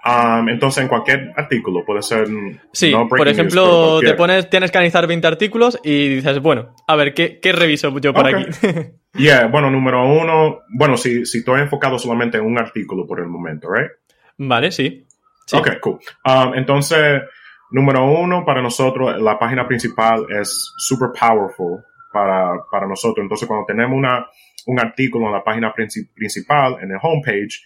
Um, 0.05 0.47
entonces, 0.47 0.83
en 0.83 0.87
cualquier 0.87 1.33
artículo 1.35 1.83
puede 1.85 2.01
ser. 2.01 2.27
Sí, 2.71 2.93
por 3.09 3.27
ejemplo, 3.27 3.99
te 3.99 4.13
pones, 4.13 4.49
tienes 4.49 4.71
que 4.71 4.77
analizar 4.77 5.05
20 5.07 5.27
artículos 5.27 5.79
y 5.83 6.07
dices, 6.07 6.39
bueno, 6.39 6.73
a 6.87 6.95
ver, 6.95 7.13
¿qué, 7.13 7.39
qué 7.39 7.51
reviso 7.51 7.97
yo 7.99 8.13
por 8.13 8.27
aquí? 8.27 8.45
yeah, 9.15 9.47
bueno, 9.47 9.69
número 9.69 10.07
uno, 10.07 10.61
bueno, 10.69 10.95
si, 10.95 11.25
si 11.25 11.39
estoy 11.39 11.61
enfocado 11.61 11.99
solamente 11.99 12.37
en 12.37 12.45
un 12.45 12.57
artículo 12.57 13.05
por 13.05 13.19
el 13.19 13.27
momento, 13.27 13.67
¿right? 13.71 13.91
Vale, 14.37 14.71
sí. 14.71 15.05
Ok, 15.51 15.79
cool. 15.81 15.99
Um, 16.25 16.53
entonces, 16.55 17.23
número 17.71 18.05
uno, 18.05 18.45
para 18.45 18.61
nosotros, 18.61 19.21
la 19.21 19.37
página 19.37 19.67
principal 19.67 20.25
es 20.29 20.73
super 20.77 21.09
powerful 21.19 21.83
para, 22.13 22.53
para 22.71 22.87
nosotros. 22.87 23.23
Entonces, 23.23 23.47
cuando 23.47 23.65
tenemos 23.65 23.97
una, 23.97 24.27
un 24.67 24.79
artículo 24.79 25.27
en 25.27 25.33
la 25.33 25.43
página 25.43 25.73
principal, 25.73 26.77
en 26.81 26.91
el 26.91 26.97
homepage, 27.01 27.61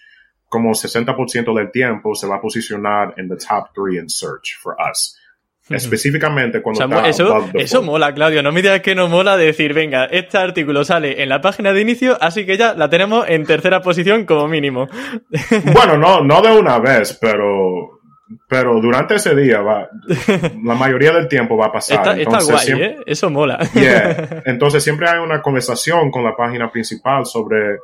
como 0.54 0.70
60% 0.70 1.52
del 1.52 1.72
tiempo 1.72 2.13
se 2.13 2.28
va 2.28 2.36
a 2.36 2.39
posicionar 2.39 3.16
en 3.18 3.28
the 3.28 3.38
top 3.38 3.74
three 3.74 3.98
in 3.98 4.08
search 4.08 4.60
for 4.62 4.76
us. 4.88 5.20
Específicamente 5.68 6.62
cuando 6.62 6.84
está 6.84 7.08
eso, 7.08 7.50
eso 7.56 7.82
mola, 7.82 8.13
Claudio. 8.13 8.44
No 8.44 8.52
me 8.52 8.62
digas 8.62 8.82
que 8.82 8.94
no 8.94 9.08
mola 9.08 9.36
decir, 9.36 9.74
venga, 9.74 10.06
este 10.06 10.38
artículo 10.38 10.84
sale 10.84 11.24
en 11.24 11.30
la 11.30 11.42
página 11.42 11.74
de 11.74 11.82
inicio, 11.82 12.20
así 12.22 12.46
que 12.46 12.56
ya 12.56 12.76
la 12.76 12.88
tenemos 12.88 13.28
en 13.28 13.46
tercera 13.46 13.82
posición 13.82 14.26
como 14.26 14.48
mínimo. 14.48 14.88
Bueno, 15.74 15.98
no, 15.98 16.22
no 16.22 16.42
de 16.42 16.56
una 16.56 16.78
vez, 16.78 17.18
pero, 17.20 18.02
pero 18.48 18.80
durante 18.80 19.16
ese 19.16 19.36
día 19.36 19.62
va, 19.62 19.89
la 20.63 20.76
mayoría 20.76 21.13
del 21.13 21.28
tiempo 21.28 21.58
va 21.58 21.68
a 21.68 21.72
pasar. 21.72 22.20
Está, 22.20 22.44
guay, 22.44 22.68
¿eh? 22.80 22.98
Eso 23.08 23.32
mola. 23.32 23.58
Entonces 24.46 24.84
siempre 24.84 25.10
hay 25.10 25.18
una 25.18 25.42
conversación 25.42 26.12
con 26.12 26.24
la 26.24 26.36
página 26.36 26.72
principal 26.72 27.26
sobre 27.26 27.78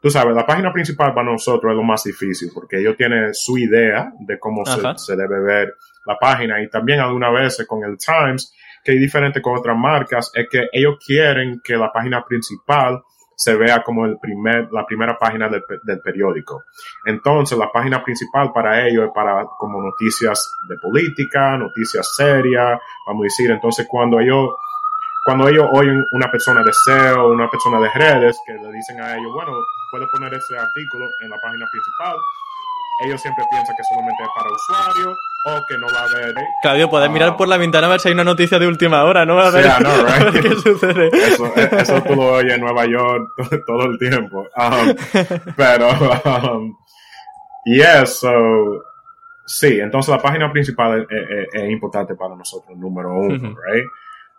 tú 0.00 0.10
sabes, 0.10 0.34
la 0.34 0.46
página 0.46 0.72
principal 0.72 1.14
para 1.14 1.30
nosotros 1.30 1.70
es 1.70 1.76
lo 1.76 1.82
más 1.82 2.04
difícil 2.04 2.50
porque 2.52 2.78
ellos 2.80 2.96
tienen 2.96 3.34
su 3.34 3.58
idea 3.58 4.12
de 4.20 4.38
cómo 4.38 4.64
se, 4.64 5.16
debe 5.16 5.40
ver 5.40 5.74
la 6.04 6.18
página 6.18 6.62
y 6.62 6.68
también 6.68 7.00
algunas 7.00 7.32
veces 7.32 7.66
con 7.66 7.82
el 7.84 7.96
Times, 7.98 8.54
que 8.84 8.94
es 8.94 9.00
diferente 9.00 9.42
con 9.42 9.58
otras 9.58 9.76
marcas, 9.76 10.30
es 10.34 10.46
que 10.50 10.68
ellos 10.72 10.96
quieren 11.04 11.60
que 11.62 11.76
la 11.76 11.92
página 11.92 12.24
principal 12.24 13.02
se 13.38 13.54
vea 13.54 13.82
como 13.82 14.06
el 14.06 14.18
primer, 14.18 14.68
la 14.72 14.86
primera 14.86 15.18
página 15.18 15.48
del, 15.48 15.62
del, 15.82 16.00
periódico. 16.00 16.64
Entonces, 17.04 17.58
la 17.58 17.70
página 17.70 18.02
principal 18.02 18.50
para 18.50 18.86
ellos 18.88 19.04
es 19.06 19.10
para 19.14 19.44
como 19.58 19.82
noticias 19.82 20.56
de 20.66 20.76
política, 20.80 21.58
noticias 21.58 22.14
serias, 22.16 22.80
vamos 23.06 23.22
a 23.22 23.24
decir. 23.24 23.50
Entonces, 23.50 23.86
cuando 23.90 24.20
ellos 24.20 24.48
cuando 25.26 25.48
ellos 25.48 25.66
oyen 25.72 26.06
una 26.12 26.30
persona 26.30 26.62
de 26.62 26.72
SEO, 26.72 27.32
una 27.32 27.50
persona 27.50 27.80
de 27.80 27.90
redes, 27.90 28.40
que 28.46 28.52
le 28.52 28.72
dicen 28.72 29.00
a 29.00 29.16
ellos, 29.16 29.32
bueno, 29.34 29.54
puede 29.96 30.06
poner 30.12 30.34
ese 30.34 30.58
artículo 30.58 31.06
en 31.20 31.30
la 31.30 31.38
página 31.40 31.66
principal, 31.70 32.16
ellos 33.04 33.20
siempre 33.20 33.44
piensan 33.50 33.76
que 33.76 33.84
solamente 33.84 34.22
es 34.22 34.28
para 34.34 34.50
usuario 34.50 35.16
o 35.46 35.66
que 35.68 35.78
no 35.78 35.86
va 35.86 36.00
a 36.00 36.04
haber. 36.04 36.34
Claudio, 36.62 36.90
puedes 36.90 37.10
mirar 37.10 37.30
ah. 37.30 37.36
por 37.36 37.48
la 37.48 37.56
ventana 37.56 37.86
a 37.86 37.90
ver 37.90 38.00
si 38.00 38.08
hay 38.08 38.14
una 38.14 38.24
noticia 38.24 38.58
de 38.58 38.66
última 38.66 39.04
hora, 39.04 39.24
¿no? 39.24 39.38
A 39.38 39.50
ver, 39.50 39.66
qué 40.42 40.50
sucede. 40.54 41.08
Eso, 41.12 41.54
eso, 41.56 42.02
tú 42.02 42.14
lo 42.14 42.32
oyes 42.34 42.54
en 42.54 42.60
Nueva 42.60 42.86
York 42.86 43.32
todo 43.66 43.84
el 43.84 43.98
tiempo. 43.98 44.46
Um, 44.56 44.94
pero, 45.56 45.88
um, 46.24 46.76
y 47.64 47.80
eso, 47.80 48.84
sí, 49.46 49.80
entonces 49.80 50.10
la 50.10 50.20
página 50.20 50.52
principal 50.52 51.06
es, 51.08 51.70
importante 51.70 52.14
para 52.14 52.34
nosotros, 52.34 52.76
número 52.76 53.14
uno, 53.14 53.56
right? 53.66 53.86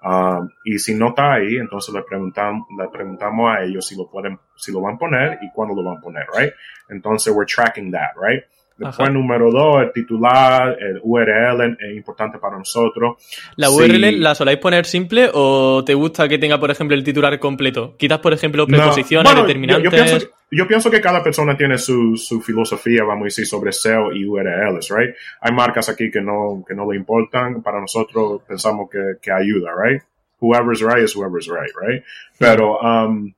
Um, 0.04 0.50
y 0.64 0.78
si 0.78 0.94
no 0.94 1.10
está 1.10 1.34
ahí, 1.34 1.56
entonces 1.58 1.94
le 1.94 2.04
preguntamos, 2.04 2.68
le 2.78 2.88
preguntamos 2.90 3.50
a 3.50 3.64
ellos 3.64 3.86
si 3.86 3.96
lo 3.96 4.10
pueden, 4.10 4.40
si 4.56 4.72
lo 4.72 4.82
van 4.82 4.96
a 4.96 4.98
poner 4.98 5.40
y 5.42 5.52
cuándo 5.52 5.76
lo 5.76 5.84
van 5.84 5.98
a 5.98 6.02
poner, 6.02 6.26
right? 6.36 6.54
Entonces 6.90 7.34
we're 7.34 7.48
tracking 7.48 7.92
that, 7.92 8.12
right? 8.16 8.44
Después, 8.78 9.12
número 9.12 9.50
dos, 9.52 9.82
el 9.82 9.92
titular, 9.92 10.78
el 10.80 11.00
URL 11.02 11.78
es 11.80 11.96
importante 11.96 12.38
para 12.38 12.58
nosotros. 12.58 13.18
¿La 13.56 13.72
URL 13.72 14.22
la 14.22 14.36
soláis 14.36 14.60
poner 14.60 14.86
simple 14.86 15.32
o 15.34 15.84
te 15.84 15.96
gusta 15.96 16.28
que 16.28 16.38
tenga, 16.38 16.60
por 16.60 16.70
ejemplo, 16.70 16.96
el 16.96 17.04
titular 17.04 17.40
completo? 17.40 17.96
Quizás, 17.98 18.20
por 18.20 18.34
ejemplo, 18.34 18.68
preposiciones, 18.68 19.36
determinantes. 19.36 19.84
Yo, 19.84 19.90
pienso, 19.90 20.28
yo, 20.52 20.68
pienso, 20.68 20.92
que 20.92 21.02
cada 21.02 21.24
persona 21.24 21.58
tiene 21.58 21.80
su, 21.80 22.16
su, 22.18 22.40
filosofía, 22.40 23.04
vamos 23.04 23.24
a 23.24 23.26
decir, 23.26 23.48
sobre 23.48 23.72
SEO 23.72 24.12
y 24.12 24.26
URLs, 24.26 24.90
right? 24.90 25.16
Hay 25.42 25.54
marcas 25.54 25.90
aquí 25.90 26.12
que 26.12 26.22
no, 26.22 26.64
que 26.68 26.76
no 26.76 26.92
le 26.92 26.98
importan. 26.98 27.64
Para 27.64 27.82
nosotros 27.82 28.42
pensamos 28.48 28.90
que, 28.92 29.16
que 29.20 29.32
ayuda, 29.32 29.72
right? 29.76 30.04
Whoever's 30.40 30.82
right 30.82 31.04
is 31.04 31.16
whoever's 31.16 31.48
right, 31.48 31.72
right? 31.82 32.04
Pero, 32.38 32.80
um, 32.80 33.34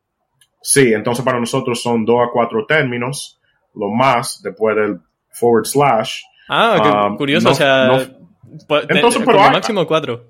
sí, 0.61 0.93
entonces 0.93 1.23
para 1.23 1.39
nosotros 1.39 1.81
son 1.81 2.03
dos 2.03 2.27
a 2.27 2.29
cuatro 2.29 2.65
términos, 2.65 3.39
lo 3.73 3.89
más 3.89 4.41
después 4.43 4.75
del 4.75 4.99
forward 5.39 5.65
slash. 5.65 6.21
Ah, 6.47 7.07
um, 7.07 7.17
curioso, 7.17 7.51
o 7.51 7.53
sea, 7.53 8.09
entonces, 8.89 9.21
pero 9.25 9.41
hay, 9.41 9.51
máximo 9.51 9.85
cuatro. 9.85 10.27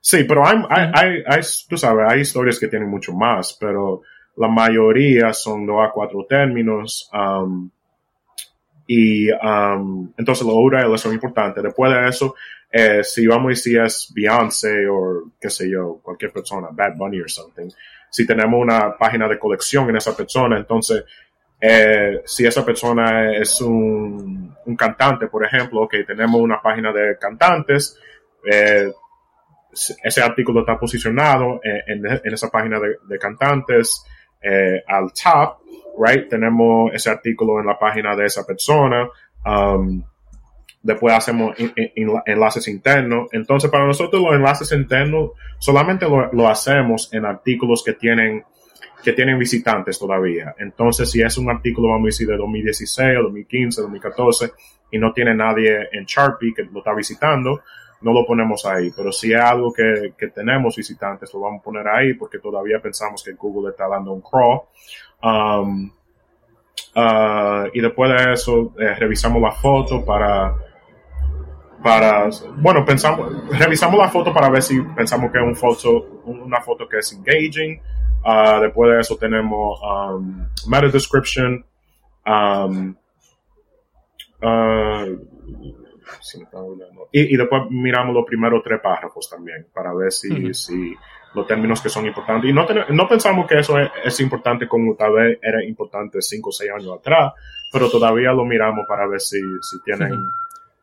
Sí, 0.00 0.24
pero 0.24 0.46
hay, 0.46 0.56
hay, 0.68 1.22
hay, 1.26 1.40
tú 1.68 1.76
sabes, 1.76 2.06
hay 2.08 2.20
historias 2.20 2.58
que 2.58 2.68
tienen 2.68 2.88
mucho 2.88 3.12
más, 3.12 3.56
pero 3.58 4.02
la 4.36 4.48
mayoría 4.48 5.32
son 5.32 5.66
dos 5.66 5.76
a 5.86 5.90
cuatro 5.90 6.26
términos. 6.28 7.10
Um, 7.12 7.70
y 8.86 9.30
um, 9.30 10.12
entonces 10.16 10.46
los 10.46 10.54
URLs 10.56 11.00
son 11.00 11.14
importantes. 11.14 11.62
Después 11.62 11.92
de 11.92 12.08
eso, 12.08 12.34
eh, 12.70 13.02
si 13.02 13.26
vamos 13.26 13.46
a 13.46 13.48
decir 13.50 13.80
es 13.80 14.12
Beyoncé 14.14 14.86
o 14.88 15.30
qué 15.40 15.48
sé 15.48 15.70
yo, 15.70 16.00
cualquier 16.02 16.32
persona, 16.32 16.68
Bad 16.70 16.96
Bunny 16.96 17.20
or 17.20 17.30
something, 17.30 17.68
si 18.10 18.26
tenemos 18.26 18.60
una 18.60 18.96
página 18.98 19.26
de 19.26 19.38
colección 19.38 19.88
en 19.88 19.96
esa 19.96 20.16
persona, 20.16 20.56
entonces 20.56 21.04
eh, 21.66 22.20
si 22.26 22.44
esa 22.44 22.62
persona 22.62 23.34
es 23.34 23.58
un, 23.62 24.54
cantante, 24.76 25.28
por 25.28 25.46
ejemplo, 25.46 25.88
que 25.88 26.04
tenemos 26.04 26.38
una 26.38 26.60
página 26.60 26.92
de 26.92 27.16
cantantes, 27.18 27.98
eh, 28.44 28.92
ese 30.02 30.22
artículo 30.22 30.60
está 30.60 30.78
posicionado 30.78 31.60
en, 31.62 32.04
esa 32.22 32.50
página 32.50 32.78
de, 32.78 32.98
de 33.08 33.18
cantantes 33.18 34.04
eh, 34.42 34.84
al 34.86 35.10
top, 35.14 35.60
right? 35.98 36.28
Tenemos 36.28 36.92
ese 36.92 37.08
artículo 37.08 37.58
en 37.58 37.66
la 37.66 37.78
página 37.78 38.14
de 38.14 38.26
esa 38.26 38.46
persona. 38.46 39.08
Um, 39.46 40.02
después 40.82 41.14
hacemos 41.14 41.56
enlaces 42.26 42.68
internos. 42.68 43.28
Entonces, 43.32 43.70
para 43.70 43.86
nosotros 43.86 44.22
los 44.22 44.34
enlaces 44.34 44.70
internos 44.72 45.30
solamente 45.58 46.06
lo, 46.06 46.30
lo 46.30 46.46
hacemos 46.46 47.10
en 47.14 47.24
artículos 47.24 47.82
que 47.82 47.94
tienen 47.94 48.44
que 49.04 49.12
tienen 49.12 49.38
visitantes 49.38 49.98
todavía. 49.98 50.54
Entonces, 50.58 51.10
si 51.10 51.20
es 51.20 51.36
un 51.36 51.50
artículo, 51.50 51.88
vamos 51.88 52.06
a 52.06 52.06
decir, 52.06 52.26
de 52.26 52.36
2016, 52.36 53.18
2015, 53.22 53.82
2014, 53.82 54.50
y 54.90 54.98
no 54.98 55.12
tiene 55.12 55.34
nadie 55.34 55.88
en 55.92 56.04
Sharpie 56.04 56.54
que 56.54 56.62
lo 56.64 56.78
está 56.78 56.94
visitando, 56.94 57.60
no 58.00 58.12
lo 58.12 58.26
ponemos 58.26 58.64
ahí. 58.64 58.90
Pero 58.96 59.12
si 59.12 59.32
es 59.32 59.40
algo 59.40 59.72
que, 59.72 60.14
tenemos 60.34 60.76
visitantes, 60.76 61.32
lo 61.34 61.40
vamos 61.40 61.60
a 61.60 61.64
poner 61.64 61.86
ahí 61.86 62.14
porque 62.14 62.38
todavía 62.38 62.80
pensamos 62.80 63.22
que 63.22 63.32
Google 63.32 63.70
está 63.70 63.86
dando 63.88 64.12
un 64.12 64.22
crawl. 64.22 64.62
Um, 65.22 65.90
uh, 66.96 67.68
y 67.72 67.80
después 67.80 68.10
de 68.10 68.32
eso, 68.32 68.72
eh, 68.78 68.94
revisamos 68.94 69.42
la 69.42 69.52
foto 69.52 70.04
para, 70.04 70.54
para, 71.82 72.30
bueno, 72.56 72.84
pensamos, 72.84 73.30
revisamos 73.50 73.98
la 73.98 74.08
foto 74.08 74.32
para 74.32 74.48
ver 74.48 74.62
si 74.62 74.80
pensamos 74.80 75.30
que 75.30 75.38
es 75.38 75.44
un 75.44 75.54
foto, 75.54 76.22
una 76.24 76.60
foto 76.62 76.88
que 76.88 76.98
es 76.98 77.12
engaging, 77.12 77.80
Uh, 78.24 78.60
después 78.60 78.90
de 78.90 79.00
eso 79.00 79.16
tenemos 79.16 79.78
um, 79.82 80.46
meta 80.66 80.88
description. 80.88 81.64
Um, 82.26 82.96
uh, 84.42 85.18
y, 87.12 87.34
y, 87.34 87.36
después 87.36 87.62
miramos 87.70 88.14
los 88.14 88.24
primeros 88.24 88.62
tres 88.62 88.80
párrafos 88.80 89.28
también 89.28 89.66
para 89.74 89.92
ver 89.92 90.10
si, 90.10 90.54
si 90.54 90.94
los 91.34 91.46
términos 91.46 91.80
que 91.80 91.88
son 91.88 92.06
importantes. 92.06 92.50
Y 92.50 92.52
no, 92.52 92.66
no 92.90 93.08
pensamos 93.08 93.46
que 93.46 93.58
eso 93.58 93.78
es, 93.78 94.20
importante 94.20 94.66
como 94.66 94.94
tal 94.94 95.12
vez 95.12 95.38
era 95.42 95.62
importante 95.62 96.22
cinco 96.22 96.48
o 96.48 96.52
seis 96.52 96.70
años 96.70 96.98
atrás, 96.98 97.34
pero 97.70 97.90
todavía 97.90 98.32
lo 98.32 98.44
miramos 98.44 98.86
para 98.86 99.06
ver 99.06 99.20
si, 99.20 99.40
si 99.60 99.82
tienen, 99.82 100.12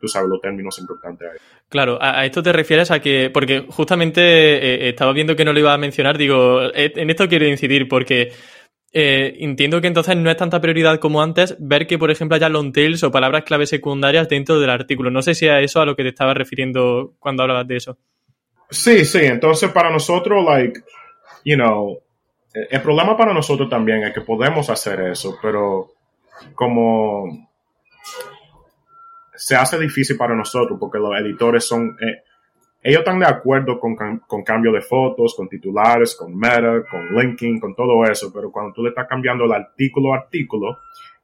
tú 0.02 0.08
sabes, 0.08 0.28
los 0.28 0.42
términos 0.42 0.78
importantes 0.80 1.30
ahí. 1.32 1.38
Claro, 1.70 2.00
a, 2.02 2.26
esto 2.26 2.42
te 2.42 2.52
refieres 2.52 2.90
a 2.92 3.00
que, 3.00 3.30
porque 3.32 3.66
justamente 3.70 4.22
eh, 4.22 4.90
estaba 4.90 5.14
viendo 5.14 5.36
que 5.36 5.46
no 5.46 5.54
lo 5.54 5.60
iba 5.60 5.74
a 5.74 5.78
mencionar, 5.78 6.18
digo, 6.18 6.64
eh, 6.74 6.92
en 6.96 7.10
esto 7.10 7.30
quiero 7.30 7.48
incidir 7.48 7.88
porque 7.88 8.34
eh, 8.92 9.38
entiendo 9.40 9.80
que 9.80 9.88
entonces 9.88 10.18
no 10.18 10.30
es 10.30 10.36
tanta 10.36 10.60
prioridad 10.60 11.00
como 11.00 11.22
antes 11.22 11.56
ver 11.60 11.88
que, 11.88 12.00
por 12.00 12.12
ejemplo, 12.12 12.36
haya 12.36 12.50
long 12.50 12.74
tails 12.74 13.04
o 13.04 13.12
palabras 13.12 13.44
clave 13.44 13.66
secundarias 13.68 14.28
dentro 14.28 14.60
del 14.60 14.72
artículo. 14.72 15.12
No 15.12 15.22
sé 15.22 15.36
si 15.36 15.48
a 15.48 15.62
eso 15.62 15.80
a 15.80 15.86
lo 15.86 15.96
que 15.96 16.04
te 16.04 16.10
estaba 16.10 16.34
refiriendo 16.34 17.14
cuando 17.20 17.44
hablabas 17.44 17.68
de 17.68 17.78
eso. 17.78 17.98
Sí, 18.70 19.06
sí. 19.06 19.20
Entonces, 19.22 19.72
para 19.72 19.92
nosotros, 19.92 20.44
like, 20.44 20.82
you 21.46 21.56
know, 21.56 22.02
el 22.54 22.82
problema 22.82 23.16
para 23.16 23.34
nosotros 23.34 23.70
también 23.70 24.04
es 24.04 24.14
que 24.14 24.22
podemos 24.22 24.70
hacer 24.70 25.00
eso, 25.02 25.38
pero 25.42 25.92
como 26.56 27.51
se 29.42 29.56
hace 29.56 29.80
difícil 29.80 30.18
para 30.18 30.36
nosotros 30.36 30.78
porque 30.80 31.00
los 31.00 31.20
editores 31.20 31.66
son, 31.66 31.98
eh, 32.00 32.22
ellos 32.84 33.00
están 33.00 33.20
de 33.20 33.26
acuerdo 33.26 33.80
con, 33.80 33.96
con, 33.96 34.44
cambio 34.44 34.72
de 34.72 34.82
fotos, 34.82 35.34
con 35.36 35.50
titulares, 35.50 36.16
con 36.16 36.38
meta, 36.38 36.84
con 36.88 37.16
linking, 37.16 37.60
con 37.60 37.74
todo 37.74 38.06
eso, 38.06 38.32
pero 38.32 38.52
cuando 38.52 38.72
tú 38.72 38.84
le 38.84 38.90
estás 38.90 39.08
cambiando 39.08 39.46
el 39.46 39.52
artículo 39.52 40.14
a 40.14 40.18
artículo 40.18 40.78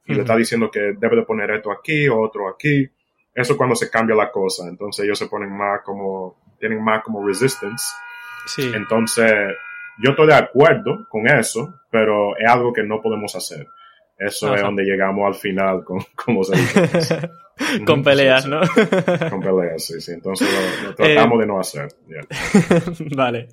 y 0.04 0.14
le 0.14 0.22
estás 0.22 0.36
diciendo 0.36 0.68
que 0.68 0.94
debe 0.98 1.14
de 1.14 1.22
poner 1.22 1.48
esto 1.52 1.70
aquí 1.70 2.08
o 2.08 2.20
otro 2.20 2.48
aquí, 2.48 2.88
eso 3.32 3.52
es 3.52 3.56
cuando 3.56 3.76
se 3.76 3.88
cambia 3.88 4.16
la 4.16 4.32
cosa. 4.32 4.68
Entonces 4.68 5.04
ellos 5.04 5.18
se 5.18 5.28
ponen 5.28 5.56
más 5.56 5.82
como, 5.84 6.40
tienen 6.58 6.82
más 6.82 7.04
como 7.04 7.24
resistance. 7.24 7.84
Sí. 8.46 8.72
Entonces, 8.74 9.32
yo 10.02 10.10
estoy 10.10 10.26
de 10.26 10.34
acuerdo 10.34 11.06
con 11.08 11.28
eso, 11.28 11.72
pero 11.88 12.36
es 12.36 12.48
algo 12.48 12.72
que 12.72 12.82
no 12.82 13.00
podemos 13.00 13.36
hacer. 13.36 13.68
Eso 14.18 14.52
es 14.52 14.62
donde 14.62 14.82
llegamos 14.82 15.26
al 15.26 15.34
final, 15.34 15.84
con, 15.84 16.00
como 16.14 16.42
se 16.42 16.56
dice. 16.56 17.30
con 17.86 18.02
peleas, 18.02 18.46
¿no? 18.46 18.60
con 19.30 19.40
peleas, 19.40 19.84
sí, 19.84 20.00
sí. 20.00 20.12
Entonces 20.12 20.48
lo, 20.84 20.94
tratamos 20.96 21.38
de 21.38 21.46
no 21.46 21.60
hacer. 21.60 21.88
vale. 23.14 23.48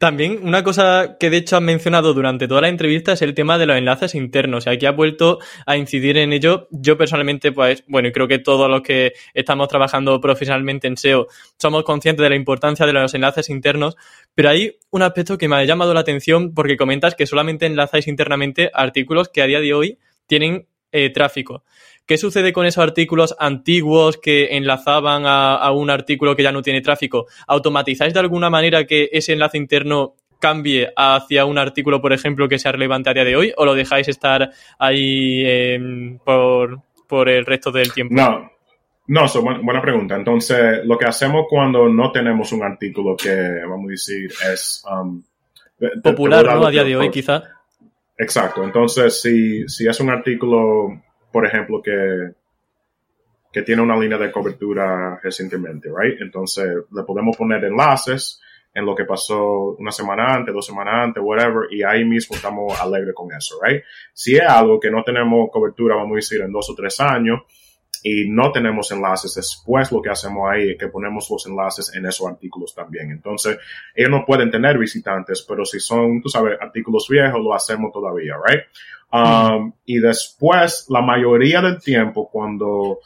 También 0.00 0.40
una 0.42 0.64
cosa 0.64 1.18
que 1.20 1.28
de 1.28 1.36
hecho 1.36 1.58
has 1.58 1.62
mencionado 1.62 2.14
durante 2.14 2.48
toda 2.48 2.62
la 2.62 2.68
entrevista 2.68 3.12
es 3.12 3.20
el 3.20 3.34
tema 3.34 3.58
de 3.58 3.66
los 3.66 3.76
enlaces 3.76 4.14
internos. 4.14 4.64
Y 4.64 4.70
aquí 4.70 4.86
has 4.86 4.96
vuelto 4.96 5.40
a 5.66 5.76
incidir 5.76 6.16
en 6.16 6.32
ello. 6.32 6.68
Yo 6.70 6.96
personalmente, 6.96 7.52
pues, 7.52 7.84
bueno, 7.86 8.08
y 8.08 8.12
creo 8.12 8.26
que 8.26 8.38
todos 8.38 8.70
los 8.70 8.80
que 8.80 9.12
estamos 9.34 9.68
trabajando 9.68 10.18
profesionalmente 10.18 10.88
en 10.88 10.96
SEO 10.96 11.26
somos 11.58 11.84
conscientes 11.84 12.22
de 12.22 12.30
la 12.30 12.36
importancia 12.36 12.86
de 12.86 12.94
los 12.94 13.12
enlaces 13.12 13.50
internos. 13.50 13.98
Pero 14.34 14.48
hay 14.48 14.78
un 14.88 15.02
aspecto 15.02 15.36
que 15.36 15.48
me 15.48 15.56
ha 15.56 15.64
llamado 15.64 15.92
la 15.92 16.00
atención 16.00 16.54
porque 16.54 16.78
comentas 16.78 17.14
que 17.14 17.26
solamente 17.26 17.66
enlazáis 17.66 18.08
internamente 18.08 18.70
artículos 18.72 19.28
que 19.28 19.42
a 19.42 19.46
día 19.46 19.60
de 19.60 19.74
hoy 19.74 19.98
tienen 20.26 20.66
eh, 20.92 21.10
tráfico. 21.10 21.62
¿Qué 22.06 22.18
sucede 22.18 22.52
con 22.52 22.66
esos 22.66 22.82
artículos 22.82 23.36
antiguos 23.38 24.16
que 24.16 24.56
enlazaban 24.56 25.22
a, 25.26 25.70
un 25.70 25.90
artículo 25.90 26.34
que 26.34 26.42
ya 26.42 26.50
no 26.50 26.60
tiene 26.62 26.80
tráfico? 26.80 27.26
¿Automatizáis 27.46 28.12
de 28.12 28.20
alguna 28.20 28.50
manera 28.50 28.84
que 28.84 29.08
ese 29.12 29.32
enlace 29.32 29.58
interno 29.58 30.14
cambie 30.40 30.92
hacia 30.96 31.44
un 31.44 31.58
artículo, 31.58 32.00
por 32.00 32.12
ejemplo, 32.12 32.48
que 32.48 32.58
sea 32.58 32.72
relevante 32.72 33.10
a 33.10 33.14
día 33.14 33.24
de 33.24 33.36
hoy? 33.36 33.52
¿O 33.56 33.64
lo 33.64 33.74
dejáis 33.74 34.08
estar 34.08 34.50
ahí 34.78 35.44
em, 35.46 36.18
por, 36.18 37.28
el 37.28 37.46
resto 37.46 37.70
del 37.70 37.92
tiempo? 37.92 38.14
No, 38.14 38.50
no, 39.06 39.28
so, 39.28 39.42
buena, 39.42 39.80
pregunta. 39.80 40.16
Entonces, 40.16 40.84
lo 40.84 40.98
que 40.98 41.06
hacemos 41.06 41.46
cuando 41.48 41.88
no 41.88 42.10
tenemos 42.10 42.50
un 42.52 42.64
artículo 42.64 43.16
que, 43.16 43.60
vamos 43.68 43.86
a 43.86 43.90
decir, 43.90 44.32
es... 44.52 44.84
Um, 44.90 45.22
Popular, 46.02 46.44
¿no? 46.44 46.66
A 46.66 46.70
día 46.70 46.84
de 46.84 46.96
hoy, 46.96 47.10
quizá. 47.10 47.42
Exacto. 48.18 48.62
Entonces, 48.64 49.20
si, 49.20 49.66
si 49.68 49.86
es 49.86 49.98
un 50.00 50.10
artículo 50.10 51.00
por 51.32 51.46
ejemplo, 51.46 51.80
que, 51.82 52.32
que 53.52 53.62
tiene 53.62 53.82
una 53.82 53.96
línea 53.96 54.18
de 54.18 54.30
cobertura 54.30 55.18
recientemente, 55.22 55.88
right? 55.94 56.20
Entonces, 56.20 56.66
le 56.90 57.02
podemos 57.02 57.36
poner 57.36 57.64
enlaces 57.64 58.40
en 58.72 58.86
lo 58.86 58.94
que 58.94 59.04
pasó 59.04 59.76
una 59.78 59.90
semana 59.90 60.34
antes, 60.34 60.54
dos 60.54 60.66
semanas 60.66 60.94
antes, 61.06 61.22
whatever, 61.22 61.72
y 61.72 61.82
ahí 61.82 62.04
mismo 62.04 62.36
estamos 62.36 62.80
alegres 62.80 63.14
con 63.14 63.32
eso, 63.32 63.56
right? 63.62 63.82
Si 64.12 64.36
es 64.36 64.42
algo 64.42 64.78
que 64.78 64.90
no 64.90 65.02
tenemos 65.02 65.50
cobertura, 65.50 65.96
vamos 65.96 66.12
a 66.12 66.16
decir, 66.16 66.40
en 66.40 66.52
dos 66.52 66.70
o 66.70 66.74
tres 66.74 67.00
años, 67.00 67.40
y 68.02 68.28
no 68.30 68.50
tenemos 68.50 68.90
enlaces, 68.92 69.34
después 69.34 69.92
lo 69.92 70.00
que 70.00 70.08
hacemos 70.08 70.48
ahí 70.50 70.70
es 70.70 70.78
que 70.78 70.88
ponemos 70.88 71.28
los 71.30 71.46
enlaces 71.46 71.94
en 71.94 72.06
esos 72.06 72.26
artículos 72.26 72.74
también. 72.74 73.10
Entonces, 73.10 73.58
ellos 73.94 74.10
no 74.10 74.24
pueden 74.24 74.50
tener 74.50 74.78
visitantes, 74.78 75.42
pero 75.42 75.64
si 75.64 75.80
son, 75.80 76.22
tú 76.22 76.28
sabes, 76.28 76.58
artículos 76.60 77.06
viejos, 77.08 77.40
lo 77.40 77.52
hacemos 77.52 77.92
todavía, 77.92 78.36
right? 78.46 78.62
Um, 79.12 79.72
y 79.84 79.98
después, 79.98 80.86
la 80.88 81.02
mayoría 81.02 81.60
del 81.60 81.80
tiempo, 81.80 82.28
cuando, 82.30 83.00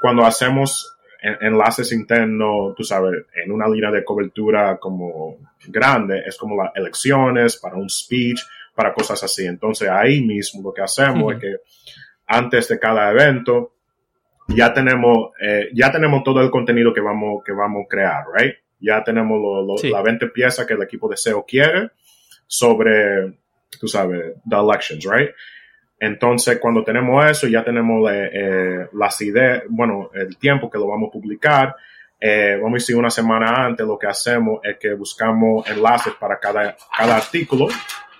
cuando 0.00 0.24
hacemos 0.24 0.96
enlaces 1.40 1.92
internos, 1.92 2.74
tú 2.76 2.84
sabes, 2.84 3.24
en 3.34 3.50
una 3.50 3.68
línea 3.68 3.90
de 3.90 4.04
cobertura 4.04 4.76
como 4.78 5.36
grande, 5.66 6.22
es 6.26 6.36
como 6.36 6.62
las 6.62 6.74
elecciones, 6.76 7.56
para 7.56 7.76
un 7.76 7.88
speech, 7.88 8.40
para 8.74 8.92
cosas 8.92 9.22
así. 9.24 9.44
Entonces 9.46 9.88
ahí 9.88 10.22
mismo 10.22 10.62
lo 10.62 10.72
que 10.72 10.82
hacemos 10.82 11.34
es 11.34 11.40
que 11.40 11.56
antes 12.26 12.68
de 12.68 12.78
cada 12.78 13.10
evento 13.10 13.72
ya 14.48 14.72
tenemos, 14.72 15.30
eh, 15.40 15.70
ya 15.72 15.90
tenemos 15.90 16.22
todo 16.22 16.40
el 16.40 16.50
contenido 16.50 16.92
que 16.92 17.00
vamos, 17.00 17.42
que 17.44 17.52
vamos 17.52 17.84
a 17.84 17.88
crear, 17.88 18.24
right? 18.36 18.54
Ya 18.78 19.02
tenemos 19.02 19.40
lo, 19.40 19.90
las 19.90 20.02
20 20.02 20.28
piezas 20.28 20.66
que 20.66 20.74
el 20.74 20.82
equipo 20.82 21.08
de 21.08 21.16
SEO 21.16 21.44
quiere 21.44 21.90
sobre 22.46 23.38
tú 23.80 23.88
sabes, 23.88 24.34
the 24.48 24.56
elections, 24.56 25.04
right? 25.04 25.30
Entonces, 25.98 26.58
cuando 26.60 26.84
tenemos 26.84 27.24
eso, 27.24 27.46
ya 27.46 27.64
tenemos 27.64 28.10
eh, 28.10 28.30
eh, 28.32 28.86
las 28.92 29.20
ideas, 29.22 29.62
bueno, 29.68 30.10
el 30.14 30.36
tiempo 30.36 30.68
que 30.68 30.78
lo 30.78 30.86
vamos 30.88 31.08
a 31.08 31.12
publicar. 31.12 31.76
Eh, 32.20 32.56
vamos 32.56 32.72
a 32.72 32.80
decir 32.82 32.96
una 32.96 33.10
semana 33.10 33.66
antes, 33.66 33.86
lo 33.86 33.98
que 33.98 34.06
hacemos 34.06 34.60
es 34.62 34.78
que 34.78 34.94
buscamos 34.94 35.68
enlaces 35.68 36.14
para 36.18 36.38
cada, 36.38 36.76
cada 36.96 37.16
artículo, 37.16 37.68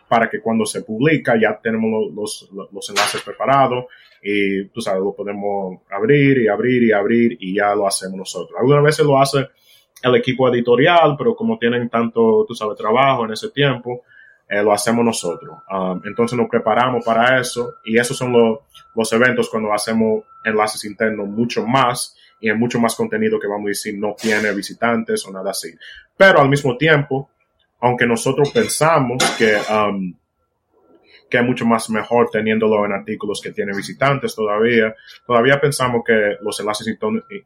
para 0.09 0.29
que 0.29 0.41
cuando 0.41 0.65
se 0.65 0.83
publica 0.83 1.35
ya 1.41 1.59
tenemos 1.63 2.13
los, 2.15 2.49
los, 2.73 2.91
enlaces 2.91 3.23
preparados 3.23 3.87
y 4.23 4.67
tú 4.67 4.81
sabes, 4.81 5.03
lo 5.03 5.15
podemos 5.15 5.81
abrir 5.91 6.39
y 6.39 6.49
abrir 6.49 6.83
y 6.83 6.93
abrir 6.93 7.37
y 7.41 7.55
ya 7.55 7.75
lo 7.75 7.87
hacemos 7.87 8.19
nosotros. 8.19 8.59
Algunas 8.59 8.85
veces 8.85 9.05
lo 9.05 9.19
hace 9.19 9.49
el 10.03 10.15
equipo 10.15 10.49
editorial, 10.49 11.17
pero 11.17 11.35
como 11.35 11.59
tienen 11.59 11.89
tanto, 11.89 12.45
tú 12.47 12.55
sabes, 12.55 12.77
trabajo 12.77 13.25
en 13.25 13.33
ese 13.33 13.51
tiempo, 13.51 14.05
eh, 14.49 14.63
lo 14.63 14.73
hacemos 14.73 15.05
nosotros. 15.05 15.59
Um, 15.71 16.01
entonces 16.05 16.39
nos 16.39 16.49
preparamos 16.49 17.05
para 17.05 17.41
eso 17.41 17.75
y 17.85 17.99
esos 17.99 18.17
son 18.17 18.33
los, 18.33 18.61
los 18.95 19.13
eventos 19.13 19.49
cuando 19.49 19.73
hacemos 19.73 20.25
enlaces 20.45 20.85
internos 20.85 21.27
mucho 21.29 21.67
más 21.67 22.17
y 22.41 22.49
en 22.49 22.59
mucho 22.59 22.79
más 22.79 22.95
contenido 22.95 23.41
que 23.41 23.49
vamos 23.49 23.67
a 23.67 23.69
decir 23.69 23.99
no 23.99 24.15
tiene 24.15 24.53
visitantes 24.55 25.27
o 25.27 25.33
nada 25.33 25.51
así. 25.51 25.75
Pero 26.17 26.41
al 26.41 26.49
mismo 26.49 26.77
tiempo, 26.77 27.31
aunque 27.81 28.07
nosotros 28.07 28.53
pensamos 28.53 29.23
que, 29.37 29.57
um, 29.73 30.15
que 31.29 31.39
es 31.39 31.45
mucho 31.45 31.67
más 31.67 31.91
mejor 31.91 32.31
teniéndolo 32.31 32.85
en 32.85 32.93
artículos 32.93 33.41
que 33.41 33.51
tienen 33.51 33.77
visitantes 33.77 34.33
todavía, 34.37 34.95
todavía 35.27 35.61
pensamos 35.61 36.03
que 36.07 36.37
los 36.41 36.61
enlaces 36.61 36.97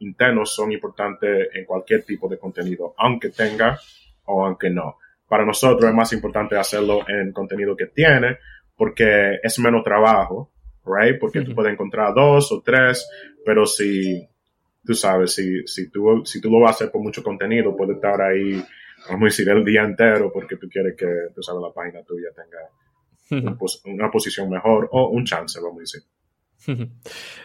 internos 0.00 0.54
son 0.54 0.70
importantes 0.70 1.48
en 1.54 1.64
cualquier 1.64 2.04
tipo 2.04 2.28
de 2.28 2.38
contenido, 2.38 2.94
aunque 2.98 3.30
tenga 3.30 3.78
o 4.26 4.44
aunque 4.44 4.68
no 4.68 4.98
para 5.30 5.46
nosotros 5.46 5.88
es 5.88 5.94
más 5.94 6.12
importante 6.12 6.56
hacerlo 6.56 7.08
en 7.08 7.30
contenido 7.30 7.76
que 7.76 7.86
tiene 7.86 8.38
porque 8.76 9.38
es 9.40 9.60
menos 9.60 9.84
trabajo, 9.84 10.50
right? 10.84 11.20
Porque 11.20 11.42
tú 11.42 11.54
puedes 11.54 11.72
encontrar 11.72 12.12
dos 12.12 12.50
o 12.50 12.60
tres, 12.62 13.08
pero 13.44 13.64
si, 13.64 14.26
tú 14.84 14.92
sabes, 14.92 15.32
si, 15.32 15.64
si, 15.68 15.88
tú, 15.88 16.22
si 16.24 16.40
tú 16.40 16.50
lo 16.50 16.58
vas 16.58 16.70
a 16.70 16.74
hacer 16.74 16.90
por 16.90 17.00
mucho 17.00 17.22
contenido, 17.22 17.76
puedes 17.76 17.94
estar 17.94 18.20
ahí, 18.20 18.60
vamos 19.08 19.22
a 19.22 19.24
decir, 19.26 19.48
el 19.48 19.64
día 19.64 19.82
entero 19.82 20.32
porque 20.32 20.56
tú 20.56 20.68
quieres 20.68 20.96
que, 20.96 21.06
tú 21.32 21.44
sabes, 21.44 21.62
la 21.62 21.72
página 21.72 22.02
tuya 22.02 22.30
tenga 22.34 23.46
una, 23.48 23.56
una 23.84 24.10
posición 24.10 24.50
mejor 24.50 24.88
o 24.90 25.10
un 25.10 25.24
chance, 25.24 25.60
vamos 25.60 25.78
a 25.78 25.80
decir. 25.82 26.02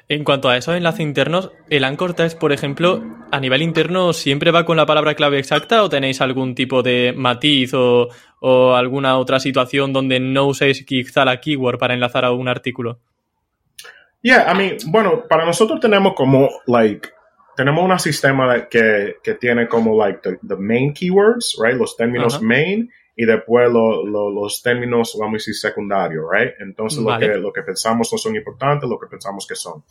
En 0.07 0.23
cuanto 0.23 0.49
a 0.49 0.57
esos 0.57 0.75
enlaces 0.75 1.01
internos, 1.01 1.51
el 1.69 1.83
Anchor 1.83 2.13
Text, 2.13 2.37
por 2.37 2.51
ejemplo, 2.51 3.03
a 3.31 3.39
nivel 3.39 3.61
interno, 3.61 4.13
¿siempre 4.13 4.51
va 4.51 4.65
con 4.65 4.77
la 4.77 4.85
palabra 4.85 5.15
clave 5.15 5.39
exacta 5.39 5.83
o 5.83 5.89
tenéis 5.89 6.21
algún 6.21 6.55
tipo 6.55 6.83
de 6.83 7.13
matiz 7.15 7.73
o, 7.73 8.09
alguna 8.75 9.17
otra 9.17 9.39
situación 9.39 9.91
donde 9.91 10.19
no 10.19 10.45
uséis 10.45 10.85
quizá 10.85 11.25
la 11.25 11.39
keyword 11.39 11.79
para 11.79 11.95
enlazar 11.95 12.25
a 12.25 12.31
un 12.31 12.47
artículo? 12.47 12.99
Yeah, 14.21 14.51
I 14.51 14.57
mean, 14.57 14.77
bueno, 14.87 15.23
para 15.27 15.45
nosotros 15.45 15.79
tenemos 15.79 16.13
como, 16.13 16.49
like, 16.67 17.09
tenemos 17.55 17.89
un 17.89 17.99
sistema 17.99 18.67
que, 18.67 19.15
que 19.23 19.33
tiene 19.35 19.67
como, 19.67 19.97
like, 19.97 20.19
the, 20.47 20.55
main 20.57 20.93
keywords, 20.93 21.57
right? 21.63 21.75
Los 21.75 21.95
términos 21.95 22.41
main 22.41 22.89
y 23.15 23.25
después 23.25 23.69
los 23.71 24.61
términos, 24.61 25.15
vamos 25.17 25.33
a 25.33 25.37
decir, 25.37 25.55
secundarios, 25.55 26.25
right? 26.29 26.53
Entonces, 26.59 27.01
lo, 27.01 27.17
que, 27.17 27.27
lo 27.37 27.53
que 27.53 27.61
pensamos 27.61 28.11
no 28.11 28.17
son 28.17 28.35
importantes, 28.35 28.89
lo 28.89 28.99
que 28.99 29.07
pensamos 29.07 29.47
que 29.47 29.55
son. 29.55 29.83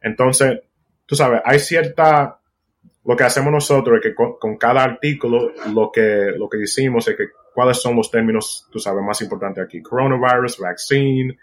Entonces, 0.00 0.60
tú 1.06 1.14
sabes, 1.14 1.40
hay 1.44 1.60
cierta, 1.60 2.40
lo 3.04 3.16
que 3.16 3.22
hacemos 3.22 3.52
nosotros 3.52 3.98
es 3.98 4.02
que 4.02 4.14
con, 4.14 4.56
cada 4.56 4.82
artículo, 4.82 5.52
lo 5.72 5.92
que, 5.92 6.32
lo 6.36 6.48
que 6.48 6.58
decimos 6.58 7.06
es 7.06 7.16
que 7.16 7.26
cuáles 7.54 7.80
son 7.80 7.94
los 7.94 8.10
términos, 8.10 8.66
tú 8.72 8.80
sabes, 8.80 9.04
más 9.04 9.20
importantes 9.22 9.64
aquí. 9.64 9.80
Coronavirus, 9.80 10.58
vaccine, 10.58 11.38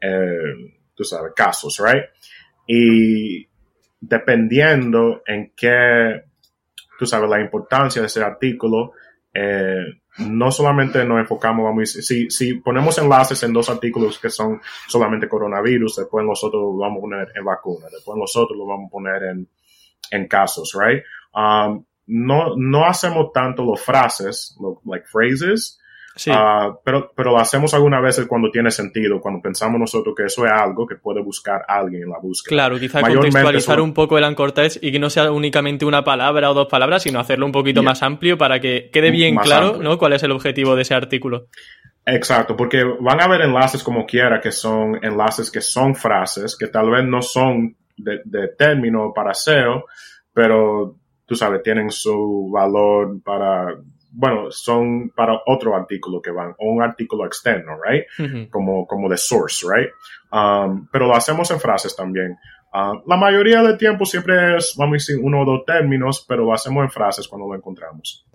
eh, 0.00 0.78
tú 0.94 1.04
sabes, 1.04 1.32
casos, 1.36 1.82
right? 1.84 2.04
Y 2.66 3.46
dependiendo 4.00 5.22
en 5.26 5.52
qué, 5.54 6.22
tú 6.98 7.04
sabes, 7.04 7.28
la 7.28 7.40
importancia 7.40 8.00
de 8.00 8.06
ese 8.06 8.22
artículo, 8.22 8.92
eh, 9.40 10.00
no 10.18 10.50
solamente 10.50 11.04
nos 11.04 11.20
enfocamos, 11.20 11.64
vamos 11.64 11.90
si, 11.90 12.28
si 12.28 12.54
ponemos 12.54 12.98
enlaces 12.98 13.40
en 13.44 13.52
dos 13.52 13.70
artículos 13.70 14.18
que 14.18 14.30
son 14.30 14.60
solamente 14.88 15.28
coronavirus, 15.28 15.96
después 15.96 16.26
nosotros 16.26 16.60
lo 16.60 16.76
vamos 16.78 16.98
a 16.98 17.00
poner 17.02 17.28
en 17.36 17.44
vacunas, 17.44 17.92
después 17.92 18.18
nosotros 18.18 18.58
lo 18.58 18.66
vamos 18.66 18.88
a 18.88 18.90
poner 18.90 19.22
en, 19.22 19.48
en 20.10 20.26
casos, 20.26 20.76
right? 20.76 21.04
Um, 21.32 21.84
no, 22.06 22.56
no 22.56 22.84
hacemos 22.84 23.32
tanto 23.32 23.64
los 23.64 23.80
frases, 23.80 24.56
lo, 24.60 24.80
like 24.86 25.06
phrases, 25.06 25.78
Sí. 26.18 26.30
Ah, 26.34 26.76
pero, 26.84 27.10
pero 27.14 27.30
lo 27.30 27.38
hacemos 27.38 27.72
algunas 27.74 28.02
veces 28.02 28.26
cuando 28.26 28.50
tiene 28.50 28.70
sentido, 28.70 29.20
cuando 29.20 29.40
pensamos 29.40 29.78
nosotros 29.80 30.14
que 30.16 30.24
eso 30.24 30.44
es 30.44 30.52
algo 30.52 30.86
que 30.86 30.96
puede 30.96 31.22
buscar 31.22 31.62
alguien 31.68 32.02
en 32.02 32.10
la 32.10 32.18
búsqueda. 32.18 32.54
Claro, 32.56 32.78
quizá 32.78 33.00
contextualizar 33.00 33.76
son- 33.76 33.84
un 33.84 33.94
poco 33.94 34.18
el 34.18 34.24
anchor 34.24 34.50
text 34.52 34.82
y 34.82 34.90
que 34.92 34.98
no 34.98 35.08
sea 35.10 35.30
únicamente 35.30 35.84
una 35.84 36.02
palabra 36.04 36.50
o 36.50 36.54
dos 36.54 36.66
palabras, 36.66 37.04
sino 37.04 37.20
hacerlo 37.20 37.46
un 37.46 37.52
poquito 37.52 37.80
Yeah. 37.80 37.90
más 37.90 38.02
amplio 38.02 38.36
para 38.36 38.60
que 38.60 38.90
quede 38.92 39.10
bien 39.12 39.36
Más 39.36 39.46
claro 39.46 39.66
amplio. 39.68 39.82
¿no? 39.90 39.96
cuál 39.98 40.12
es 40.14 40.22
el 40.24 40.32
objetivo 40.32 40.74
de 40.74 40.82
ese 40.82 40.94
artículo. 40.94 41.46
Exacto, 42.04 42.56
porque 42.56 42.82
van 43.00 43.20
a 43.20 43.24
haber 43.24 43.42
enlaces 43.42 43.82
como 43.84 44.04
quiera 44.06 44.40
que 44.40 44.50
son 44.50 44.98
enlaces 45.04 45.50
que 45.50 45.60
son 45.60 45.94
frases, 45.94 46.56
que 46.58 46.66
tal 46.68 46.90
vez 46.90 47.04
no 47.04 47.22
son 47.22 47.76
de, 47.96 48.20
de 48.24 48.48
término 48.58 49.12
para 49.14 49.34
SEO, 49.34 49.84
pero 50.32 50.96
tú 51.26 51.34
sabes, 51.34 51.62
tienen 51.62 51.90
su 51.90 52.50
valor 52.50 53.20
para, 53.22 53.74
bueno, 54.18 54.50
son 54.50 55.10
para 55.10 55.42
otro 55.46 55.76
artículo 55.76 56.20
que 56.20 56.32
van, 56.32 56.52
o 56.58 56.72
un 56.72 56.82
artículo 56.82 57.24
externo, 57.24 57.78
right? 57.80 58.50
Como, 58.50 58.84
como 58.84 59.08
de 59.08 59.16
source, 59.16 59.64
right? 59.64 59.90
Um, 60.32 60.88
pero 60.90 61.06
lo 61.06 61.14
hacemos 61.14 61.48
en 61.52 61.60
frases 61.60 61.94
también. 61.94 62.36
Uh, 62.74 62.98
la 63.06 63.16
mayoría 63.16 63.62
del 63.62 63.78
tiempo 63.78 64.04
siempre 64.04 64.56
es, 64.56 64.74
vamos 64.76 64.94
a 64.94 64.96
decir, 64.96 65.18
uno 65.22 65.42
o 65.42 65.44
dos 65.44 65.64
términos, 65.64 66.24
pero 66.26 66.44
lo 66.44 66.52
hacemos 66.52 66.82
en 66.82 66.90
frases 66.90 67.28
cuando 67.28 67.46
lo 67.46 67.54
encontramos. 67.54 68.26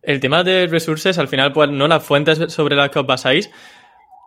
El 0.00 0.20
tema 0.20 0.44
de 0.44 0.68
resources, 0.68 1.18
al 1.18 1.26
final, 1.26 1.52
pues 1.52 1.70
no 1.70 1.88
las 1.88 2.04
fuentes 2.04 2.52
sobre 2.52 2.76
las 2.76 2.90
que 2.90 3.00
os 3.00 3.06
basáis. 3.06 3.50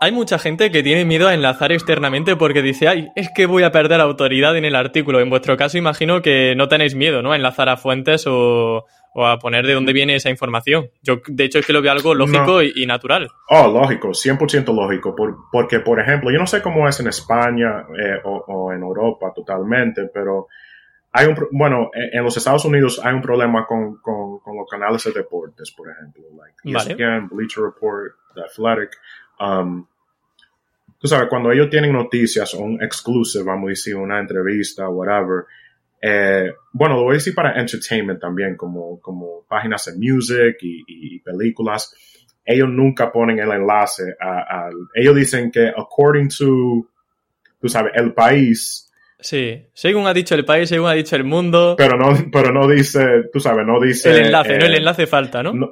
Hay 0.02 0.14
mucha 0.14 0.40
gente 0.40 0.72
que 0.72 0.82
tiene 0.82 1.04
miedo 1.04 1.28
a 1.28 1.34
enlazar 1.34 1.74
externamente 1.74 2.38
porque 2.38 2.62
dice, 2.62 2.88
ay, 2.88 3.10
es 3.18 3.30
que 3.36 3.46
voy 3.46 3.64
a 3.64 3.72
perder 3.72 4.00
autoridad 4.00 4.56
en 4.56 4.64
el 4.64 4.76
artículo. 4.76 5.20
En 5.20 5.30
vuestro 5.30 5.58
caso, 5.58 5.78
imagino 5.78 6.22
que 6.22 6.56
no 6.56 6.70
tenéis 6.70 6.96
miedo, 6.96 7.22
¿no? 7.22 7.34
A 7.34 7.36
enlazar 7.36 7.68
a 7.68 7.76
fuentes 7.76 8.26
o, 8.26 8.86
o 9.14 9.26
a 9.26 9.40
poner 9.40 9.68
de 9.68 9.74
dónde 9.74 9.92
viene 9.92 10.16
esa 10.16 10.30
información. 10.30 10.90
Yo, 11.02 11.16
de 11.28 11.44
hecho, 11.44 11.60
es 11.60 11.66
que 11.66 11.74
lo 11.74 11.82
veo 11.82 11.92
algo 11.92 12.16
lógico 12.16 12.46
No. 12.46 12.62
y, 12.64 12.72
y 12.78 12.86
natural. 12.86 13.30
Oh, 13.50 13.68
lógico, 13.68 14.10
100% 14.14 14.74
lógico, 14.74 15.14
por- 15.14 15.36
porque, 15.52 15.82
por 15.82 16.00
ejemplo, 16.00 16.32
yo 16.32 16.40
no 16.40 16.48
sé 16.48 16.62
cómo 16.62 16.88
es 16.88 16.98
en 17.02 17.08
España 17.08 17.82
eh, 18.02 18.22
o, 18.24 18.38
o 18.48 18.72
en 18.72 18.82
Europa 18.82 19.34
totalmente, 19.36 20.04
pero 20.14 20.48
hay 21.12 21.28
un, 21.28 21.36
bueno, 21.52 21.92
en, 21.94 22.24
los 22.24 22.38
Estados 22.38 22.64
Unidos 22.64 23.02
hay 23.04 23.16
un 23.16 23.22
problema 23.22 23.66
con, 23.66 23.98
con, 23.98 24.40
con 24.40 24.56
los 24.56 24.66
canales 24.70 25.04
de 25.04 25.12
deportes, 25.12 25.72
por 25.72 25.90
ejemplo, 25.92 26.24
like 26.38 26.56
E 26.64 26.72
Vale. 26.72 26.92
ESPN, 26.92 27.28
Bleacher 27.36 27.64
Report, 27.66 28.14
The 28.36 28.42
Athletic. 28.44 28.92
Um, 29.42 29.86
tú 31.00 31.08
sabes, 31.08 31.28
cuando 31.30 31.52
ellos 31.52 31.70
tienen 31.70 31.94
noticias 31.94 32.54
o 32.54 32.60
un 32.60 32.84
exclusive, 32.84 33.44
vamos 33.44 33.68
a 33.68 33.70
decir, 33.70 33.96
una 33.96 34.20
entrevista, 34.20 34.88
whatever, 34.90 35.46
eh, 36.02 36.52
bueno, 36.74 36.96
lo 36.96 37.04
voy 37.04 37.14
a 37.14 37.14
decir 37.16 37.34
para 37.34 37.60
entertainment 37.60 38.20
también, 38.20 38.56
como, 38.56 39.00
como 39.02 39.44
páginas 39.48 39.86
de 39.86 39.94
music 39.98 40.58
y, 40.62 40.84
y 40.88 41.20
películas. 41.20 41.94
Ellos 42.46 42.70
nunca 42.70 43.12
ponen 43.12 43.40
el 43.40 43.52
enlace 43.52 44.16
a, 44.20 44.70
ellos 44.96 45.16
dicen 45.16 45.52
que 45.52 45.68
according 45.68 46.30
to, 46.30 46.88
tú 47.60 47.68
sabes, 47.70 47.94
el 47.96 48.14
país, 48.14 48.86
Sí. 49.22 49.66
Según 49.74 50.08
ha 50.08 50.14
dicho 50.14 50.34
el 50.34 50.46
país, 50.46 50.70
según 50.70 50.88
ha 50.88 50.94
dicho 50.94 51.18
el 51.18 51.26
mundo. 51.26 51.76
pero 51.78 51.98
no, 51.98 52.16
pero 52.32 52.54
no 52.54 52.66
dice, 52.70 53.06
tú 53.34 53.42
sabes, 53.42 53.66
no 53.68 53.78
dice. 53.82 54.12
el 54.12 54.28
enlace, 54.28 54.58
¿no? 54.58 54.64
eh, 54.64 54.68
El 54.68 54.76
enlace 54.76 55.08
falta, 55.08 55.44
¿no? 55.44 55.52
no, 55.54 55.66
eh, 55.66 55.72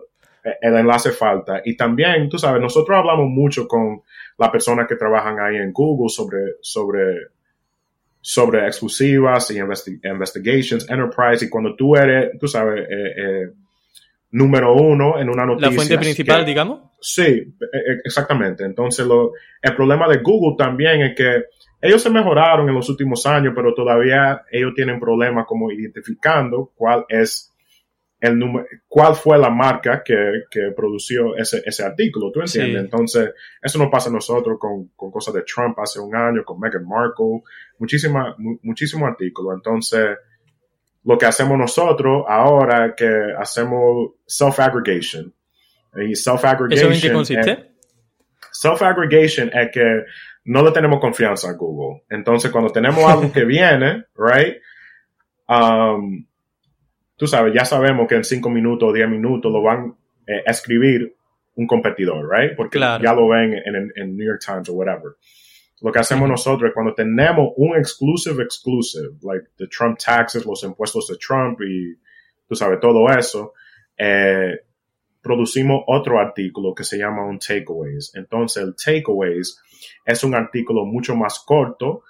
el 0.62 0.76
enlace 0.76 1.12
falta. 1.12 1.62
Y 1.66 1.76
también, 1.76 2.30
tú 2.30 2.38
sabes, 2.38 2.62
nosotros 2.62 2.98
hablamos 2.98 3.28
mucho 3.30 3.68
con 3.68 4.02
las 4.38 4.50
personas 4.50 4.88
que 4.88 4.96
trabajan 4.96 5.40
ahí 5.40 5.56
en 5.58 5.72
Google 5.72 6.10
sobre, 6.10 6.40
sobre, 6.62 7.16
sobre 8.22 8.66
exclusivas 8.68 9.50
y 9.52 9.56
investi- 9.56 10.00
investigations, 10.04 10.90
enterprise, 10.90 11.46
y 11.46 11.50
cuando 11.50 11.76
tú 11.76 11.96
eres, 11.96 12.32
tú 12.40 12.48
sabes, 12.48 12.82
eh, 12.82 13.14
eh, 13.18 13.48
número 14.32 14.74
uno 14.76 15.20
en 15.20 15.30
una 15.30 15.46
noticia. 15.46 15.70
La 15.70 15.76
fuente 15.76 15.98
principal, 15.98 16.40
que- 16.42 16.46
digamos. 16.50 16.82
Sí, 17.00 17.22
e- 17.24 17.92
e- 17.92 18.02
exactamente. 18.04 18.64
Entonces, 18.66 19.06
lo, 19.06 19.32
el 19.62 19.76
problema 19.76 20.08
de 20.08 20.18
Google 20.18 20.56
también 20.58 21.02
es 21.02 21.16
que 21.16 21.44
ellos 21.80 22.02
se 22.02 22.10
mejoraron 22.10 22.68
en 22.68 22.74
los 22.76 22.90
últimos 22.90 23.26
años, 23.28 23.54
pero 23.56 23.74
todavía 23.74 24.42
ellos 24.52 24.74
tienen 24.76 25.00
problemas 25.00 25.46
como 25.46 25.72
identificando 25.72 26.72
cuál 26.76 27.06
es 27.08 27.54
el 28.20 28.38
número, 28.40 28.66
cuál 28.88 29.14
fue 29.16 29.38
la 29.38 29.50
marca 29.50 30.02
que, 30.04 30.16
que 30.50 30.72
produció 30.76 31.36
ese, 31.38 31.62
ese 31.66 31.84
artículo, 31.84 32.32
¿tú 32.32 32.40
entiendes? 32.42 32.74
Sí. 32.74 32.80
Entonces, 32.86 33.32
eso 33.62 33.78
nos 33.78 33.90
pasa 33.92 34.10
a 34.10 34.14
nosotros 34.14 34.58
con, 34.60 34.88
con 34.96 35.12
cosas 35.12 35.36
de 35.36 35.44
Trump 35.44 35.78
hace 35.80 36.00
un 36.00 36.16
año, 36.16 36.44
con 36.44 36.60
Meghan 36.60 36.88
Markle, 36.88 37.44
muchísima, 37.78 38.34
mu- 38.40 38.58
muchísimo 38.64 39.06
artículo. 39.06 39.54
Entonces, 39.54 40.18
lo 41.04 41.18
que 41.18 41.26
hacemos 41.28 41.58
nosotros 41.60 42.26
ahora 42.28 42.88
es 42.88 42.94
que 42.96 43.10
hacemos 43.38 44.14
self-aggregation. 44.26 45.32
Y 45.96 46.16
self-aggregation 46.16 46.92
¿Eso 46.92 46.96
en 46.96 47.02
qué 47.02 47.08
es- 47.08 47.14
consiste? 47.14 47.72
Self-aggregation 48.52 49.52
es 49.54 49.70
que 49.72 50.04
no 50.46 50.64
le 50.64 50.72
tenemos 50.72 51.00
confianza 51.00 51.50
a 51.50 51.54
Google. 51.54 52.04
Entonces, 52.10 52.50
cuando 52.52 52.72
tenemos 52.72 53.04
algo 53.06 53.32
que 53.32 53.46
viene, 53.46 54.06
right? 54.16 54.56
Um, 55.48 56.26
tú 57.18 57.28
sabes, 57.28 57.54
ya 57.54 57.66
sabemos 57.66 58.08
que 58.08 58.16
en 58.16 58.24
5 58.24 58.50
minutos 58.50 58.90
o 58.90 58.94
10 58.94 59.10
minutos 59.10 59.52
lo 59.52 59.62
van 59.62 59.96
eh, 60.26 60.44
a 60.46 60.52
escribir 60.52 61.16
un 61.56 61.66
competidor, 61.68 62.30
right? 62.30 62.56
Porque 62.56 62.78
Claro. 62.78 63.04
ya 63.04 63.14
lo 63.14 63.28
ven 63.28 63.54
en, 63.54 63.76
en- 63.76 63.92
en 63.96 64.16
New 64.18 64.26
York 64.28 64.42
Times 64.46 64.70
o 64.70 64.74
whatever. 64.74 65.14
Lo 65.82 65.92
que 65.92 66.00
hacemos 66.00 66.28
nosotros 66.30 66.70
es 66.70 66.74
cuando 66.74 66.94
tenemos 66.94 67.50
un 67.58 67.76
exclusive 67.78 68.42
exclusive, 68.44 69.10
like 69.24 69.48
the 69.58 69.68
Trump 69.68 69.98
taxes, 69.98 70.46
los 70.46 70.64
impuestos 70.64 71.08
de 71.08 71.18
Trump 71.18 71.60
y 71.62 71.96
tú 72.48 72.56
sabes, 72.56 72.80
todo 72.80 73.08
eso, 73.10 73.54
eh, 73.98 74.60
producimos 75.22 75.84
otro 75.88 76.20
artículo 76.20 76.74
que 76.74 76.84
se 76.84 76.98
llama 76.98 77.26
un 77.26 77.40
takeaways. 77.40 78.12
Entonces, 78.16 78.64
el 78.64 78.76
takeaways 78.76 79.62
es 80.06 80.24
un 80.24 80.34
artículo 80.36 80.86
mucho 80.86 81.16
más 81.16 81.44
corto 81.46 82.04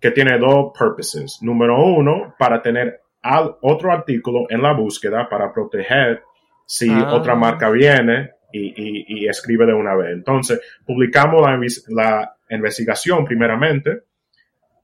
que 0.00 0.10
tiene 0.10 0.38
dos 0.38 0.72
purposes. 0.78 1.38
Número 1.42 1.82
uno, 1.84 2.34
para 2.38 2.60
tener 2.62 3.00
al- 3.24 3.56
otro 3.62 3.90
artículo 3.92 4.46
en 4.48 4.62
la 4.62 4.72
búsqueda 4.72 5.28
para 5.28 5.52
proteger 5.52 6.22
si 6.66 6.88
Ah. 6.90 7.12
otra 7.14 7.34
marca 7.34 7.68
viene 7.70 8.30
y, 8.52 8.60
y- 8.76 9.04
y 9.08 9.28
escribe 9.28 9.66
de 9.66 9.74
una 9.74 9.94
vez. 9.96 10.12
Entonces, 10.12 10.60
publicamos 10.86 11.42
la, 11.88 12.30
investigación 12.50 13.24
primeramente, 13.24 14.02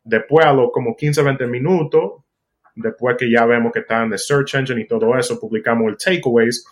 después 0.02 0.44
a 0.46 0.52
los 0.52 0.70
como 0.72 0.96
15, 0.96 1.22
20 1.22 1.46
minutos, 1.46 2.24
después 2.74 3.16
que 3.16 3.30
ya 3.30 3.44
vemos 3.46 3.70
que 3.72 3.80
está 3.80 4.02
en 4.02 4.10
the 4.10 4.18
search 4.18 4.54
engine 4.54 4.80
y 4.80 4.86
todo 4.86 5.16
eso, 5.16 5.38
publicamos 5.38 5.88
el 5.88 5.96
takeaways. 5.96 6.64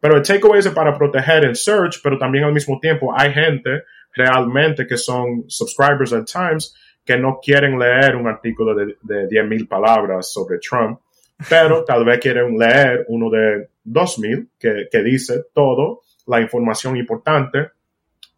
Pero 0.00 0.16
el 0.16 0.22
takeaways 0.22 0.64
es 0.66 0.72
para 0.72 0.96
proteger 0.96 1.44
el 1.44 1.56
search, 1.56 2.00
pero 2.02 2.16
también 2.18 2.44
al 2.44 2.52
mismo 2.52 2.78
tiempo 2.80 3.12
hay 3.14 3.32
gente 3.32 3.82
realmente 4.14 4.86
que 4.86 4.96
son 4.96 5.44
subscribers 5.48 6.12
al 6.12 6.24
Times 6.24 6.74
que 7.04 7.18
no 7.18 7.40
quieren 7.42 7.78
leer 7.78 8.16
un 8.16 8.26
artículo 8.28 8.74
de, 8.74 8.96
de 9.02 9.26
10.000 9.28 9.66
palabras 9.68 10.32
sobre 10.32 10.58
Trump, 10.58 11.00
pero 11.48 11.84
tal 11.84 12.04
vez 12.04 12.18
quieren 12.18 12.58
leer 12.58 13.04
uno 13.08 13.30
de 13.30 13.68
2.000 13.84 14.48
que, 14.58 14.88
que 14.90 15.02
dice 15.02 15.44
todo 15.52 16.02
la 16.26 16.40
información 16.40 16.96
importante 16.96 17.70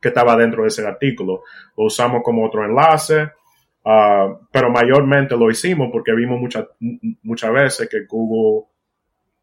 que 0.00 0.08
estaba 0.08 0.36
dentro 0.36 0.62
de 0.62 0.68
ese 0.68 0.86
artículo. 0.86 1.42
Lo 1.76 1.84
usamos 1.84 2.22
como 2.22 2.44
otro 2.46 2.64
enlace, 2.64 3.30
ah, 3.84 4.28
pero 4.50 4.70
mayormente 4.70 5.36
lo 5.36 5.50
hicimos 5.50 5.88
porque 5.92 6.14
vimos 6.14 6.40
muchas 6.40 6.66
muchas 7.22 7.52
veces 7.52 7.88
que 7.88 8.04
Google 8.08 8.66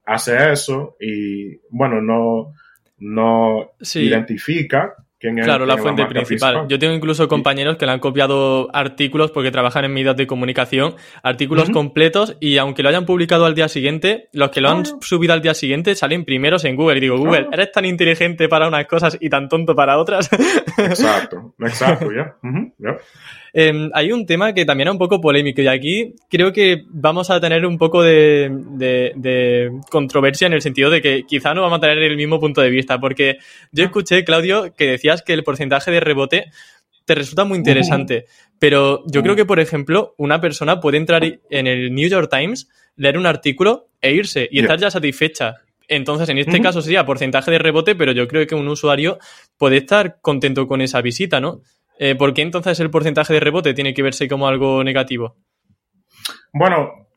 hace 0.05 0.51
eso 0.51 0.95
y, 0.99 1.57
bueno, 1.69 2.01
no, 2.01 2.53
no 2.99 3.71
Sí. 3.81 4.01
identifica 4.07 4.95
quién 5.19 5.39
es 5.39 5.45
Claro, 5.45 5.65
la 5.65 5.77
fuente 5.77 6.05
principal. 6.05 6.67
Yo 6.67 6.79
tengo 6.79 6.93
incluso 6.93 7.27
compañeros 7.27 7.77
que 7.77 7.85
le 7.85 7.91
han 7.91 7.99
copiado 7.99 8.69
artículos 8.73 9.31
porque 9.31 9.51
trabajan 9.51 9.85
en 9.85 9.93
medios 9.93 10.15
de 10.15 10.27
comunicación, 10.27 10.95
artículos 11.23 11.69
completos 11.69 12.37
y 12.39 12.57
aunque 12.57 12.83
lo 12.83 12.89
hayan 12.89 13.05
publicado 13.05 13.45
al 13.45 13.55
día 13.55 13.67
siguiente, 13.67 14.29
los 14.33 14.49
que 14.51 14.61
lo 14.61 14.69
han 14.69 14.85
subido 15.01 15.33
al 15.33 15.41
día 15.41 15.53
siguiente 15.53 15.95
salen 15.95 16.25
primeros 16.25 16.65
en 16.65 16.75
Google. 16.75 16.97
Y 16.97 17.01
digo, 17.01 17.17
Google. 17.17 17.47
¿eres 17.51 17.71
tan 17.71 17.85
inteligente 17.85 18.47
para 18.47 18.67
unas 18.67 18.85
cosas 18.85 19.17
y 19.19 19.29
tan 19.29 19.49
tonto 19.49 19.75
para 19.75 19.97
otras? 19.97 20.29
Exacto, 20.77 21.53
exacto, 21.59 22.11
ya. 22.11 22.35
Ya. 22.77 22.97
Em, 23.53 23.89
hay 23.93 24.11
un 24.11 24.25
tema 24.25 24.53
que 24.53 24.65
también 24.65 24.89
es 24.89 24.91
un 24.93 24.97
poco 24.97 25.21
polémico 25.21 25.61
y 25.61 25.67
aquí 25.67 26.15
creo 26.29 26.51
que 26.51 26.83
vamos 26.89 27.29
a 27.29 27.39
tener 27.39 27.65
un 27.65 27.77
poco 27.77 28.03
de, 28.03 28.49
de, 29.15 29.71
controversia 29.89 30.47
en 30.47 30.53
el 30.53 30.61
sentido 30.61 30.89
de 30.89 31.01
que 31.01 31.23
quizá 31.23 31.53
no 31.53 31.61
vamos 31.61 31.77
a 31.77 31.81
tener 31.81 31.97
el 31.99 32.17
mismo 32.17 32.39
punto 32.39 32.61
de 32.61 32.69
vista, 32.69 32.99
porque 32.99 33.37
yo 33.71 33.85
escuché, 33.85 34.23
Claudio, 34.23 34.73
que 34.75 34.85
decías 34.85 35.21
que 35.21 35.33
el 35.33 35.43
porcentaje 35.43 35.91
de 35.91 35.99
rebote 35.99 36.45
te 37.05 37.15
resulta 37.15 37.45
muy 37.45 37.57
interesante, 37.57 38.25
pero 38.59 39.03
yo 39.07 39.23
creo 39.23 39.35
que, 39.35 39.45
por 39.45 39.61
ejemplo, 39.61 40.13
una 40.17 40.41
persona 40.41 40.81
puede 40.81 40.97
entrar 40.97 41.23
en 41.23 41.67
el 41.67 41.93
New 41.95 42.09
York 42.09 42.29
Times, 42.29 42.67
leer 42.97 43.17
un 43.17 43.25
artículo 43.25 43.87
e 44.01 44.11
irse 44.11 44.49
y 44.51 44.59
estar 44.59 44.77
ya 44.77 44.91
satisfecha. 44.91 45.55
Entonces, 45.87 46.27
en 46.27 46.37
este 46.37 46.59
caso 46.61 46.81
sería 46.81 47.05
porcentaje 47.05 47.49
de 47.49 47.59
rebote, 47.59 47.95
pero 47.95 48.11
yo 48.11 48.27
creo 48.27 48.45
que 48.45 48.55
un 48.55 48.67
usuario 48.67 49.19
puede 49.57 49.77
estar 49.77 50.19
contento 50.21 50.67
con 50.67 50.81
esa 50.81 51.01
visita, 51.01 51.39
¿no? 51.39 51.61
Eh, 51.99 52.15
¿Por 52.15 52.33
qué 52.33 52.41
entonces 52.41 52.79
el 52.79 52.89
porcentaje 52.89 53.33
de 53.33 53.39
rebote 53.39 53.73
tiene 53.73 53.93
que 53.93 54.03
verse 54.03 54.27
como 54.27 54.47
algo 54.47 54.83
negativo? 54.83 55.35
Bueno, 56.53 57.07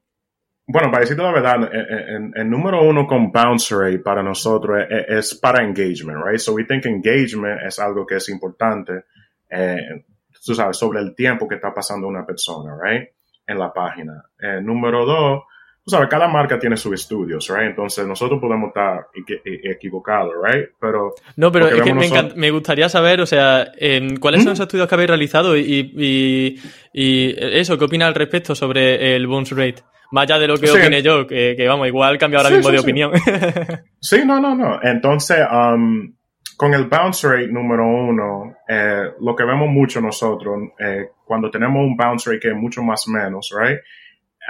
bueno, 0.72 0.88
para 0.90 1.00
decirte 1.00 1.22
la 1.22 1.32
verdad, 1.32 1.68
el 1.72 2.48
número 2.48 2.82
uno 2.84 3.04
con 3.04 3.32
bounce 3.32 3.74
rate 3.74 3.98
para 3.98 4.22
nosotros 4.22 4.84
es, 4.88 5.34
para 5.34 5.64
engagement, 5.64 6.24
right? 6.24 6.38
So 6.38 6.52
we 6.52 6.64
think 6.64 6.86
engagement 6.86 7.60
es 7.66 7.80
algo 7.80 8.06
que 8.06 8.16
es 8.16 8.28
importante, 8.28 9.04
eh, 9.48 10.04
tú 10.44 10.54
sabes, 10.54 10.76
sobre 10.76 11.00
el 11.00 11.12
tiempo 11.16 11.48
que 11.48 11.56
está 11.56 11.74
pasando 11.74 12.06
una 12.06 12.24
persona, 12.24 12.78
right? 12.80 13.08
En 13.44 13.58
la 13.58 13.72
página. 13.72 14.22
Eh, 14.38 14.60
número 14.62 15.04
dos, 15.04 15.42
tú 15.84 15.90
sabes, 15.90 16.08
cada 16.08 16.28
marca 16.28 16.58
tiene 16.58 16.76
sus 16.76 16.94
estudios, 16.94 17.48
right? 17.48 17.70
Entonces 17.70 18.06
nosotros 18.06 18.40
podemos 18.40 18.68
estar 18.68 19.06
equivocados, 19.44 20.34
right? 20.42 20.68
Pero... 20.80 21.14
No, 21.36 21.50
pero 21.50 21.68
es 21.68 21.82
que 21.82 21.94
me, 21.94 22.50
gustaría 22.50 22.88
saber, 22.88 23.20
o 23.20 23.26
sea, 23.26 23.72
¿cuáles 24.20 24.42
son 24.42 24.52
esos 24.52 24.66
estudios 24.66 24.88
que 24.88 24.94
habéis 24.94 25.08
realizado 25.08 25.56
y, 25.56 26.60
eso, 26.92 27.78
qué 27.78 27.84
opina 27.84 28.06
al 28.06 28.14
respecto 28.14 28.54
sobre 28.54 29.16
el 29.16 29.26
bounce 29.26 29.54
rate? 29.54 29.82
Más 30.12 30.24
allá 30.24 30.40
de 30.40 30.48
lo 30.48 30.56
que 30.56 30.70
opine 30.70 31.02
yo, 31.02 31.26
que, 31.26 31.64
vamos, 31.68 31.86
igual 31.86 32.18
cambia 32.18 32.40
ahora 32.40 32.50
mismo 32.50 32.70
de 32.70 32.78
opinión. 32.80 33.12
sí, 34.00 34.22
no, 34.26 34.40
no, 34.40 34.54
no. 34.54 34.80
Entonces, 34.82 35.38
um, 35.50 36.12
con 36.56 36.74
el 36.74 36.86
bounce 36.88 37.28
rate 37.28 37.46
número 37.46 37.86
uno, 37.86 38.56
eh, 38.68 39.12
lo 39.20 39.34
que 39.34 39.44
vemos 39.44 39.68
mucho 39.68 40.00
nosotros, 40.00 40.58
eh, 40.78 41.10
cuando 41.24 41.50
tenemos 41.50 41.78
un 41.78 41.96
bounce 41.96 42.28
rate 42.28 42.40
que 42.40 42.48
es 42.48 42.54
mucho 42.54 42.82
más 42.82 43.06
menos, 43.08 43.50
right? 43.56 43.78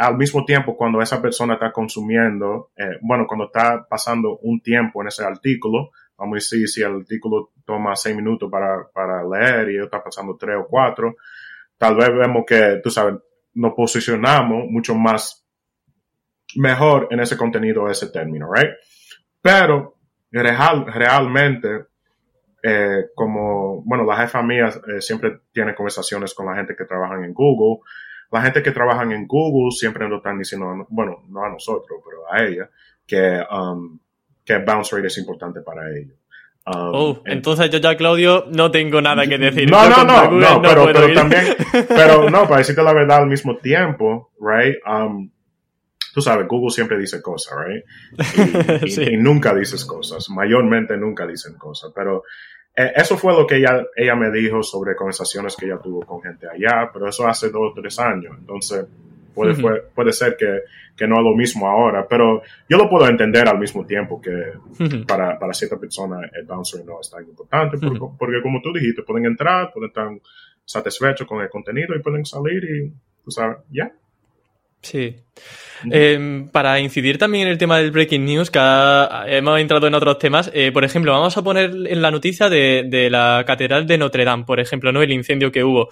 Al 0.01 0.17
mismo 0.17 0.47
tiempo, 0.47 0.79
cuando 0.79 1.03
esa 1.03 1.21
persona 1.21 1.55
está 1.55 1.71
consumiendo, 1.71 2.71
eh, 2.75 2.97
bueno, 3.03 3.27
cuando 3.27 3.47
está 3.47 3.87
pasando 3.87 4.39
un 4.39 4.63
tiempo 4.63 5.03
en 5.03 5.09
ese 5.09 5.23
artículo, 5.23 5.91
vamos 6.17 6.33
a 6.33 6.37
decir, 6.37 6.67
si 6.69 6.81
el 6.81 6.97
artículo 6.97 7.51
toma 7.67 7.95
seis 7.95 8.17
minutos 8.17 8.51
para, 8.51 8.89
para 8.95 9.23
leer 9.23 9.71
y 9.71 9.79
está 9.79 10.03
pasando 10.03 10.39
tres 10.39 10.57
o 10.59 10.67
cuatro, 10.67 11.17
tal 11.77 11.97
vez 11.97 12.09
vemos 12.17 12.45
que, 12.47 12.81
tú 12.83 12.89
sabes, 12.89 13.17
nos 13.53 13.75
posicionamos 13.75 14.65
mucho 14.71 14.95
más 14.95 15.47
mejor 16.57 17.09
en 17.11 17.21
ese 17.21 17.37
contenido, 17.37 17.87
ese 17.91 18.09
término, 18.09 18.51
right? 18.51 18.71
Pero 19.43 19.99
real, 20.33 20.87
realmente, 20.87 21.89
eh, 22.63 23.05
como, 23.15 23.83
bueno, 23.83 24.05
la 24.05 24.17
jefa 24.17 24.43
mía 24.43 24.69
eh, 24.69 25.03
siempre 25.03 25.41
tiene 25.53 25.75
conversaciones 25.75 26.33
con 26.33 26.47
la 26.47 26.57
gente 26.57 26.75
que 26.75 26.87
trabajan 26.87 27.23
en 27.23 27.35
Google 27.35 27.83
la 28.31 28.43
gente 28.43 28.63
que 28.63 28.71
trabaja 28.71 29.03
en 29.03 29.27
Google 29.27 29.71
siempre 29.73 30.09
nos 30.09 30.19
están 30.19 30.39
diciendo, 30.39 30.87
bueno, 30.89 31.25
no 31.29 31.45
a 31.45 31.51
nosotros, 31.51 32.01
pero 32.05 32.33
a 32.33 32.45
ella, 32.45 32.71
que, 33.07 33.43
um, 33.51 33.99
que 34.45 34.59
bounce 34.59 34.95
rate 34.95 35.09
es 35.09 35.19
importante 35.19 35.61
para 35.63 35.83
ellos. 35.91 36.17
Um, 36.67 36.93
oh, 36.95 37.23
entonces 37.25 37.71
yo 37.71 37.79
ya, 37.79 37.97
Claudio, 37.97 38.45
no 38.55 38.71
tengo 38.71 39.01
nada 39.01 39.27
que 39.27 39.39
decir. 39.39 39.69
No, 39.71 39.89
no, 39.89 40.05
no, 40.05 40.31
no, 40.31 40.63
pero, 40.63 40.87
pero 40.93 41.15
también, 41.15 41.57
pero 41.89 42.29
no, 42.31 42.45
para 42.45 42.59
decirte 42.59 42.83
la 42.83 42.93
verdad 42.93 43.23
al 43.23 43.27
mismo 43.27 43.57
tiempo, 43.57 44.31
right? 44.39 44.77
Um, 44.87 45.31
tú 46.13 46.21
sabes, 46.21 46.47
Google 46.47 46.71
siempre 46.71 46.99
dice 46.99 47.23
cosas, 47.23 47.57
right? 47.67 47.85
Y, 48.85 49.01
y, 49.15 49.17
nunca 49.17 49.55
dices 49.55 49.85
cosas, 49.85 50.29
mayormente 50.29 50.97
nunca 50.97 51.27
dicen 51.27 51.55
cosas, 51.57 51.93
pero 51.95 52.25
eso 52.95 53.17
fue 53.17 53.33
lo 53.33 53.47
que 53.47 53.57
ella, 53.57 53.85
ella 53.97 54.15
me 54.15 54.31
dijo 54.31 54.63
sobre 54.63 54.95
conversaciones 54.95 55.57
que 55.57 55.67
ella 55.67 55.79
tuvo 55.79 56.01
con 56.01 56.23
gente 56.23 56.47
allá, 56.49 56.91
pero 56.93 57.09
eso 57.09 57.27
hace 57.27 57.51
dos 57.51 57.73
o 57.73 57.75
tres 57.75 57.99
años. 57.99 58.37
Entonces, 58.39 58.87
puede, 59.35 59.83
puede 59.95 60.13
ser 60.13 60.37
que, 60.37 60.61
que, 60.97 61.07
no 61.07 61.17
es 61.17 61.25
lo 61.25 61.35
mismo 61.35 61.69
ahora, 61.69 62.07
pero 62.09 62.43
yo 62.69 62.77
lo 62.77 62.89
puedo 62.89 63.09
entender 63.09 63.49
al 63.49 63.59
mismo 63.59 63.85
tiempo 63.87 64.21
que 64.21 64.53
para, 65.07 65.39
para 65.39 65.53
cierta 65.53 65.79
persona 65.79 66.21
el 66.33 66.45
bouncer 66.45 66.85
no 66.85 67.01
es 67.01 67.11
tan 67.11 67.25
importante, 67.25 67.79
porque, 67.79 68.43
como 68.43 68.61
tú 68.61 68.73
dijiste, 68.73 69.03
pueden 69.03 69.27
entrar, 69.27 69.73
pueden 69.73 69.89
estar 69.89 70.09
satisfechos 70.65 71.27
con 71.27 71.41
el 71.41 71.49
contenido 71.49 71.95
y 71.95 72.01
pueden 72.01 72.25
salir 72.25 72.65
y, 72.65 72.93
tú 73.25 73.31
sabes, 73.31 73.59
ya. 73.71 73.91
Sí. 74.83 75.17
Em, 75.91 76.49
para 76.49 76.79
incidir 76.81 77.19
también 77.19 77.47
en 77.47 77.53
el 77.53 77.59
tema 77.59 77.79
del 77.79 77.91
breaking 77.91 78.25
news, 78.25 78.51
que 78.51 78.59
hemos 79.29 79.61
entrado 79.61 79.87
en 79.87 79.95
otros 79.95 80.19
temas, 80.19 80.51
eh, 80.53 80.73
por 80.73 80.85
ejemplo, 80.85 81.13
vamos 81.13 81.37
a 81.37 81.43
poner 81.43 81.71
en 81.87 82.03
la 82.03 82.11
noticia 82.11 82.49
de, 82.49 83.09
la 83.11 83.45
Catedral 83.47 83.87
de 83.87 83.99
Notre 83.99 84.25
Dame, 84.25 84.45
por 84.45 84.61
ejemplo, 84.61 84.93
¿no? 84.93 85.03
El 85.03 85.13
incendio 85.13 85.51
que 85.51 85.65
hubo. 85.65 85.89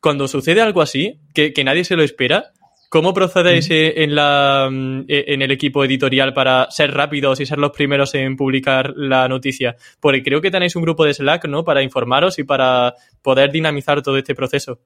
Cuando 0.00 0.28
sucede 0.28 0.60
algo 0.60 0.82
así, 0.82 1.18
que, 1.34 1.52
nadie 1.64 1.84
se 1.84 1.96
lo 1.96 2.02
espera, 2.02 2.52
¿cómo 2.88 3.14
procedéis 3.14 3.68
en, 3.70 4.14
la, 4.14 4.68
mm, 4.70 5.04
e, 5.08 5.24
en 5.28 5.42
el 5.42 5.50
equipo 5.50 5.84
editorial 5.84 6.34
para 6.34 6.70
ser 6.70 6.92
rápidos 6.92 7.40
y 7.40 7.46
ser 7.46 7.58
los 7.58 7.70
primeros 7.70 8.14
en 8.14 8.36
publicar 8.36 8.92
la 8.96 9.28
noticia? 9.28 9.76
Porque 10.00 10.22
creo 10.22 10.40
que 10.40 10.50
tenéis 10.50 10.76
un 10.76 10.82
grupo 10.82 11.04
de 11.04 11.14
Slack, 11.14 11.46
¿no? 11.46 11.64
Para 11.64 11.82
informaros 11.82 12.38
y 12.38 12.44
para 12.44 12.94
poder 13.22 13.50
dinamizar 13.50 14.02
todo 14.02 14.16
este 14.16 14.34
proceso. 14.34 14.80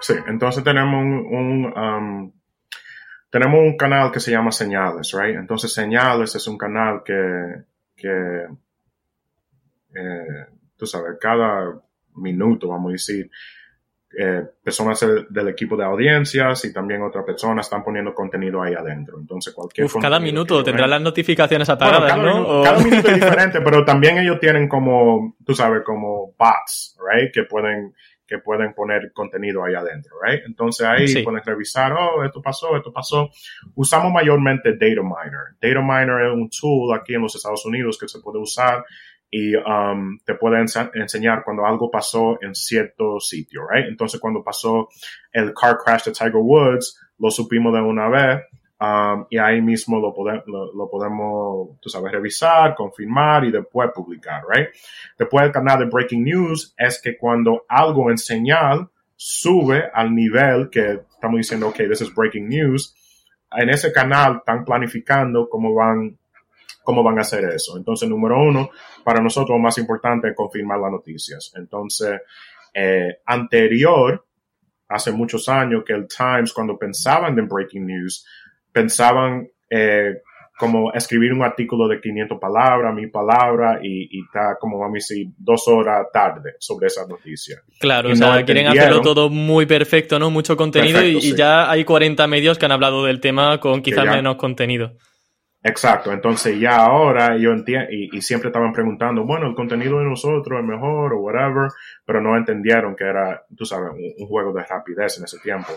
Sí, 0.00 0.14
entonces 0.28 0.62
tenemos 0.62 1.02
un, 1.02 1.72
um, 1.76 2.32
tenemos 3.30 3.60
un 3.60 3.76
canal 3.76 4.10
que 4.10 4.20
se 4.20 4.30
llama 4.30 4.52
Señales, 4.52 5.12
right? 5.12 5.36
Entonces 5.36 5.72
Señales 5.72 6.34
es 6.34 6.46
un 6.46 6.56
canal 6.56 7.02
que, 7.04 7.64
que 7.96 8.46
eh, 9.94 10.46
tú 10.76 10.86
sabes, 10.86 11.16
cada 11.20 11.78
minuto, 12.14 12.68
vamos 12.68 12.90
a 12.90 12.92
decir, 12.92 13.30
eh, 14.18 14.42
personas 14.64 15.04
del 15.28 15.48
equipo 15.48 15.76
de 15.76 15.84
audiencias 15.84 16.64
y 16.64 16.72
también 16.72 17.02
otras 17.02 17.24
personas 17.24 17.66
están 17.66 17.84
poniendo 17.84 18.14
contenido 18.14 18.62
ahí 18.62 18.72
adentro. 18.72 19.18
Entonces, 19.20 19.52
cualquier. 19.52 19.86
Uf, 19.86 19.96
cada 20.00 20.18
minuto 20.18 20.64
tendrán 20.64 20.90
las 20.90 21.02
notificaciones 21.02 21.68
apagadas, 21.68 22.12
cada, 22.12 22.22
¿no? 22.22 22.62
cada 22.62 22.78
minuto 22.78 23.08
es 23.08 23.14
diferente, 23.20 23.60
pero 23.60 23.84
también 23.84 24.18
ellos 24.18 24.40
tienen 24.40 24.66
como, 24.66 25.36
tú 25.44 25.54
sabes, 25.54 25.82
como 25.84 26.34
bots, 26.38 26.96
right? 27.06 27.32
Que 27.32 27.42
pueden 27.44 27.94
que 28.28 28.38
pueden 28.38 28.74
poner 28.74 29.10
contenido 29.12 29.64
ahí 29.64 29.74
adentro, 29.74 30.16
right? 30.22 30.42
Entonces 30.46 30.86
ahí 30.86 31.24
pueden 31.24 31.42
revisar, 31.42 31.92
oh, 31.94 32.22
esto 32.22 32.42
pasó, 32.42 32.76
esto 32.76 32.92
pasó. 32.92 33.30
Usamos 33.74 34.12
mayormente 34.12 34.72
Data 34.72 35.02
Miner. 35.02 35.56
Data 35.60 35.80
Miner 35.80 36.26
es 36.26 36.34
un 36.34 36.50
tool 36.50 36.94
aquí 36.94 37.14
en 37.14 37.22
los 37.22 37.34
Estados 37.34 37.64
Unidos 37.64 37.98
que 37.98 38.06
se 38.06 38.20
puede 38.20 38.38
usar 38.38 38.84
y 39.30 39.56
um, 39.56 40.18
te 40.24 40.34
puede 40.34 40.64
enseñar 40.94 41.42
cuando 41.42 41.64
algo 41.66 41.90
pasó 41.90 42.38
en 42.42 42.54
cierto 42.54 43.18
sitio, 43.18 43.62
right? 43.66 43.86
Entonces 43.88 44.20
cuando 44.20 44.44
pasó 44.44 44.88
el 45.32 45.54
car 45.54 45.78
crash 45.78 46.04
de 46.04 46.12
Tiger 46.12 46.36
Woods, 46.36 47.00
lo 47.18 47.30
supimos 47.30 47.72
de 47.72 47.80
una 47.80 48.08
vez 48.08 48.42
Y 49.30 49.38
ahí 49.38 49.60
mismo 49.60 49.98
lo, 49.98 50.14
podemos, 50.14 51.70
revisar, 52.12 52.76
confirmar 52.76 53.44
y 53.44 53.50
después 53.50 53.90
publicar, 53.92 54.42
right? 54.48 54.68
Después 55.18 55.46
el 55.46 55.52
canal 55.52 55.80
de 55.80 55.86
Breaking 55.86 56.22
News 56.22 56.74
es 56.78 57.00
que 57.02 57.16
cuando 57.16 57.64
algo 57.68 58.10
en 58.10 58.18
señal 58.18 58.88
sube 59.16 59.90
al 59.92 60.14
nivel 60.14 60.70
que 60.70 61.00
estamos 61.10 61.38
diciendo, 61.38 61.68
ok, 61.68 61.76
this 61.88 62.02
is 62.02 62.14
breaking 62.14 62.48
news, 62.48 62.94
en 63.50 63.68
ese 63.68 63.92
canal 63.92 64.36
están 64.36 64.64
planificando 64.64 65.48
cómo 65.48 65.74
van, 65.74 66.16
cómo 66.84 67.02
van 67.02 67.18
a 67.18 67.22
hacer 67.22 67.44
eso. 67.46 67.76
Entonces, 67.76 68.08
número 68.08 68.40
uno, 68.40 68.70
para 69.02 69.20
nosotros 69.20 69.56
lo 69.56 69.62
más 69.62 69.76
importante 69.78 70.28
es 70.28 70.36
confirmar 70.36 70.78
las 70.78 70.92
noticias. 70.92 71.52
Entonces, 71.56 72.20
eh, 72.72 73.22
anterior, 73.26 74.24
hace 74.88 75.10
muchos 75.10 75.48
años 75.48 75.82
que 75.84 75.94
el 75.94 76.06
Times, 76.06 76.52
cuando 76.52 76.78
pensaban 76.78 77.36
en 77.36 77.48
breaking 77.48 77.86
news, 77.86 78.24
pensaban 78.78 79.48
eh, 79.68 80.22
como 80.56 80.92
escribir 80.92 81.32
un 81.32 81.42
artículo 81.42 81.88
de 81.88 82.00
500 82.00 82.38
palabras, 82.38 82.94
1000 82.94 83.10
palabras 83.10 83.80
y, 83.82 84.22
está 84.24 84.56
como 84.58 84.78
vamos 84.78 84.94
a 84.94 84.94
decir 84.94 85.28
dos 85.36 85.66
horas 85.68 86.06
tarde 86.12 86.54
sobre 86.58 86.86
esa 86.86 87.06
noticia. 87.06 87.60
Claro, 87.80 88.10
o 88.10 88.16
sea, 88.16 88.44
quieren 88.44 88.66
hacerlo 88.68 89.00
todo 89.00 89.30
muy 89.30 89.66
perfecto, 89.66 90.18
¿no? 90.18 90.30
Mucho 90.30 90.56
contenido 90.56 91.02
y, 91.02 91.34
ya 91.34 91.70
hay 91.70 91.84
40 91.84 92.26
medios 92.26 92.58
que 92.58 92.66
han 92.66 92.72
hablado 92.72 93.04
del 93.04 93.20
tema 93.20 93.58
con 93.58 93.82
quizás 93.82 94.04
menos 94.04 94.36
contenido. 94.36 94.92
Exacto, 95.60 96.12
entonces 96.12 96.58
ya 96.58 96.76
ahora 96.76 97.36
yo 97.36 97.50
entiendo, 97.50 97.88
y, 97.90 98.20
siempre 98.22 98.48
estaban 98.48 98.72
preguntando, 98.72 99.24
bueno, 99.24 99.48
el 99.48 99.56
contenido 99.56 99.98
de 99.98 100.04
nosotros 100.04 100.60
es 100.60 100.64
mejor 100.64 101.14
o 101.14 101.20
whatever, 101.20 101.68
pero 102.04 102.20
no 102.20 102.36
entendieron 102.36 102.94
que 102.94 103.04
era, 103.04 103.42
tú 103.56 103.64
sabes, 103.64 103.90
un, 103.92 104.26
juego 104.26 104.52
de 104.52 104.64
rapidez 104.64 105.18
en 105.18 105.24
ese 105.24 105.38
tiempo. 105.40 105.72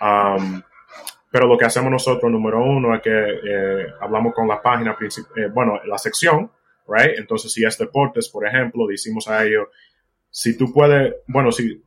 Um, 0.00 0.62
pero 1.32 1.46
lo 1.46 1.56
que 1.56 1.64
hacemos 1.64 1.90
nosotros, 1.90 2.30
número 2.30 2.62
uno, 2.62 2.94
es 2.94 3.00
que 3.00 3.10
eh, 3.10 3.86
hablamos 4.02 4.34
con 4.34 4.46
la 4.46 4.60
página 4.60 4.94
principal, 4.94 5.32
eh, 5.42 5.48
bueno, 5.48 5.80
la 5.86 5.96
sección, 5.96 6.50
right? 6.86 7.18
Entonces, 7.18 7.50
si 7.50 7.64
es 7.64 7.78
deportes, 7.78 8.28
por 8.28 8.46
ejemplo, 8.46 8.86
decimos 8.86 9.26
a 9.28 9.42
ellos, 9.42 9.68
si 10.28 10.58
tú 10.58 10.70
puedes, 10.70 11.14
bueno, 11.26 11.50
si, 11.50 11.82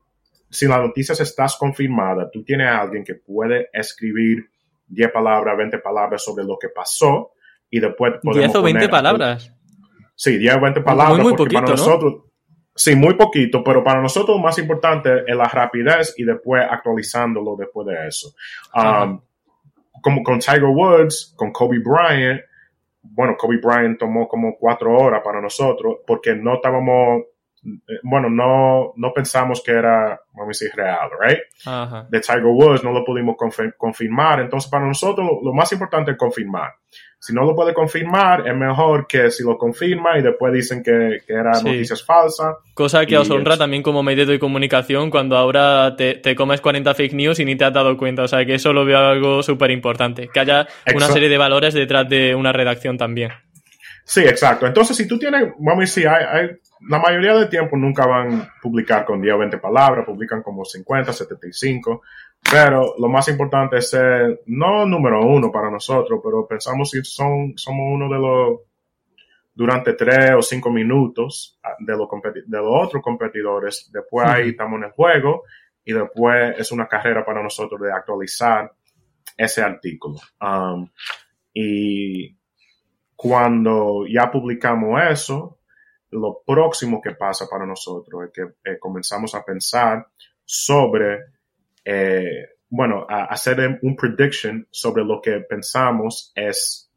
si 0.50 0.68
la 0.68 0.80
noticia 0.80 1.14
estás 1.14 1.58
confirmada, 1.58 2.28
tú 2.32 2.44
tienes 2.44 2.68
a 2.68 2.82
alguien 2.82 3.04
que 3.04 3.14
puede 3.14 3.70
escribir 3.72 4.50
10 4.88 5.12
palabras, 5.12 5.56
20 5.56 5.78
palabras 5.78 6.24
sobre 6.24 6.44
lo 6.44 6.58
que 6.58 6.70
pasó 6.70 7.34
y 7.70 7.80
después 7.80 8.14
podemos 8.24 8.52
10 8.52 8.56
o 8.56 8.64
20 8.64 8.90
palabras. 8.90 9.54
Sí, 10.16 10.40
10 10.40 10.56
o 10.56 10.62
20 10.62 10.82
palabras. 10.82 11.18
Muy, 11.18 11.24
muy 11.24 11.36
poquito, 11.36 11.62
para 11.62 11.72
nosotros, 11.72 12.16
Sí, 12.78 12.94
muy 12.94 13.14
poquito, 13.14 13.64
pero 13.64 13.82
para 13.82 14.02
nosotros 14.02 14.36
lo 14.36 14.44
más 14.44 14.58
importante 14.58 15.24
es 15.26 15.36
la 15.36 15.46
rapidez 15.46 16.14
y 16.18 16.26
después 16.26 16.62
actualizándolo 16.70 17.56
después 17.56 17.88
de 17.88 18.08
eso. 18.08 18.36
Um, 18.76 19.22
como 20.06 20.22
con 20.22 20.38
Tiger 20.38 20.66
Woods, 20.66 21.34
con 21.36 21.52
Kobe 21.52 21.80
Bryant, 21.80 22.40
bueno, 23.02 23.36
Kobe 23.36 23.58
Bryant 23.58 23.98
tomó 23.98 24.28
como 24.28 24.56
cuatro 24.56 24.96
horas 24.96 25.24
para 25.24 25.42
nosotros 25.42 25.98
porque 26.06 26.36
no 26.36 26.58
estábamos 26.58 27.24
eh, 27.64 28.00
bueno, 28.04 28.30
no, 28.30 28.94
no 28.98 29.14
pensamos 29.16 29.64
que 29.66 29.72
era, 29.72 30.22
vamos 30.34 30.46
a 30.46 30.48
decir, 30.50 30.70
real, 30.76 31.10
right? 31.20 31.40
De 32.12 32.20
Tiger 32.20 32.46
Woods 32.46 32.84
no 32.84 32.92
lo 32.92 33.04
pudimos 33.04 33.36
confirmar. 33.80 34.42
Entonces, 34.42 34.70
para 34.70 34.86
nosotros 34.86 35.28
lo, 35.42 35.54
más 35.54 35.72
importante 35.72 36.12
es 36.12 36.18
confirmar. 36.18 36.76
Si 37.26 37.34
no 37.34 37.44
lo 37.44 37.56
puede 37.56 37.74
confirmar, 37.74 38.48
es 38.48 38.56
mejor 38.56 39.08
que 39.08 39.32
si 39.32 39.42
lo 39.42 39.58
confirma 39.58 40.16
y 40.20 40.22
después 40.22 40.54
dicen 40.54 40.84
que, 40.84 41.24
que 41.26 41.34
era 41.34 41.54
noticias 41.54 42.06
falsas. 42.06 42.58
Cosa 42.76 43.04
que 43.08 43.18
os 43.18 43.28
honra 43.32 43.58
también 43.58 43.82
como 43.82 44.04
medio 44.04 44.28
de 44.28 44.38
comunicación 44.38 45.10
cuando 45.10 45.36
ahora 45.36 45.96
te, 45.96 46.14
te, 46.14 46.36
comes 46.36 46.62
40 46.62 46.94
fake 46.94 47.14
news 47.14 47.40
y 47.40 47.46
ni 47.46 47.56
te 47.56 47.66
has 47.66 47.74
dado 47.74 47.98
cuenta. 47.98 48.22
O 48.22 48.28
sea, 48.28 48.46
que 48.46 48.54
eso 48.54 48.74
lo 48.74 48.86
veo 48.86 49.00
algo 49.00 49.42
súper 49.42 49.72
importante. 49.72 50.30
Que 50.32 50.40
haya 50.40 50.68
una 50.94 51.08
serie 51.08 51.28
de 51.28 51.40
valores 51.40 51.74
detrás 51.74 52.08
de 52.08 52.36
una 52.36 52.54
redacción 52.54 52.96
también. 52.96 53.32
Sí, 54.04 54.22
exacto. 54.22 54.68
Entonces, 54.68 54.96
si 54.96 55.08
tú 55.08 55.18
tienes, 55.18 55.46
vamos 55.58 55.78
a 55.78 55.82
decir, 55.82 56.08
hay 56.08 56.52
la 56.88 57.00
mayoría 57.00 57.36
del 57.36 57.50
tiempo 57.50 57.78
nunca 57.78 58.06
van 58.06 58.42
a 58.42 58.54
publicar 58.62 59.06
con 59.06 59.22
10 59.22 59.36
o 59.36 59.38
20 59.40 59.58
palabras, 59.58 60.06
publican 60.06 60.44
como 60.44 60.66
50, 60.66 61.12
75, 61.12 62.02
pero 62.52 62.96
lo 62.98 63.08
más 63.08 63.28
importante 63.28 63.78
es 63.78 63.90
ser, 63.90 64.42
no 64.48 64.86
número 64.86 65.26
uno 65.26 65.52
para 65.52 65.72
nosotros, 65.72 66.20
pero 66.24 66.48
pensamos 66.48 66.90
si 66.90 67.04
son, 67.04 67.54
somos 67.58 67.86
uno 67.94 68.10
de 68.10 68.20
los, 68.20 68.60
durante 69.54 69.94
3 69.94 70.36
o 70.38 70.42
5 70.42 70.70
minutos 70.70 71.60
ah, 71.64 71.76
de 71.80 71.96
los, 71.96 72.08
de 72.46 72.58
los 72.58 72.86
otros 72.86 73.02
competidores, 73.02 73.90
después 73.92 74.28
ahí 74.28 74.50
estamos 74.50 74.78
en 74.78 74.86
el 74.86 74.92
juego 74.92 75.44
y 75.84 75.94
después 75.94 76.56
es 76.58 76.72
una 76.72 76.88
carrera 76.88 77.24
para 77.26 77.44
nosotros 77.44 77.80
de 77.82 77.92
actualizar 77.92 78.72
ese 79.38 79.62
artículo. 79.62 80.16
Um, 80.42 80.90
y 81.54 82.36
cuando 83.16 84.06
ya 84.08 84.30
publicamos 84.32 85.02
eso, 85.10 85.60
lo 86.12 86.42
próximo 86.46 87.02
que 87.02 87.12
pasa 87.12 87.48
para 87.50 87.66
nosotros 87.66 88.26
es 88.26 88.32
que 88.32 88.72
eh, 88.72 88.80
comenzamos 88.80 89.36
a 89.36 89.44
pensar 89.44 90.08
sobre, 90.44 91.20
eh, 91.86 92.50
bueno, 92.70 93.06
a 93.08 93.26
hacer 93.26 93.80
un 93.82 93.96
prediction 93.96 94.68
sobre 94.72 95.06
lo 95.06 95.22
que 95.22 95.40
pensamos 95.48 96.32
es 96.36 96.92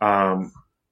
um, 0.00 0.50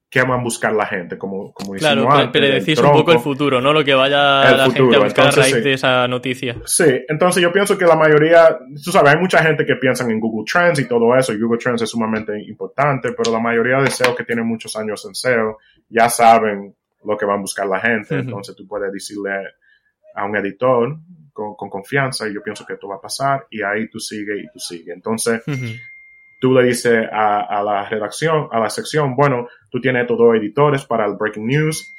qué 0.09 0.21
van 0.21 0.39
a 0.39 0.43
buscar 0.43 0.73
la 0.73 0.85
gente, 0.85 1.17
como, 1.17 1.51
como 1.51 1.73
Claro, 1.73 2.07
pero 2.31 2.47
decís 2.47 2.79
un 2.79 2.93
poco 2.93 3.11
el 3.11 3.19
futuro, 3.19 3.59
¿no? 3.59 3.73
Lo 3.73 3.83
que 3.83 3.93
vaya 3.93 4.49
la 4.55 4.71
gente 4.71 4.95
a 4.95 4.99
buscar 4.99 5.27
a 5.27 5.31
raíz 5.31 5.63
de 5.63 5.73
esa 5.73 6.07
noticia. 6.07 6.55
Sí, 6.65 7.05
entonces 7.09 7.43
yo 7.43 7.51
pienso 7.51 7.77
que 7.77 7.85
la 7.85 7.95
mayoría, 7.95 8.57
tú 8.83 8.91
sabes, 8.91 9.13
hay 9.13 9.19
mucha 9.19 9.43
gente 9.43 9.65
que 9.65 9.75
piensa 9.75 10.09
en 10.09 10.19
Google 10.19 10.45
Trends 10.51 10.79
y 10.79 10.87
todo 10.87 11.13
eso, 11.15 11.33
y 11.33 11.39
Google 11.39 11.59
Trends 11.59 11.81
es 11.81 11.89
sumamente 11.89 12.41
importante, 12.47 13.11
pero 13.11 13.31
la 13.31 13.39
mayoría 13.39 13.81
de 13.81 13.91
SEO 13.91 14.15
que 14.15 14.23
tienen 14.23 14.47
muchos 14.47 14.75
años 14.77 15.05
en 15.05 15.13
SEO 15.13 15.57
ya 15.89 16.09
saben 16.09 16.73
lo 17.03 17.17
que 17.17 17.25
van 17.25 17.39
a 17.39 17.41
buscar 17.41 17.67
la 17.67 17.79
gente. 17.79 18.15
Entonces 18.15 18.55
tú 18.55 18.65
puedes 18.65 18.91
decirle 18.91 19.31
a 20.15 20.25
un 20.25 20.35
editor 20.37 20.97
con, 21.37 21.69
confianza 21.69 22.27
y 22.27 22.33
yo 22.33 22.41
pienso 22.41 22.65
que 22.65 22.73
esto 22.73 22.87
va 22.87 22.95
a 22.95 23.01
pasar 23.01 23.45
y 23.51 23.61
ahí 23.61 23.87
tú 23.89 23.99
sigues 23.99 24.43
y 24.43 24.51
tú 24.51 24.59
sigues. 24.59 24.95
Entonces 24.95 25.43
tú 26.39 26.53
le 26.53 26.63
dices 26.63 27.07
a, 27.11 27.61
la 27.63 27.87
redacción, 27.87 28.47
a 28.51 28.59
la 28.59 28.69
sección, 28.69 29.15
bueno, 29.15 29.47
tú 29.69 29.79
tienes 29.79 30.07
todos 30.07 30.35
editores 30.35 30.85
para 30.85 31.05
el 31.05 31.15
breaking 31.15 31.45
news. 31.45 31.93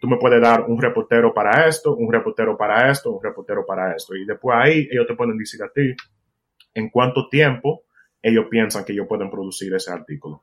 Tú 0.00 0.08
me 0.08 0.16
puedes 0.16 0.40
dar 0.42 0.62
un 0.62 0.82
reportero 0.82 1.32
para 1.32 1.68
esto, 1.68 1.94
un 1.94 2.12
reportero 2.12 2.56
para 2.56 2.90
esto, 2.90 3.12
un 3.12 3.22
reportero 3.22 3.64
para 3.64 3.94
esto. 3.94 4.16
Y 4.16 4.24
después 4.24 4.56
ahí 4.60 4.88
ellos 4.90 5.06
te 5.06 5.14
pueden 5.14 5.38
decir 5.38 5.62
a 5.62 5.68
ti 5.68 5.94
en 6.74 6.90
cuánto 6.90 7.28
tiempo 7.28 7.84
ellos 8.20 8.46
piensan 8.50 8.84
que 8.84 8.92
ellos 8.92 9.06
pueden 9.08 9.30
producir 9.30 9.72
ese 9.74 9.92
artículo. 9.92 10.42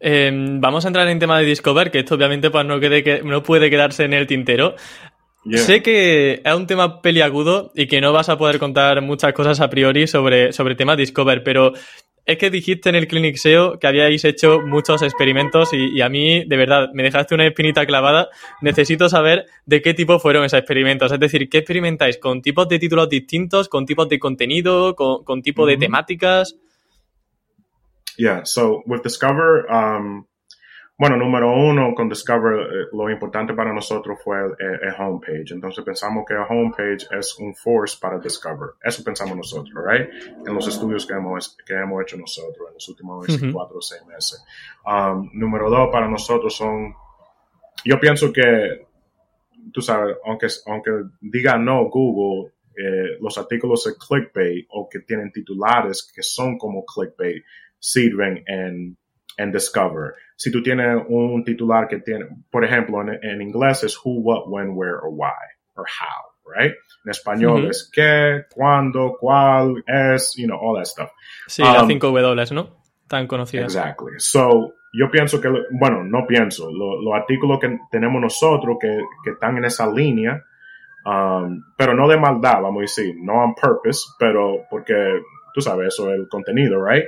Em, 0.00 0.60
vamos 0.60 0.84
a 0.84 0.88
entrar 0.88 1.08
en 1.08 1.18
tema 1.18 1.38
de 1.38 1.44
Discover, 1.44 1.90
que 1.90 2.00
esto 2.00 2.14
obviamente 2.14 2.50
pues, 2.50 2.64
no, 2.64 2.78
quede, 2.80 3.22
no 3.22 3.42
puede 3.42 3.70
quedarse 3.70 4.04
en 4.04 4.12
el 4.12 4.26
tintero. 4.26 4.74
Sé 5.56 5.82
que 5.82 6.42
es 6.44 6.54
un 6.54 6.66
tema 6.66 7.00
peliagudo 7.00 7.72
y 7.74 7.86
que 7.86 8.00
no 8.00 8.12
vas 8.12 8.28
a 8.28 8.36
poder 8.36 8.58
contar 8.58 9.00
muchas 9.02 9.32
cosas 9.32 9.60
a 9.60 9.70
priori 9.70 10.06
sobre, 10.06 10.52
sobre 10.52 10.74
tema 10.74 10.96
Discover, 10.96 11.42
pero 11.42 11.72
es 12.28 12.36
que 12.36 12.50
dijiste 12.50 12.90
en 12.90 12.94
el 12.94 13.08
Clinic 13.08 13.36
SEO 13.36 13.78
que 13.78 13.86
habíais 13.86 14.22
hecho 14.24 14.60
muchos 14.60 15.00
experimentos 15.00 15.72
y, 15.72 15.96
y, 15.96 16.02
a 16.02 16.10
mí, 16.10 16.44
de 16.44 16.56
verdad, 16.58 16.90
me 16.92 17.02
dejaste 17.02 17.34
una 17.34 17.46
espinita 17.46 17.86
clavada. 17.86 18.28
Necesito 18.60 19.08
saber 19.08 19.46
de 19.64 19.80
qué 19.80 19.94
tipo 19.94 20.18
fueron 20.18 20.44
esos 20.44 20.58
experimentos. 20.58 21.10
Es 21.10 21.18
decir, 21.18 21.48
¿qué 21.48 21.58
experimentáis? 21.58 22.18
¿Con 22.18 22.42
tipos 22.42 22.68
de 22.68 22.78
títulos 22.78 23.08
distintos? 23.08 23.70
¿Con 23.70 23.86
tipos 23.86 24.10
de 24.10 24.18
contenido? 24.18 24.94
¿Con, 24.94 25.24
con 25.24 25.40
tipo 25.40 25.64
de 25.64 25.78
temáticas? 25.78 26.54
Yeah, 28.18 28.44
so 28.44 28.82
with 28.84 29.02
Discover, 29.02 29.64
um, 29.70 30.26
bueno, 30.98 31.16
número 31.16 31.52
uno, 31.52 31.94
con 31.94 32.08
Discover, 32.08 32.60
eh, 32.60 32.86
lo 32.92 33.08
importante 33.08 33.54
para 33.54 33.72
nosotros 33.72 34.18
fue 34.20 34.36
el, 34.38 34.94
homepage. 34.98 35.52
Entonces 35.52 35.84
pensamos 35.84 36.24
que 36.26 36.34
el 36.34 36.40
homepage 36.40 37.06
es 37.16 37.38
un 37.38 37.54
force 37.54 37.96
para 38.00 38.18
Discover. 38.18 38.70
Eso 38.82 39.04
pensamos 39.04 39.36
nosotros, 39.36 39.72
right? 39.86 40.08
En 40.44 40.52
los 40.52 40.66
estudios 40.66 41.06
que 41.06 41.14
hemos, 41.14 41.56
que 41.64 41.74
hemos 41.74 42.02
hecho 42.02 42.16
nosotros 42.16 42.66
en 42.66 42.74
los 42.74 42.88
últimos 42.88 43.26
cuatro 43.52 43.78
o 43.78 43.80
seis 43.80 44.04
meses. 44.06 44.44
Um, 44.84 45.30
número 45.34 45.70
dos, 45.70 45.88
para 45.92 46.08
nosotros 46.08 46.56
son, 46.56 46.92
yo 47.84 48.00
pienso 48.00 48.32
que, 48.32 48.88
tú 49.72 49.80
sabes, 49.80 50.16
aunque, 50.24 50.48
aunque 50.66 50.90
diga 51.20 51.56
no 51.56 51.84
Google, 51.84 52.54
eh, 52.76 53.18
los 53.20 53.38
artículos 53.38 53.84
de 53.84 53.92
clickbait 53.96 54.66
o 54.70 54.88
que 54.88 54.98
tienen 54.98 55.30
titulares 55.30 56.10
que 56.12 56.24
son 56.24 56.58
como 56.58 56.84
clickbait, 56.84 57.44
sirven 57.78 58.42
en, 58.48 58.96
en 59.36 59.52
Discover. 59.52 60.14
Si 60.40 60.52
tú 60.52 60.62
tienes 60.62 61.02
un 61.08 61.42
titular 61.42 61.88
que 61.88 61.98
tiene, 61.98 62.28
por 62.48 62.64
ejemplo, 62.64 63.02
en, 63.02 63.18
en 63.24 63.42
inglés 63.42 63.82
es 63.82 63.96
who, 63.96 64.20
what, 64.20 64.44
when, 64.46 64.70
where, 64.76 64.94
or 64.94 65.10
why, 65.10 65.34
or 65.74 65.84
how, 65.84 66.30
right? 66.46 66.72
En 67.04 67.10
español 67.10 67.68
es 67.68 67.90
qué, 67.92 68.44
cuándo, 68.54 69.16
cuál, 69.18 69.82
es, 69.84 70.36
you 70.36 70.46
know, 70.46 70.56
all 70.56 70.76
that 70.76 70.84
stuff. 70.84 71.10
Sí, 71.48 71.62
las 71.62 71.82
um, 71.82 71.88
cinco 71.88 72.12
W, 72.12 72.54
¿no? 72.54 72.76
Tan 73.08 73.26
conocidas. 73.26 73.74
Exactly. 73.74 74.12
So, 74.18 74.74
yo 74.92 75.10
pienso 75.10 75.40
que, 75.40 75.48
bueno, 75.72 76.04
no 76.04 76.24
pienso, 76.24 76.70
los 76.70 77.14
artículos 77.14 77.58
que 77.58 77.76
tenemos 77.90 78.22
nosotros 78.22 78.76
que, 78.80 78.96
que 79.24 79.30
están 79.30 79.56
en 79.56 79.64
esa 79.64 79.90
línea, 79.90 80.40
um, 81.04 81.64
pero 81.76 81.94
no 81.94 82.06
de 82.06 82.16
maldad, 82.16 82.62
vamos 82.62 82.78
a 82.78 82.82
decir, 82.82 83.16
no 83.18 83.42
on 83.42 83.56
purpose, 83.56 84.06
pero 84.20 84.66
porque, 84.70 85.20
tú 85.52 85.60
sabes, 85.60 85.88
eso 85.88 86.08
es 86.12 86.20
el 86.20 86.28
contenido, 86.28 86.80
right? 86.80 87.06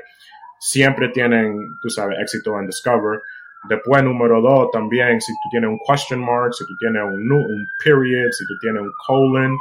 Siempre 0.61 1.09
tienen, 1.09 1.79
tú 1.81 1.89
sabes, 1.89 2.19
éxito 2.21 2.59
en 2.59 2.67
Discover. 2.67 3.21
Después, 3.69 4.03
número 4.03 4.41
dos, 4.41 4.71
también, 4.73 5.21
si 5.21 5.33
tú 5.33 5.49
tienes 5.51 5.71
un 5.71 5.79
question 5.87 6.21
mark, 6.21 6.55
si 6.55 6.65
tú 6.67 6.77
tienes 6.79 7.03
un, 7.03 7.33
un 7.33 7.67
period, 7.85 8.31
si 8.31 8.47
tú 8.47 8.55
tienes 8.61 8.83
un 8.83 8.93
colon, 9.07 9.53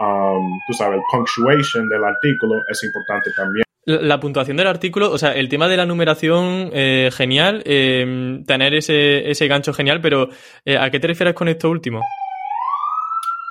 um, 0.00 0.60
tú 0.66 0.72
sabes, 0.72 0.98
el 0.98 1.04
punctuation 1.10 1.88
del 1.88 2.04
artículo 2.04 2.64
es 2.68 2.82
importante 2.82 3.30
también. 3.36 3.64
La, 3.86 4.18
puntuación 4.18 4.56
del 4.56 4.66
artículo, 4.66 5.10
o 5.10 5.18
sea, 5.18 5.32
el 5.32 5.50
tema 5.50 5.68
de 5.68 5.76
la 5.76 5.84
numeración, 5.84 6.70
eh, 6.72 7.10
genial, 7.12 7.62
eh, 7.66 8.42
tener 8.46 8.74
ese, 8.74 9.30
ese 9.30 9.46
gancho 9.46 9.74
genial, 9.74 10.00
pero 10.00 10.30
eh, 10.64 10.78
¿a 10.78 10.90
qué 10.90 10.98
te 10.98 11.06
refieres 11.06 11.34
con 11.34 11.48
esto 11.48 11.68
último? 11.68 12.00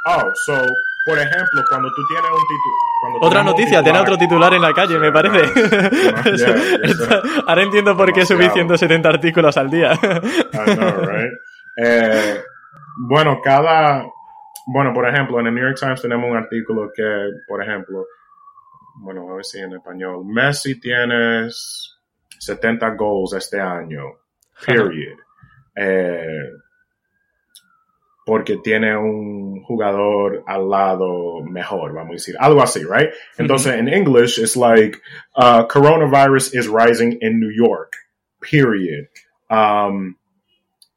Oh, 0.08 0.32
so, 0.45 0.54
por 1.06 1.18
ejemplo, 1.18 1.64
cuando 1.70 1.89
tú 1.89 2.01
tienes 2.08 2.32
un 2.32 2.47
título. 2.47 3.26
Otra 3.28 3.43
noticia, 3.43 3.84
tiene 3.84 3.99
otro 3.99 4.18
titular 4.18 4.54
en 4.54 4.62
la 4.62 4.74
calle, 4.74 4.97
me 4.97 5.12
parece. 5.12 5.51
Ahora 7.47 7.64
entiendo 7.64 7.97
por 7.97 8.14
qué 8.14 8.26
subí 8.26 8.49
170 8.49 9.10
artículos 9.10 9.58
al 9.58 9.70
día. 9.70 9.93
I 9.93 10.76
know, 10.76 11.01
right? 11.01 11.34
Eh, 11.78 12.41
bueno, 12.97 13.41
cada. 13.43 14.06
Bueno, 14.66 14.93
por 14.93 15.08
ejemplo, 15.10 15.39
en 15.41 15.47
el 15.47 15.56
New 15.56 15.66
York 15.66 15.78
Times 15.78 16.01
tenemos 16.01 16.30
un 16.30 16.38
artículo 16.38 16.89
que, 16.95 17.04
por 17.47 17.62
ejemplo, 17.62 18.06
bueno, 18.95 19.30
a 19.30 19.36
ver 19.36 19.45
si 19.45 19.60
en 19.60 19.74
español. 19.74 20.24
Messi 20.26 20.80
tiene 20.80 21.49
70 21.49 22.89
goals 22.91 23.34
este 23.34 23.60
año. 23.60 24.04
Period. 24.66 25.20
Eh, 25.76 26.49
porque 28.26 28.57
tiene 28.57 28.95
un 28.97 29.61
jugador 29.63 30.43
al 30.47 30.69
lado 30.69 31.41
mejor, 31.43 31.93
vamos 31.93 32.11
a 32.11 32.13
decir, 32.13 32.36
algo 32.39 32.61
así, 32.61 32.84
right? 32.84 33.09
Entonces, 33.38 33.74
en 33.74 33.88
English, 33.88 34.39
it's 34.39 34.55
like, 34.55 34.97
uh, 35.36 35.67
coronavirus 35.67 36.53
is 36.53 36.67
rising 36.67 37.17
in 37.21 37.39
New 37.39 37.51
York, 37.51 37.95
period. 38.39 39.07
Um, 39.49 40.15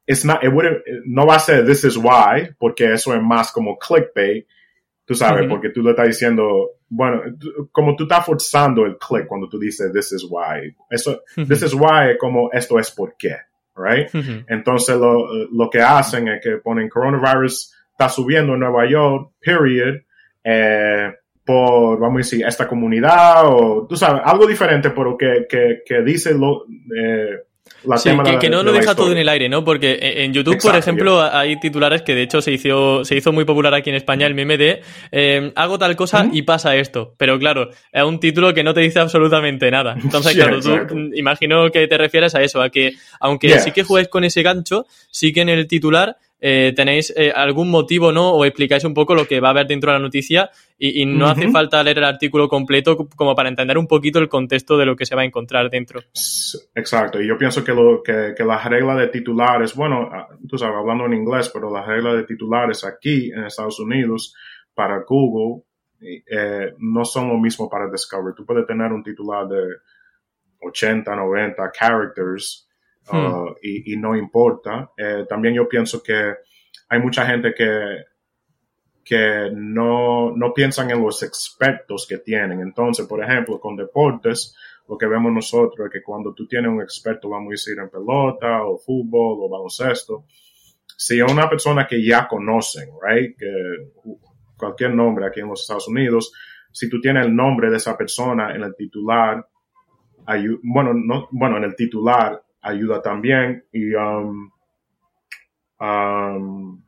it's 0.07 0.23
not, 0.23 0.43
it 0.43 0.53
wouldn't, 0.53 0.83
no 1.05 1.25
va 1.25 1.35
a 1.35 1.39
ser 1.39 1.65
this 1.65 1.83
is 1.83 1.97
why, 1.97 2.49
porque 2.59 2.93
eso 2.93 3.13
es 3.13 3.21
más 3.21 3.51
como 3.51 3.77
clickbait. 3.77 4.45
Tú 5.05 5.15
sabes, 5.15 5.47
porque 5.47 5.69
tú 5.69 5.83
le 5.83 5.91
estás 5.91 6.07
diciendo, 6.07 6.71
bueno, 6.89 7.21
como 7.71 7.95
tú 7.95 8.03
estás 8.03 8.25
forzando 8.25 8.85
el 8.85 8.97
click 8.97 9.25
cuando 9.25 9.47
tú 9.47 9.57
dices, 9.57 9.91
this 9.93 10.11
is 10.11 10.25
why. 10.29 10.75
Eso, 10.89 11.21
this 11.35 11.61
is 11.61 11.73
why, 11.73 12.17
como 12.19 12.49
esto 12.51 12.77
es 12.77 12.91
por 12.91 13.15
qué, 13.17 13.37
right? 13.77 14.09
Entonces 14.47 14.97
lo, 14.97 15.25
lo 15.51 15.69
que 15.69 15.81
hacen 15.81 16.27
es 16.27 16.41
que 16.41 16.57
ponen 16.57 16.89
coronavirus 16.89 17.73
está 17.91 18.09
subiendo 18.09 18.53
en 18.53 18.59
Nueva 18.59 18.87
York, 18.87 19.31
period, 19.39 20.01
eh, 20.43 21.13
por, 21.43 21.99
vamos 21.99 22.15
a 22.15 22.17
decir, 22.17 22.45
esta 22.45 22.67
comunidad 22.67 23.45
o, 23.45 23.87
tú 23.87 23.95
sabes, 23.95 24.21
algo 24.23 24.45
diferente, 24.45 24.91
pero 24.91 25.17
que, 25.17 25.47
que, 25.49 25.81
que 25.85 26.01
dice 26.03 26.33
lo, 26.33 26.65
eh, 26.95 27.39
sí, 27.97 28.09
que, 28.39 28.49
no 28.49 28.63
lo 28.63 28.71
deja 28.71 28.95
todo 28.95 29.11
en 29.11 29.17
el 29.17 29.29
aire, 29.29 29.49
¿no? 29.49 29.63
Porque 29.63 29.97
en 30.01 30.33
YouTube, 30.33 30.61
por 30.61 30.75
ejemplo, 30.75 31.21
hay 31.21 31.59
titulares 31.59 32.01
que 32.01 32.15
de 32.15 32.23
hecho 32.23 32.41
se 32.41 32.51
hizo, 32.51 33.03
se 33.05 33.15
hizo 33.15 33.31
muy 33.31 33.45
popular 33.45 33.73
aquí 33.73 33.89
en 33.89 33.95
España 33.95 34.27
el 34.27 34.35
meme 34.35 34.57
de 34.57 34.81
eh, 35.11 35.51
hago 35.55 35.77
tal 35.77 35.95
cosa 35.95 36.27
y 36.31 36.43
pasa 36.43 36.75
esto. 36.75 37.13
Pero 37.17 37.37
claro, 37.39 37.69
es 37.91 38.03
un 38.03 38.19
título 38.19 38.53
que 38.53 38.63
no 38.63 38.73
te 38.73 38.81
dice 38.81 38.99
absolutamente 38.99 39.69
nada. 39.71 39.95
Entonces, 40.01 40.33
claro, 40.35 40.59
tú 40.59 40.95
imagino 41.13 41.69
que 41.71 41.87
te 41.87 41.97
refieres 41.97 42.35
a 42.35 42.41
eso, 42.41 42.61
a 42.61 42.69
que 42.69 42.93
aunque 43.19 43.59
sí 43.59 43.71
que 43.71 43.83
juegues 43.83 44.09
con 44.09 44.23
ese 44.23 44.43
gancho, 44.43 44.85
sí 45.11 45.33
que 45.33 45.41
en 45.41 45.49
el 45.49 45.67
titular 45.67 46.17
eh, 46.39 46.73
tenéis 46.75 47.11
eh, 47.15 47.31
algún 47.35 47.69
motivo, 47.71 48.11
¿no? 48.11 48.31
O 48.31 48.45
explicáis 48.45 48.83
un 48.83 48.93
poco 48.93 49.15
lo 49.15 49.25
que 49.25 49.39
va 49.39 49.49
a 49.49 49.51
haber 49.51 49.67
dentro 49.67 49.91
de 49.91 49.97
la 49.97 50.03
noticia 50.03 50.51
y, 50.77 51.05
no 51.05 51.27
hace 51.27 51.49
falta 51.49 51.83
leer 51.83 51.97
el 51.97 52.03
artículo 52.03 52.47
completo 52.47 52.95
como 53.15 53.33
para 53.33 53.49
entender 53.49 53.77
un 53.77 53.87
poquito 53.87 54.19
el 54.19 54.29
contexto 54.29 54.77
de 54.77 54.85
lo 54.85 54.95
que 54.95 55.05
se 55.07 55.15
va 55.15 55.23
a 55.23 55.25
encontrar 55.25 55.69
dentro. 55.69 56.01
Exacto, 56.75 57.19
y 57.19 57.27
yo 57.27 57.37
pienso 57.37 57.63
que, 57.63 57.73
lo, 57.73 58.03
que, 58.03 58.33
que 58.37 58.43
las 58.43 58.63
reglas 58.65 58.97
de 58.97 59.07
titulares, 59.07 59.73
bueno, 59.73 60.09
ah, 60.11 60.27
tú 60.47 60.57
sabes, 60.57 60.75
hablando 60.77 61.05
en 61.05 61.13
inglés, 61.13 61.49
pero 61.51 61.73
las 61.73 61.87
reglas 61.87 62.17
de 62.17 62.23
titulares 62.23 62.83
aquí 62.83 63.31
en 63.31 63.45
Estados 63.45 63.79
Unidos 63.79 64.35
para 64.75 65.03
Google 65.07 65.63
eh, 65.99 66.73
no 66.77 67.03
son 67.03 67.29
lo 67.29 67.37
mismo 67.37 67.67
para 67.67 67.89
Discover. 67.89 68.35
Tú 68.35 68.45
puedes 68.45 68.67
tener 68.67 68.91
un 68.91 69.03
titular 69.03 69.47
de 69.47 69.63
80, 70.61 71.15
90 71.15 71.71
characters 71.71 72.66
Hmm. 73.11 73.25
Uh, 73.25 73.55
y, 73.61 73.95
no 73.97 74.15
importa. 74.15 74.91
Eh, 74.97 75.25
también 75.27 75.53
yo 75.53 75.67
pienso 75.67 76.03
que 76.03 76.33
hay 76.89 76.99
mucha 76.99 77.25
gente 77.25 77.53
que, 77.53 78.03
que 79.03 79.49
no, 79.53 80.35
no 80.35 80.53
piensan 80.53 80.91
en 80.91 81.01
los 81.01 81.23
expertos 81.23 82.05
que 82.07 82.17
tienen. 82.17 82.59
Entonces, 82.61 83.07
por 83.07 83.23
ejemplo, 83.23 83.59
con 83.59 83.75
deportes, 83.75 84.55
lo 84.87 84.97
que 84.97 85.05
vemos 85.05 85.31
nosotros 85.31 85.87
es 85.87 85.91
que 85.91 86.03
cuando 86.03 86.33
tú 86.33 86.47
tienes 86.47 86.71
un 86.71 86.81
experto, 86.81 87.29
vamos 87.29 87.47
a 87.47 87.51
decir, 87.51 87.77
en 87.79 87.89
pelota 87.89 88.63
o 88.63 88.77
fútbol 88.77 89.37
o 89.41 89.49
baloncesto, 89.49 90.25
si 90.97 91.19
es 91.19 91.31
una 91.31 91.49
persona 91.49 91.85
que 91.85 92.03
ya 92.03 92.27
conocen, 92.27 92.89
right, 93.01 93.37
que 93.37 93.91
cualquier 94.57 94.95
nombre 94.95 95.27
aquí 95.27 95.41
en 95.41 95.49
los 95.49 95.61
Estados 95.61 95.87
Unidos, 95.87 96.33
si 96.71 96.89
tú 96.89 96.99
tienes 96.99 97.25
el 97.25 97.35
nombre 97.35 97.69
de 97.69 97.77
esa 97.77 97.97
persona 97.97 98.53
en 98.55 98.63
el 98.63 98.75
titular, 98.75 99.47
bueno, 100.63 100.93
no, 100.93 101.27
bueno, 101.31 101.57
en 101.57 101.65
el 101.65 101.75
titular 101.75 102.41
ayuda 102.67 103.01
también. 103.01 103.65
Y, 103.71 103.93
um, 103.95 104.51
um, 105.79 106.81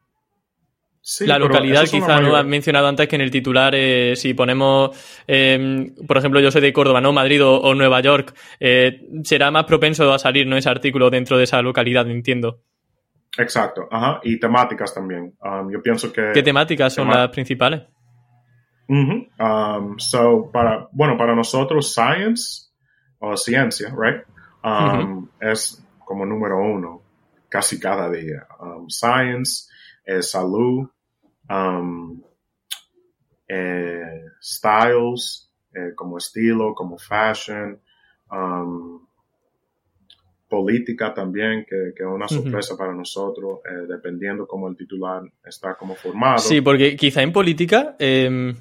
la 1.25 1.39
localidad 1.39 1.85
quizá 1.85 2.21
no 2.21 2.35
has 2.35 2.45
mencionado 2.45 2.87
antes 2.87 3.07
que 3.07 3.15
en 3.15 3.21
el 3.21 3.31
titular 3.31 3.73
eh, 3.75 4.15
si 4.15 4.33
ponemos 4.33 4.91
em, 5.25 5.95
por 6.05 6.17
ejemplo 6.17 6.39
yo 6.39 6.51
soy 6.51 6.61
de 6.61 6.73
Córdoba 6.73 7.01
no 7.01 7.11
Madrid 7.11 7.43
o, 7.43 7.73
Nueva 7.73 7.99
York 8.01 8.35
eh, 8.59 9.07
será 9.23 9.49
más 9.49 9.63
propenso 9.63 10.13
a 10.13 10.19
salir 10.19 10.45
no 10.45 10.55
ese 10.55 10.69
artículo 10.69 11.09
dentro 11.09 11.37
de 11.37 11.45
esa 11.45 11.61
localidad 11.61 12.07
entiendo. 12.09 12.61
Exacto 13.37 13.87
ajá 13.89 14.19
y 14.23 14.39
temáticas 14.39 14.93
también. 14.93 15.33
Um, 15.41 15.71
yo 15.71 15.81
pienso 15.81 16.11
que 16.13 16.31
qué 16.33 16.43
temáticas 16.43 16.93
son 16.93 17.09
las 17.09 17.29
principales 17.29 17.83
so 19.97 20.49
para 20.51 20.87
bueno 20.91 21.17
para 21.17 21.35
nosotros 21.35 21.93
science 21.93 22.69
o 23.19 23.35
ciencia 23.37 23.89
right 23.97 24.23
Um, 24.63 25.29
es 25.39 25.83
como 26.05 26.25
número 26.25 26.57
uno 26.57 27.01
casi 27.47 27.79
cada 27.79 28.09
día. 28.09 28.47
Um, 28.59 28.89
science, 28.89 29.69
eh, 30.05 30.21
salud, 30.21 30.89
um, 31.49 32.21
eh, 33.47 34.25
styles, 34.41 35.49
eh, 35.73 35.93
como 35.95 36.17
estilo, 36.17 36.73
como 36.75 36.97
fashion, 36.97 37.81
política 40.49 41.13
también, 41.13 41.65
que, 41.69 41.89
es 41.95 42.05
una 42.05 42.27
sorpresa 42.27 42.75
para 42.75 42.93
nosotros, 42.93 43.59
dependiendo 43.87 44.47
cómo 44.47 44.67
el 44.67 44.75
titular 44.75 45.21
está 45.45 45.75
como 45.75 45.95
formado. 45.95 46.39
Sí, 46.39 46.61
porque 46.61 46.95
quizá 46.95 47.21
en 47.21 47.31
política 47.31 47.95
em, 47.99 48.55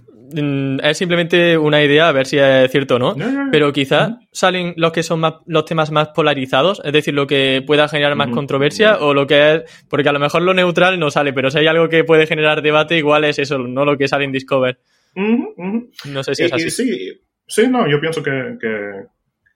es 0.82 0.98
simplemente 0.98 1.56
una 1.56 1.82
idea, 1.82 2.08
a 2.08 2.12
ver 2.12 2.26
si 2.26 2.38
es 2.38 2.70
cierto 2.70 2.96
o 2.96 2.98
no, 2.98 3.16
pero 3.50 3.72
quizás 3.72 4.12
salen 4.30 4.74
los 4.76 4.92
que 4.92 5.02
son 5.02 5.20
más, 5.20 5.34
los 5.46 5.64
temas 5.64 5.90
más 5.90 6.08
polarizados, 6.08 6.82
es 6.84 6.92
decir, 6.92 7.14
lo 7.14 7.26
que 7.26 7.62
pueda 7.66 7.88
generar 7.88 8.14
más 8.14 8.28
controversia 8.28 8.98
o 8.98 9.14
lo 9.14 9.26
que 9.26 9.54
es, 9.54 9.86
porque 9.88 10.08
a 10.08 10.12
lo 10.12 10.18
mejor 10.18 10.42
lo 10.42 10.52
neutral 10.52 11.00
no 11.00 11.10
sale, 11.10 11.32
pero 11.32 11.50
si 11.50 11.58
hay 11.58 11.66
algo 11.66 11.88
que 11.88 12.04
puede 12.04 12.26
generar 12.26 12.60
debate, 12.60 12.98
igual 12.98 13.24
es 13.24 13.38
eso, 13.38 13.58
no 13.58 13.84
lo 13.84 13.96
que 13.96 14.08
sale 14.08 14.24
en 14.24 14.32
Discover. 14.32 14.78
No 15.14 16.22
sé 16.22 16.34
si 16.34 16.44
es 16.44 16.52
así. 16.52 16.70
sí, 16.70 17.20
sí, 17.46 17.68
no, 17.68 17.90
yo 17.90 17.98
pienso 18.00 18.22
que, 18.22 18.56
que, 18.60 19.06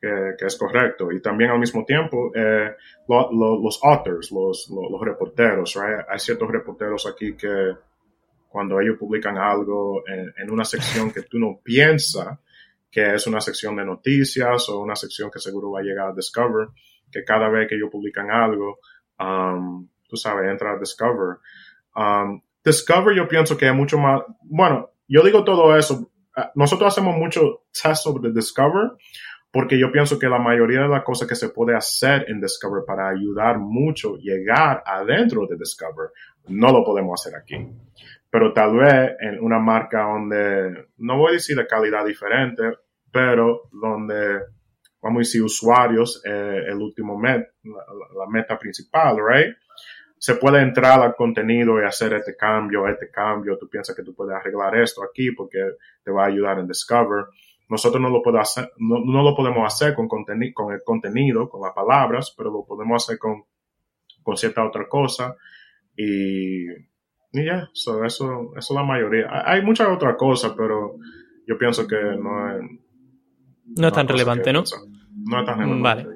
es 0.02 0.56
correcto. 0.56 1.12
Y 1.12 1.20
también 1.20 1.50
al 1.50 1.60
mismo 1.60 1.84
tiempo, 1.84 2.32
eh, 2.34 2.74
los 3.08 3.80
authors, 3.84 4.32
los, 4.32 4.68
los, 4.70 5.00
reporteros, 5.00 5.76
hay 5.76 6.18
ciertos 6.18 6.50
reporteros 6.50 7.06
aquí 7.06 7.36
que 7.36 7.72
cuando 8.48 8.80
ellos 8.80 8.98
publican 8.98 9.38
algo 9.38 10.02
en, 10.06 10.50
una 10.50 10.64
sección 10.64 11.10
que 11.10 11.22
tú 11.22 11.38
no 11.38 11.60
piensas 11.62 12.38
que 12.92 13.14
es 13.14 13.26
una 13.26 13.40
sección 13.40 13.74
de 13.76 13.86
noticias 13.86 14.68
o 14.68 14.80
una 14.80 14.94
sección 14.94 15.30
que 15.30 15.38
seguro 15.38 15.70
va 15.70 15.80
a 15.80 15.82
llegar 15.82 16.10
a 16.10 16.14
Discover, 16.14 16.68
que 17.10 17.24
cada 17.24 17.48
vez 17.48 17.66
que 17.66 17.76
ellos 17.76 17.88
publican 17.90 18.30
algo, 18.30 18.80
um, 19.18 19.88
tú 20.06 20.18
sabes, 20.18 20.50
entra 20.50 20.72
a 20.72 20.78
Discover. 20.78 21.38
Um, 21.96 22.42
Discover 22.62 23.16
yo 23.16 23.26
pienso 23.26 23.56
que 23.56 23.66
es 23.66 23.74
mucho 23.74 23.96
más, 23.96 24.20
bueno, 24.42 24.90
yo 25.08 25.22
digo 25.22 25.42
todo 25.42 25.74
eso, 25.74 26.10
ah, 26.36 26.52
nosotros 26.54 26.92
hacemos 26.92 27.16
mucho 27.16 27.64
test 27.72 28.02
sobre 28.02 28.30
Discover, 28.30 28.90
porque 29.52 29.78
yo 29.78 29.92
pienso 29.92 30.18
que 30.18 30.28
la 30.28 30.38
mayoría 30.38 30.80
de 30.80 30.88
las 30.88 31.04
cosas 31.04 31.28
que 31.28 31.36
se 31.36 31.50
puede 31.50 31.76
hacer 31.76 32.24
en 32.28 32.40
Discover 32.40 32.84
para 32.84 33.08
ayudar 33.08 33.58
mucho 33.58 34.16
llegar 34.16 34.82
adentro 34.84 35.46
de 35.46 35.56
Discover, 35.56 36.08
no 36.48 36.72
lo 36.72 36.82
podemos 36.82 37.20
hacer 37.20 37.38
aquí 37.38 37.68
pero 38.32 38.54
tal 38.54 38.78
vez 38.78 39.10
en 39.20 39.38
una 39.44 39.58
marca 39.58 40.04
donde, 40.04 40.86
no 40.96 41.18
voy 41.18 41.32
a 41.32 41.34
decir 41.34 41.54
de 41.54 41.66
calidad 41.66 42.02
diferente, 42.06 42.62
pero 43.12 43.68
donde, 43.70 44.40
vamos 45.02 45.18
a 45.18 45.18
decir, 45.18 45.42
usuarios, 45.42 46.22
eh, 46.24 46.62
el 46.66 46.78
último 46.78 47.18
met, 47.18 47.46
la, 47.62 48.26
meta 48.30 48.58
principal, 48.58 49.18
right? 49.18 49.54
Se 50.16 50.36
puede 50.36 50.62
entrar 50.62 51.02
al 51.02 51.14
contenido 51.14 51.78
y 51.78 51.84
hacer 51.84 52.14
este 52.14 52.34
cambio, 52.34 52.88
este 52.88 53.10
cambio, 53.10 53.58
tú 53.58 53.68
piensas 53.68 53.94
que 53.94 54.02
tú 54.02 54.14
puedes 54.14 54.34
arreglar 54.34 54.78
esto 54.78 55.02
aquí 55.04 55.32
porque 55.32 55.58
te 56.02 56.10
va 56.10 56.24
a 56.24 56.28
ayudar 56.28 56.58
en 56.58 56.66
Discover. 56.66 57.26
Nosotros 57.72 58.00
no 58.00 58.10
lo, 58.10 58.22
podemos 58.22 58.48
hacer, 58.48 58.70
no, 58.78 59.00
no 59.04 59.22
lo 59.22 59.34
podemos 59.34 59.66
hacer 59.66 59.94
con, 59.94 60.06
con 60.06 60.24
el 60.28 60.82
contenido, 60.84 61.48
con 61.48 61.62
las 61.62 61.72
palabras, 61.72 62.32
pero 62.36 62.50
lo 62.50 62.64
podemos 62.64 63.02
hacer 63.02 63.18
con, 63.18 63.44
con 64.22 64.36
cierta 64.36 64.64
otra 64.64 64.88
cosa. 64.88 65.36
Y 65.96 66.66
y 67.32 67.46
ya, 67.46 67.68
eso, 67.74 68.04
eso 68.04 68.52
es 68.56 68.70
la 68.70 68.82
mayoría. 68.82 69.26
Hay 69.46 69.62
muchas 69.62 69.88
otras 69.88 70.16
cosas, 70.16 70.52
pero 70.56 70.96
yo 71.46 71.58
pienso 71.58 71.86
que 71.86 71.96
no 71.96 72.50
es... 72.50 72.62
No 73.74 73.88
es 73.88 73.92
tan 73.94 74.06
relevante, 74.06 74.52
¿no? 74.52 74.64
No 75.24 75.40
es 75.40 75.46
tan 75.46 75.58
relevante. 75.58 75.82
Vale. 75.82 76.06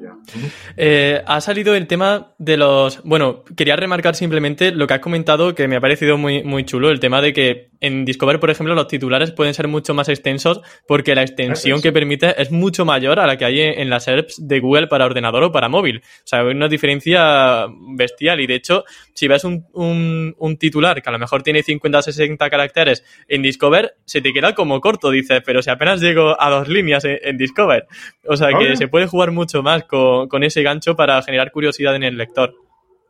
Eh, 0.77 1.23
ha 1.27 1.41
salido 1.41 1.75
el 1.75 1.87
tema 1.87 2.35
de 2.39 2.57
los. 2.57 3.03
Bueno, 3.05 3.45
quería 3.57 3.77
remarcar 3.77 4.15
simplemente 4.15 4.73
lo 4.73 4.87
que 4.87 4.95
has 4.95 5.01
comentado 5.01 5.55
que 5.55 5.69
me 5.69 5.77
ha 5.77 5.81
parecido 5.81 6.19
muy, 6.19 6.43
muy 6.43 6.65
chulo, 6.65 6.91
el 6.91 7.01
tema 7.01 7.23
de 7.23 7.33
que 7.33 7.71
en 7.81 8.05
Discover, 8.05 8.41
por 8.41 8.51
ejemplo, 8.51 8.75
los 8.75 8.89
titulares 8.89 9.33
pueden 9.33 9.55
ser 9.55 9.69
mucho 9.69 9.95
más 9.95 10.09
extensos 10.09 10.61
porque 10.87 11.15
la 11.15 11.23
extensión 11.23 11.83
que 11.83 11.93
permite 11.93 12.41
es 12.41 12.51
mucho 12.51 12.85
mayor 12.85 13.21
a 13.21 13.27
la 13.27 13.37
que 13.37 13.45
hay 13.45 13.61
en 13.61 13.91
las 13.91 14.05
SERPs 14.05 14.47
de 14.47 14.61
Google 14.61 14.87
para 14.87 15.05
ordenador 15.05 15.43
o 15.45 15.53
para 15.53 15.69
móvil. 15.69 15.99
O 15.99 16.27
sea, 16.27 16.41
hay 16.41 16.47
una 16.47 16.69
diferencia 16.69 17.67
bestial 17.95 18.41
y 18.41 18.47
de 18.47 18.55
hecho, 18.55 18.85
si 19.15 19.29
ves 19.29 19.45
un, 19.45 19.67
un, 19.75 20.57
titular 20.57 21.03
que 21.03 21.09
a 21.09 21.13
lo 21.13 21.19
mejor 21.19 21.43
tiene 21.43 21.63
50 21.63 21.99
o 21.99 22.03
60 22.03 22.49
caracteres 22.49 23.05
en 23.29 23.43
Discover, 23.43 23.97
se 24.05 24.23
te 24.23 24.33
queda 24.33 24.55
como 24.55 24.81
corto, 24.81 25.11
dices, 25.11 25.43
pero 25.45 25.61
si 25.61 25.71
apenas 25.71 26.01
llego 26.01 26.41
a 26.41 26.49
dos 26.51 26.69
líneas 26.69 27.05
en, 27.05 27.37
Discover. 27.37 27.87
O 28.27 28.37
sea, 28.37 28.49
que 28.59 28.77
se 28.77 28.89
puede 28.89 29.07
jugar 29.07 29.31
mucho 29.31 29.63
más 29.63 29.85
con 29.85 30.07
con, 30.29 30.45
ese 30.45 30.63
gancho 30.63 30.97
para 30.97 31.23
generar 31.23 31.51
curiosidad 31.51 31.97
en 31.97 32.05
el 32.05 32.17
lector. 32.17 32.55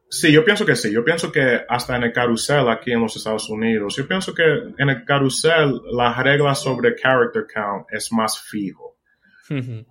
Sí, 0.09 0.33
yo 0.33 0.45
pienso 0.45 0.65
que 0.65 0.77
sí. 0.77 0.93
Yo 0.93 1.05
pienso 1.05 1.33
que 1.33 1.63
hasta 1.69 1.97
en 1.97 2.05
el 2.05 2.13
carrusel 2.13 2.69
aquí 2.69 2.93
en 2.93 3.01
los 3.01 3.17
Estados 3.17 3.49
Unidos, 3.51 3.97
yo 3.97 4.07
pienso 4.07 4.33
que 4.33 4.45
en 4.79 4.89
el 4.89 5.05
carrusel 5.05 5.81
la 5.93 6.23
regla 6.23 6.55
sobre 6.55 6.95
character 6.95 7.47
count 7.53 7.87
es 7.91 8.13
más 8.13 8.41
fijo. 8.41 8.97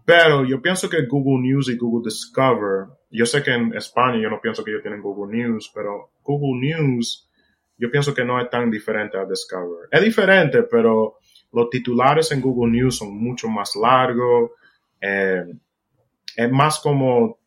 Pero 0.05 0.45
yo 0.45 0.61
pienso 0.61 0.89
que 0.89 1.05
Google 1.05 1.47
News 1.47 1.69
y 1.69 1.77
Google 1.77 2.09
Discover, 2.09 2.87
yo 3.09 3.25
sé 3.25 3.41
que 3.41 3.53
en 3.53 3.73
España 3.73 4.21
yo 4.21 4.29
no 4.29 4.41
pienso 4.41 4.63
que 4.63 4.71
ellos 4.71 4.81
tienen 4.81 5.01
Google 5.01 5.37
News, 5.37 5.71
pero 5.73 6.11
Google 6.23 6.59
News 6.59 7.29
yo 7.77 7.91
pienso 7.91 8.13
que 8.13 8.23
no 8.23 8.41
es 8.41 8.49
tan 8.49 8.71
diferente 8.71 9.17
a 9.17 9.25
Discover. 9.25 9.89
Es 9.91 10.01
diferente, 10.01 10.63
pero 10.63 11.19
los 11.51 11.69
titulares 11.69 12.31
en 12.31 12.41
Google 12.41 12.71
News 12.71 12.97
son 12.97 13.17
mucho 13.17 13.49
más 13.49 13.75
largos. 13.75 14.51
Eh, 14.99 15.43
es 16.35 16.51
más 16.51 16.79
como, 16.79 17.39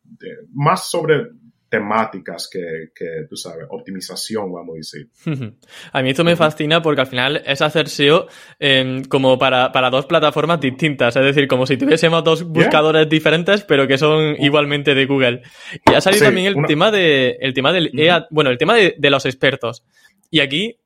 más 0.53 0.89
sobre 0.89 1.29
temáticas 1.69 2.49
que, 2.51 2.89
que, 2.95 3.25
tú 3.29 3.35
sabes, 3.35 3.65
optimización, 3.69 4.51
vamos 4.51 4.73
a 4.73 4.77
decir. 4.77 5.09
a 5.93 6.01
mí 6.01 6.09
esto 6.09 6.23
me 6.23 6.35
fascina 6.35 6.81
porque 6.81 7.01
al 7.01 7.07
final 7.07 7.41
es 7.45 7.61
hacer 7.61 7.87
SEO 7.87 8.27
em, 8.59 9.03
como 9.05 9.37
para, 9.37 9.71
para, 9.71 9.89
dos 9.89 10.05
plataformas 10.05 10.59
distintas, 10.59 11.15
es 11.15 11.23
decir, 11.23 11.47
como 11.47 11.65
si 11.65 11.77
tuviésemos 11.77 12.23
dos 12.23 12.43
buscadores 12.43 13.07
diferentes, 13.07 13.63
pero 13.63 13.87
que 13.87 13.97
son 13.97 14.35
igualmente 14.39 14.95
de 14.95 15.05
Google. 15.05 15.41
Y 15.89 15.93
ha 15.93 16.01
salido 16.01 16.25
también 16.25 16.47
el 16.47 16.65
tema 16.65 16.91
de, 16.91 17.37
el 17.39 17.53
tema 17.53 17.71
del 17.71 17.91
EA, 17.97 18.27
bueno, 18.31 18.49
el 18.49 18.57
tema 18.57 18.75
de, 18.75 18.95
de 18.97 19.09
los 19.09 19.25
expertos. 19.25 19.85
Y 20.31 20.39
aquí, 20.39 20.77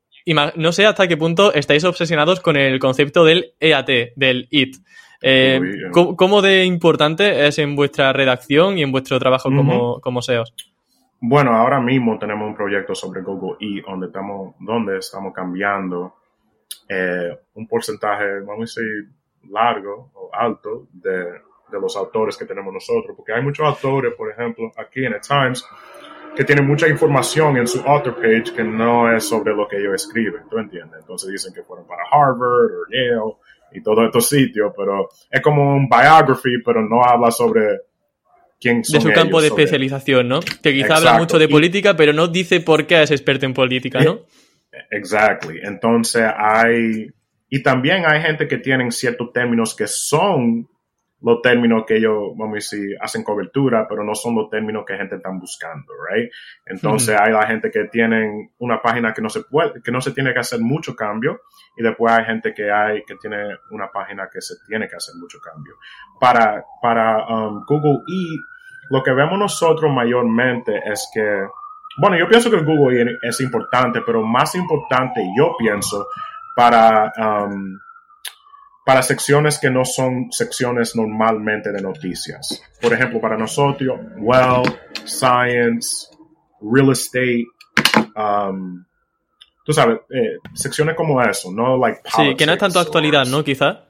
no 0.55 0.71
sé 0.71 0.85
hasta 0.85 1.07
qué 1.07 1.17
punto 1.17 1.53
estáis 1.53 1.83
obsesionados 1.83 2.39
con 2.39 2.57
el 2.57 2.79
concepto 2.79 3.25
del 3.25 3.53
EAT, 3.59 3.89
del 4.15 4.47
IT. 4.51 4.77
Eh, 5.25 5.59
¿cómo, 5.91 6.41
de 6.41 6.65
importante 6.65 7.47
es 7.47 7.57
en 7.57 7.77
vuestra 7.77 8.11
redacción 8.11 8.77
y 8.77 8.83
en 8.83 8.91
vuestro 8.91 9.17
trabajo 9.19 9.49
como, 9.49 10.01
como 10.01 10.21
SEOs? 10.21 10.53
Bueno, 11.25 11.55
ahora 11.55 11.79
mismo 11.79 12.19
tenemos 12.19 12.45
un 12.49 12.53
proyecto 12.53 12.93
sobre 12.93 13.21
Google 13.21 13.55
E 13.61 13.81
donde 13.81 14.07
estamos, 14.07 14.55
donde 14.59 14.97
estamos 14.97 15.33
cambiando 15.33 16.15
eh, 16.89 17.39
un 17.53 17.65
porcentaje, 17.65 18.41
vamos 18.41 18.77
a 18.77 18.81
decir, 18.81 19.09
largo 19.49 20.11
o 20.15 20.29
alto 20.33 20.89
de, 20.91 21.23
de, 21.71 21.79
los 21.79 21.95
autores 21.95 22.35
que 22.35 22.43
tenemos 22.43 22.73
nosotros, 22.73 23.15
porque 23.15 23.31
hay 23.31 23.41
muchos 23.41 23.65
autores, 23.65 24.13
por 24.15 24.29
ejemplo, 24.31 24.69
aquí 24.75 25.05
en 25.05 25.13
The 25.13 25.21
Times, 25.25 25.65
que 26.35 26.43
tienen 26.43 26.67
mucha 26.67 26.89
información 26.89 27.55
en 27.55 27.67
su 27.67 27.79
author 27.87 28.15
page 28.15 28.53
que 28.53 28.65
no 28.65 29.09
es 29.09 29.23
sobre 29.23 29.55
lo 29.55 29.65
que 29.65 29.77
ellos 29.77 29.93
escriben, 29.93 30.43
¿tú 30.49 30.57
entiendes? 30.57 30.99
Entonces 30.99 31.31
dicen 31.31 31.53
que 31.53 31.63
fueron 31.63 31.87
para 31.87 32.03
Harvard 32.11 32.69
o 32.69 32.85
Yale 32.89 33.37
y 33.71 33.81
todos 33.81 34.07
estos 34.07 34.27
sitios, 34.27 34.73
pero 34.75 35.07
es 35.31 35.41
como 35.41 35.73
un 35.73 35.87
biography, 35.87 36.61
pero 36.65 36.81
no 36.81 37.01
habla 37.01 37.31
sobre 37.31 37.92
de 38.63 39.01
su 39.01 39.11
campo 39.11 39.41
de 39.41 39.47
especialización, 39.47 40.27
¿no? 40.27 40.39
Que 40.39 40.73
quizá 40.73 40.97
habla 40.97 41.17
mucho 41.17 41.37
de 41.39 41.47
política, 41.47 41.95
pero 41.95 42.13
no 42.13 42.27
dice 42.27 42.59
por 42.61 42.87
qué 42.87 43.03
es 43.03 43.11
experto 43.11 43.45
en 43.45 43.53
política, 43.53 44.01
¿no? 44.01 44.21
Exactly. 44.91 45.59
Entonces 45.63 46.23
hay... 46.35 47.07
Y 47.49 47.61
también 47.61 48.03
hay 48.07 48.21
gente 48.21 48.47
que 48.47 48.57
tienen 48.57 48.91
ciertos 48.91 49.31
términos 49.31 49.75
que 49.75 49.85
son 49.85 50.67
los 51.23 51.41
términos 51.41 51.83
que 51.87 51.97
ellos, 51.97 52.33
vamos 52.35 52.53
a 52.53 52.55
decir, 52.55 52.97
hacen 52.99 53.23
cobertura, 53.23 53.87
pero 53.87 54.03
no 54.03 54.13
son 54.13 54.35
los 54.35 54.49
términos 54.49 54.83
que 54.85 54.97
gente 54.97 55.15
está 55.15 55.29
buscando, 55.29 55.93
right? 56.11 56.29
Entonces 56.65 57.15
hay 57.17 57.31
la 57.31 57.47
gente 57.47 57.71
que 57.71 57.85
tienen 57.85 58.51
una 58.59 58.81
página 58.81 59.13
que 59.13 59.21
no 59.21 59.29
se 59.29 59.41
puede, 59.41 59.81
que 59.81 59.91
no 59.91 60.01
se 60.01 60.11
tiene 60.11 60.33
que 60.33 60.39
hacer 60.39 60.59
mucho 60.59 60.95
cambio, 60.95 61.39
y 61.77 61.83
después 61.83 62.13
hay 62.13 62.25
gente 62.25 62.53
que 62.53 62.69
hay, 62.69 63.03
que 63.05 63.15
tiene 63.15 63.55
una 63.71 63.89
página 63.89 64.27
que 64.31 64.41
se 64.41 64.55
tiene 64.67 64.89
que 64.89 64.97
hacer 64.97 65.15
mucho 65.15 65.39
cambio. 65.39 65.75
Para, 66.19 66.65
para 66.81 67.25
um, 67.25 67.63
Google 67.65 68.01
y 68.05 68.37
lo 68.89 69.03
que 69.03 69.11
vemos 69.11 69.39
nosotros 69.39 69.91
mayormente 69.91 70.79
es 70.85 71.09
que, 71.13 71.45
bueno, 71.97 72.17
yo 72.17 72.27
pienso 72.27 72.49
que 72.49 72.57
Google 72.57 73.17
es 73.21 73.41
importante, 73.41 74.01
pero 74.05 74.23
más 74.23 74.55
importante, 74.55 75.21
yo 75.37 75.55
pienso, 75.57 76.07
para, 76.55 77.11
um, 77.17 77.79
para 78.85 79.01
secciones 79.01 79.59
que 79.59 79.69
no 79.69 79.85
son 79.85 80.31
secciones 80.31 80.95
normalmente 80.95 81.71
de 81.71 81.81
noticias. 81.81 82.61
Por 82.81 82.93
ejemplo, 82.93 83.21
para 83.21 83.37
nosotros, 83.37 83.99
well, 84.17 84.63
science, 85.05 86.09
real 86.61 86.91
estate, 86.91 87.45
um, 88.15 88.83
tú 89.63 89.73
sabes, 89.73 89.99
eh, 90.09 90.37
secciones 90.53 90.95
como 90.95 91.21
eso, 91.21 91.51
no 91.51 91.77
like 91.77 92.01
Sí, 92.15 92.35
que 92.35 92.45
no 92.45 92.53
es 92.53 92.59
tanto 92.59 92.79
actualidad, 92.79 93.25
¿no? 93.25 93.43
Quizá. 93.43 93.85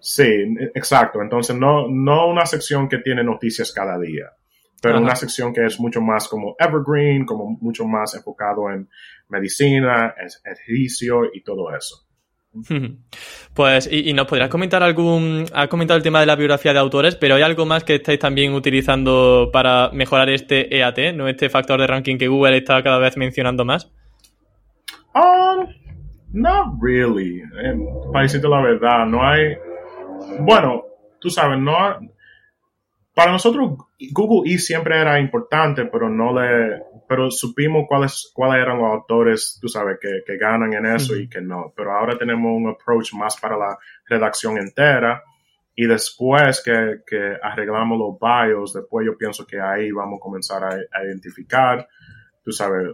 Sí, 0.00 0.26
exacto. 0.74 1.20
Entonces, 1.20 1.56
no, 1.56 1.88
no 1.88 2.28
una 2.28 2.46
sección 2.46 2.88
que 2.88 2.98
tiene 2.98 3.22
noticias 3.24 3.72
cada 3.72 3.98
día 3.98 4.32
pero 4.80 5.00
una 5.00 5.16
sección 5.16 5.52
que 5.52 5.64
es 5.64 5.80
mucho 5.80 6.00
más 6.00 6.28
como 6.28 6.54
evergreen, 6.58 7.24
como 7.24 7.56
mucho 7.60 7.84
más 7.86 8.14
enfocado 8.14 8.70
en 8.70 8.88
medicina, 9.28 10.14
ejercicio 10.44 11.22
y 11.32 11.42
todo 11.42 11.74
eso. 11.74 12.08
Pues, 13.54 13.88
y, 13.90 14.12
nos 14.12 14.26
podrías 14.28 14.48
comentar 14.48 14.84
algún, 14.84 15.44
has 15.52 15.66
comentado 15.66 15.96
el 15.96 16.02
tema 16.04 16.20
de 16.20 16.26
la 16.26 16.36
biografía 16.36 16.72
de 16.72 16.78
autores, 16.78 17.16
pero 17.16 17.34
¿hay 17.34 17.42
algo 17.42 17.66
más 17.66 17.82
que 17.82 17.96
estáis 17.96 18.20
también 18.20 18.52
utilizando 18.52 19.50
para 19.52 19.90
mejorar 19.92 20.30
este 20.30 20.76
EAT, 20.76 21.14
no 21.14 21.26
este 21.26 21.50
factor 21.50 21.80
de 21.80 21.88
ranking 21.88 22.18
que 22.18 22.28
Google 22.28 22.56
está 22.56 22.80
cada 22.84 22.98
vez 22.98 23.16
mencionando 23.16 23.64
más? 23.64 23.90
Um, 25.12 25.66
not 26.32 26.80
really. 26.80 27.40
Eh, 27.40 27.76
para 28.12 28.22
decirte 28.22 28.46
la 28.46 28.62
verdad, 28.62 29.06
no 29.06 29.26
hay, 29.26 29.56
bueno, 30.38 30.84
tú 31.20 31.30
sabes, 31.30 31.58
no, 31.58 31.72
para 33.18 33.32
nosotros 33.32 33.72
Google 34.12 34.48
E 34.48 34.58
siempre 34.60 34.96
era 34.96 35.18
importante, 35.18 35.86
pero 35.86 36.08
no 36.08 36.32
le, 36.32 36.80
pero 37.08 37.32
supimos 37.32 37.86
cuáles, 37.88 38.30
cuáles 38.32 38.62
eran 38.62 38.78
los 38.78 38.92
autores, 38.92 39.58
tú 39.60 39.66
sabes, 39.66 39.98
que, 40.00 40.20
que 40.24 40.36
ganan 40.36 40.72
en 40.72 40.86
eso 40.86 41.16
y 41.16 41.28
que 41.28 41.40
no. 41.40 41.72
Pero 41.76 41.98
ahora 41.98 42.16
tenemos 42.16 42.52
un 42.54 42.68
approach 42.68 43.14
más 43.14 43.36
para 43.40 43.56
la 43.56 43.76
redacción 44.08 44.56
entera 44.56 45.24
y 45.74 45.86
después 45.86 46.62
que, 46.64 46.98
que 47.04 47.36
arreglamos 47.42 47.98
los 47.98 48.20
bios, 48.20 48.72
después 48.72 49.04
yo 49.04 49.18
pienso 49.18 49.44
que 49.44 49.60
ahí 49.60 49.90
vamos 49.90 50.18
a 50.18 50.22
comenzar 50.22 50.62
a, 50.62 50.68
a 50.68 51.04
identificar, 51.04 51.88
tú 52.44 52.52
sabes, 52.52 52.86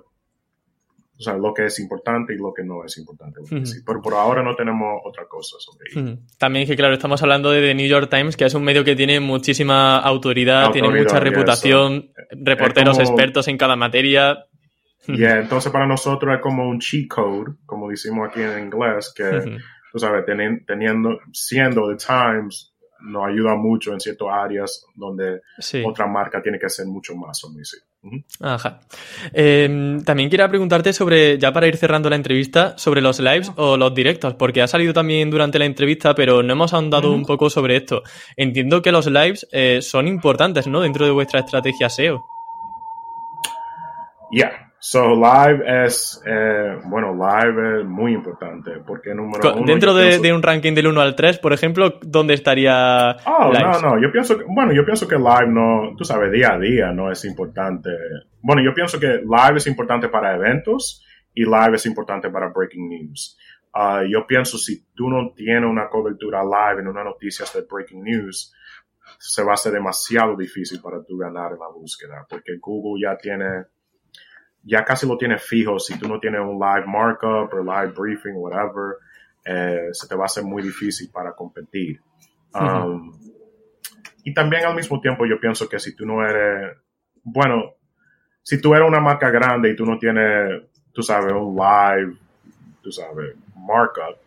o 1.17 1.23
sea, 1.23 1.35
lo 1.35 1.55
que 1.55 1.67
es 1.67 1.79
importante 1.79 2.35
y 2.35 2.39
lo 2.39 2.53
que 2.53 2.65
no 2.65 2.85
es 2.85 2.99
importante. 2.99 3.41
Pero 3.87 4.03
por 4.03 4.15
ahora 4.15 4.43
no 4.43 4.57
tenemos 4.57 5.01
otra 5.05 5.27
cosa 5.27 5.57
sobre 5.61 5.87
ello. 5.91 6.19
También 6.39 6.67
que, 6.67 6.75
claro, 6.75 6.95
estamos 6.95 7.23
hablando 7.23 7.53
de 7.53 7.61
The 7.61 7.75
New 7.75 7.87
York 7.87 8.11
Times, 8.11 8.37
que 8.37 8.45
es 8.45 8.55
un 8.55 8.65
medio 8.65 8.85
que 8.85 8.97
tiene 8.97 9.21
muchísima 9.21 9.99
autoridad, 9.99 10.73
tiene 10.73 10.89
mucha 10.89 11.21
reputación, 11.21 12.11
reporteros 12.31 12.99
expertos 12.99 13.49
en 13.49 13.59
cada 13.59 13.77
materia. 13.77 14.47
Y 15.07 15.23
entonces 15.23 15.71
para 15.71 15.87
nosotros 15.87 16.35
es 16.35 16.41
como 16.41 16.67
un 16.67 16.79
cheat 16.79 17.09
code, 17.09 17.57
como 17.67 17.91
decimos 17.91 18.27
aquí 18.31 18.41
en 18.41 18.65
inglés, 18.65 19.13
que, 19.15 19.59
tú 19.93 19.99
sabes, 19.99 20.25
teniendo, 20.67 21.19
siendo 21.31 21.91
The 21.91 22.03
Times, 22.03 22.73
nos 23.03 23.27
ayuda 23.27 23.55
mucho 23.55 23.93
en 23.93 24.01
ciertas 24.01 24.29
áreas 24.33 24.87
donde 24.95 25.43
otra 25.85 26.07
marca 26.07 26.41
tiene 26.41 26.59
que 26.59 26.71
ser 26.71 26.87
mucho 26.87 27.15
más, 27.17 27.39
Ajá. 28.41 28.81
Em, 29.33 30.03
también 30.03 30.29
quería 30.31 30.49
preguntarte 30.49 30.93
sobre, 30.93 31.39
ya 31.39 31.53
para 31.53 31.67
ir 31.67 31.77
cerrando 31.77 32.11
la 32.11 32.17
entrevista, 32.17 32.77
sobre 32.77 33.01
los 33.01 33.21
lives 33.21 33.53
o 33.57 33.77
los 33.77 33.95
directos, 33.95 34.35
porque 34.35 34.63
ha 34.63 34.67
salido 34.67 34.93
también 34.93 35.31
durante 35.31 35.59
la 35.59 35.65
entrevista, 35.65 36.15
pero 36.15 36.43
no 36.43 36.53
hemos 36.53 36.75
ahondado 36.75 37.13
un 37.13 37.25
poco 37.25 37.51
sobre 37.51 37.77
esto. 37.77 38.03
Entiendo 38.37 38.83
que 38.83 38.93
los 38.93 39.07
lives 39.07 39.47
eh, 39.53 39.81
son 39.83 40.09
importantes, 40.09 40.67
¿no? 40.67 40.81
Dentro 40.81 41.07
de 41.07 41.13
vuestra 41.13 41.41
estrategia 41.41 41.89
SEO. 41.89 42.27
Ya, 44.33 44.64
So, 44.87 45.15
live 45.15 45.65
es, 45.87 46.23
eh, 46.27 46.79
bueno, 46.85 47.15
live 47.15 47.81
es 47.81 47.87
muy 47.87 48.13
importante 48.13 48.83
porque 48.87 49.15
número 49.15 49.55
uno, 49.55 49.65
Dentro 49.65 49.95
de, 49.95 50.31
un 50.31 50.43
ranking 50.43 50.75
del 50.75 50.89
1 50.89 51.01
al 51.01 51.17
3, 51.17 51.39
por 51.39 51.55
ejemplo, 51.55 51.99
¿dónde 52.03 52.35
estaría 52.35 53.17
Oh, 53.25 53.51
no, 53.51 53.81
no, 53.81 53.99
yo 53.99 54.13
pienso 54.13 54.37
que, 54.37 54.45
bueno, 54.45 54.75
yo 54.75 54.85
pienso 54.85 55.09
que 55.09 55.17
live 55.17 55.49
no, 55.49 55.97
tú 55.97 56.05
sabes, 56.05 56.31
día 56.31 56.53
a 56.53 56.59
día 56.59 56.93
no 56.93 57.11
es 57.11 57.25
importante. 57.25 57.89
Bueno, 58.43 58.63
yo 58.63 58.75
pienso 58.75 59.01
que 59.01 59.23
live 59.23 59.57
es 59.57 59.67
importante 59.67 60.11
para 60.11 60.35
eventos 60.35 61.03
y 61.33 61.45
live 61.47 61.77
es 61.77 61.87
importante 61.87 62.29
para 62.29 62.49
breaking 62.51 62.87
news. 62.87 63.39
Ah, 63.73 64.03
yo 64.07 64.27
pienso 64.27 64.59
si 64.59 64.85
tú 64.95 65.09
no 65.09 65.33
tienes 65.35 65.65
una 65.65 65.89
cobertura 65.89 66.43
live 66.45 66.83
en 66.83 66.89
una 66.89 67.03
noticia 67.03 67.47
de 67.55 67.67
breaking 67.67 68.05
news, 68.05 68.53
se 69.19 69.43
va 69.43 69.53
a 69.53 69.55
hacer 69.55 69.73
demasiado 69.73 70.37
difícil 70.37 70.83
para 70.83 71.03
tú 71.03 71.17
ganar 71.17 71.53
en 71.53 71.61
la 71.61 71.69
búsqueda 71.69 72.27
porque 72.29 72.59
Google 72.61 73.03
ya 73.03 73.17
tiene 73.17 73.65
ya 74.65 74.85
casi 74.85 75.07
lo 75.07 75.17
tienes 75.17 75.43
fijo. 75.43 75.79
Si 75.79 75.99
tú 75.99 76.09
no 76.09 76.19
tienes 76.19 76.41
un 76.41 76.59
live 76.59 76.87
markup 76.87 77.53
o 77.53 77.63
live 77.63 77.93
briefing, 77.97 78.35
whatever, 78.35 78.97
eh, 79.45 79.89
se 79.93 80.09
te 80.09 80.15
va 80.15 80.25
a 80.25 80.27
hacer 80.27 80.45
muy 80.45 80.63
difícil 80.63 81.11
para 81.13 81.33
competir. 81.33 82.01
Um, 82.55 83.13
y 84.23 84.33
también 84.33 84.65
al 84.65 84.75
mismo 84.75 85.01
tiempo 85.01 85.27
yo 85.27 85.39
pienso 85.39 85.69
que 85.69 85.79
si 85.79 85.95
tú 85.95 86.07
no 86.07 86.27
eres, 86.27 86.77
bueno, 87.25 87.75
si 88.43 88.61
tú 88.61 88.75
eres 88.75 88.89
una 88.89 89.01
marca 89.01 89.31
grande 89.31 89.71
y 89.71 89.77
tú 89.77 89.85
no 89.85 89.99
tienes, 89.99 90.63
tú 90.93 91.03
sabes, 91.03 91.33
un 91.33 91.57
live, 91.57 92.17
tú 92.83 92.91
sabes, 92.91 93.37
markup, 93.57 94.19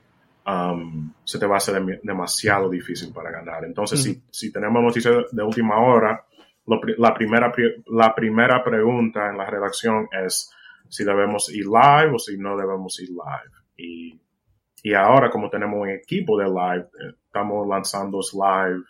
um, 0.46 1.12
se 1.24 1.40
te 1.40 1.46
va 1.46 1.56
a 1.56 1.58
hacer 1.58 1.82
demasiado 2.04 2.70
difícil 2.70 3.12
para 3.14 3.32
ganar. 3.32 3.66
Entonces, 3.66 4.04
si, 4.04 4.22
si 4.30 4.52
tenemos 4.52 4.84
noticias 4.84 5.26
de 5.32 5.44
última 5.44 5.80
hora, 5.80 6.26
la, 6.68 7.14
primera, 7.14 7.54
la 7.88 8.14
primera 8.14 8.64
pregunta 8.64 9.30
en 9.30 9.38
la 9.38 9.46
redacción 9.46 10.10
es 10.12 10.52
si 10.90 11.04
debemos 11.04 11.50
ir 11.54 11.66
live 11.66 12.14
o 12.14 12.20
si 12.20 12.38
no 12.38 12.58
debemos 12.58 13.00
ir 13.00 13.10
live. 13.10 13.56
Y, 13.78 14.20
y 14.84 14.94
ahora, 14.94 15.30
como 15.30 15.50
tenemos 15.50 15.80
un 15.80 15.90
equipo 15.90 16.38
de 16.38 16.46
live, 16.46 16.88
eh, 17.00 17.14
estamos 17.26 17.68
lanzando 17.68 18.20
live 18.34 18.84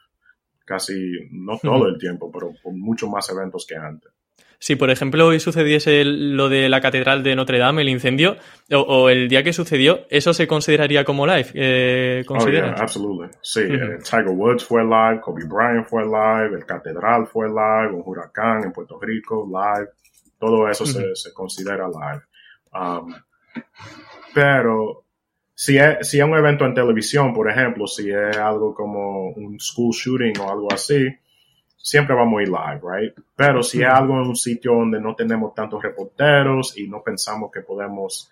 casi, 0.66 1.30
no 1.32 1.58
todo 1.62 1.88
el 1.88 1.98
tiempo, 1.98 2.32
pero 2.32 2.52
con 2.62 2.80
muchos 2.80 3.10
más 3.10 3.30
eventos 3.30 3.66
que 3.68 3.76
antes. 3.76 4.12
Si 4.60 4.76
por 4.76 4.90
ejemplo 4.90 5.28
hoy 5.28 5.40
sucediese 5.40 6.04
lo 6.04 6.50
de 6.50 6.70
la 6.70 6.82
catedral 6.82 7.24
de 7.24 7.36
Notre 7.36 7.60
Dame, 7.60 7.84
el 7.84 7.90
incendio, 7.90 8.38
o, 8.72 9.10
el 9.10 9.30
día 9.30 9.44
que 9.44 9.54
sucedió, 9.54 10.06
¿eso 10.10 10.34
se 10.34 10.48
consideraría 10.48 11.04
como 11.04 11.28
live? 11.28 11.50
Eh, 11.54 12.24
oh, 12.28 12.50
yeah, 12.50 12.76
absolutely. 12.78 13.30
Sí, 13.42 13.62
eh, 13.62 14.00
Tiger 14.04 14.30
Woods 14.30 14.66
fue 14.66 14.84
live, 14.84 15.22
Kobe 15.22 15.44
Bryant 15.46 15.88
fue 15.88 16.04
live, 16.04 16.58
el 16.58 16.66
catedral 16.66 17.28
fue 17.28 17.48
live, 17.48 17.94
un 17.94 18.04
huracán 18.06 18.64
en 18.64 18.72
Puerto 18.72 19.00
Rico, 19.00 19.48
live. 19.48 19.90
Todo 20.40 20.70
eso 20.70 20.86
se, 20.86 21.16
se, 21.16 21.34
considera 21.34 21.88
live. 21.88 22.22
Um, 22.74 23.14
pero 24.34 25.06
si 25.56 25.78
es, 25.80 26.08
si 26.08 26.20
es 26.20 26.24
un 26.24 26.36
evento 26.36 26.66
en 26.66 26.76
televisión, 26.76 27.34
por 27.34 27.50
ejemplo, 27.50 27.88
si 27.88 28.12
es 28.12 28.38
algo 28.38 28.76
como 28.76 29.30
un 29.30 29.60
school 29.60 29.92
shooting 29.92 30.40
o 30.40 30.52
algo 30.52 30.72
así, 30.72 31.08
siempre 31.78 32.16
vamos 32.16 32.40
a 32.40 32.44
ir 32.44 32.50
live, 32.50 32.82
right? 32.84 33.14
Pero 33.36 33.64
si 33.64 33.82
es 33.82 33.88
algo 33.88 34.16
en 34.16 34.28
un 34.28 34.36
sitio 34.36 34.74
donde 34.74 35.00
no 35.00 35.16
tenemos 35.16 35.54
tantos 35.54 35.82
reporteros 35.82 36.78
y 36.78 36.88
no 36.88 37.02
pensamos 37.02 37.52
que 37.52 37.62
podemos 37.62 38.30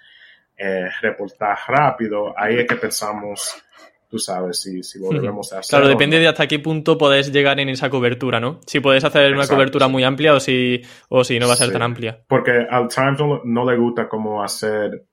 eh, 0.57 0.87
reportar 1.01 1.57
rápido, 1.67 2.33
ahí 2.37 2.57
es 2.57 2.67
que 2.67 2.75
pensamos, 2.75 3.55
tú 4.09 4.19
sabes, 4.19 4.61
si, 4.61 4.83
si 4.83 4.99
lo 4.99 5.09
debemos 5.09 5.53
hacer. 5.53 5.69
Claro, 5.69 5.87
depende 5.87 6.19
de 6.19 6.27
hasta 6.27 6.47
qué 6.47 6.59
punto 6.59 6.97
podés 6.97 7.31
llegar 7.31 7.59
en 7.59 7.69
esa 7.69 7.89
cobertura, 7.89 8.39
¿no? 8.39 8.59
Si 8.65 8.79
puedes 8.79 9.03
hacer 9.03 9.33
una 9.33 9.47
cobertura 9.47 9.87
muy 9.87 10.03
amplia 10.03 10.33
o 10.33 10.39
si, 10.39 10.81
o 11.09 11.23
si 11.23 11.39
no 11.39 11.47
va 11.47 11.53
a 11.53 11.57
ser 11.57 11.71
tan 11.71 11.81
amplia. 11.81 12.19
Porque 12.27 12.65
al 12.69 12.87
Times 12.87 13.19
no 13.45 13.69
le 13.69 13.77
gusta 13.77 14.09
como 14.09 14.43
hacer 14.43 15.05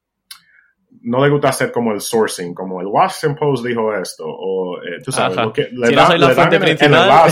no 1.01 1.25
le 1.25 1.31
gusta 1.31 1.49
hacer 1.49 1.73
como 1.73 1.93
el 1.93 2.01
sourcing, 2.01 2.55
como 2.55 2.81
el 2.81 2.87
Washington 2.87 3.37
Post 3.37 3.67
dijo 3.67 3.95
esto, 3.95 4.25
o 4.27 4.79
eh, 4.83 5.01
tú 5.05 5.11
sabes, 5.11 5.37
lo 5.37 5.53
que 5.53 5.69
le, 5.73 5.91
da, 5.95 6.17
la 6.17 6.31
fuente 6.31 6.61
principal. 6.61 7.31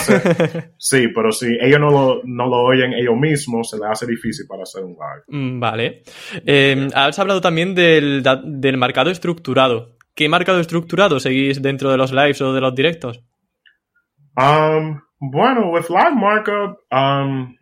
sí, 0.77 1.09
pero 1.15 1.31
si 1.31 1.57
ellos 1.61 1.79
no 1.79 1.91
lo, 1.91 2.21
no 2.25 2.47
lo 2.47 2.63
oyen 2.65 2.93
ellos 2.93 3.17
mismos, 3.17 3.71
se 3.71 3.77
les 3.77 3.87
hace 3.87 4.07
difícil 4.07 4.47
para 4.49 4.63
hacer 4.63 4.83
un 4.83 4.93
live. 4.93 5.25
Mm, 5.29 5.61
vale. 5.61 6.03
Eh, 6.45 6.89
has 6.95 7.19
hablado 7.19 7.41
también 7.41 7.75
del, 7.75 8.23
del 8.45 8.77
marcado 8.77 9.11
estructurado. 9.11 9.97
¿Qué 10.15 10.29
marcado 10.29 10.61
estructurado 10.61 11.21
seguís 11.21 11.63
dentro 11.63 11.91
de 11.91 11.97
los 11.97 12.13
lives 12.13 12.41
o 12.41 12.53
de 12.53 12.61
los 12.61 12.75
directos? 12.75 13.23
Um, 14.37 15.01
bueno, 15.21 15.71
with 15.71 15.89
live 15.89 16.15
markup, 16.15 16.79
um, 16.91 17.55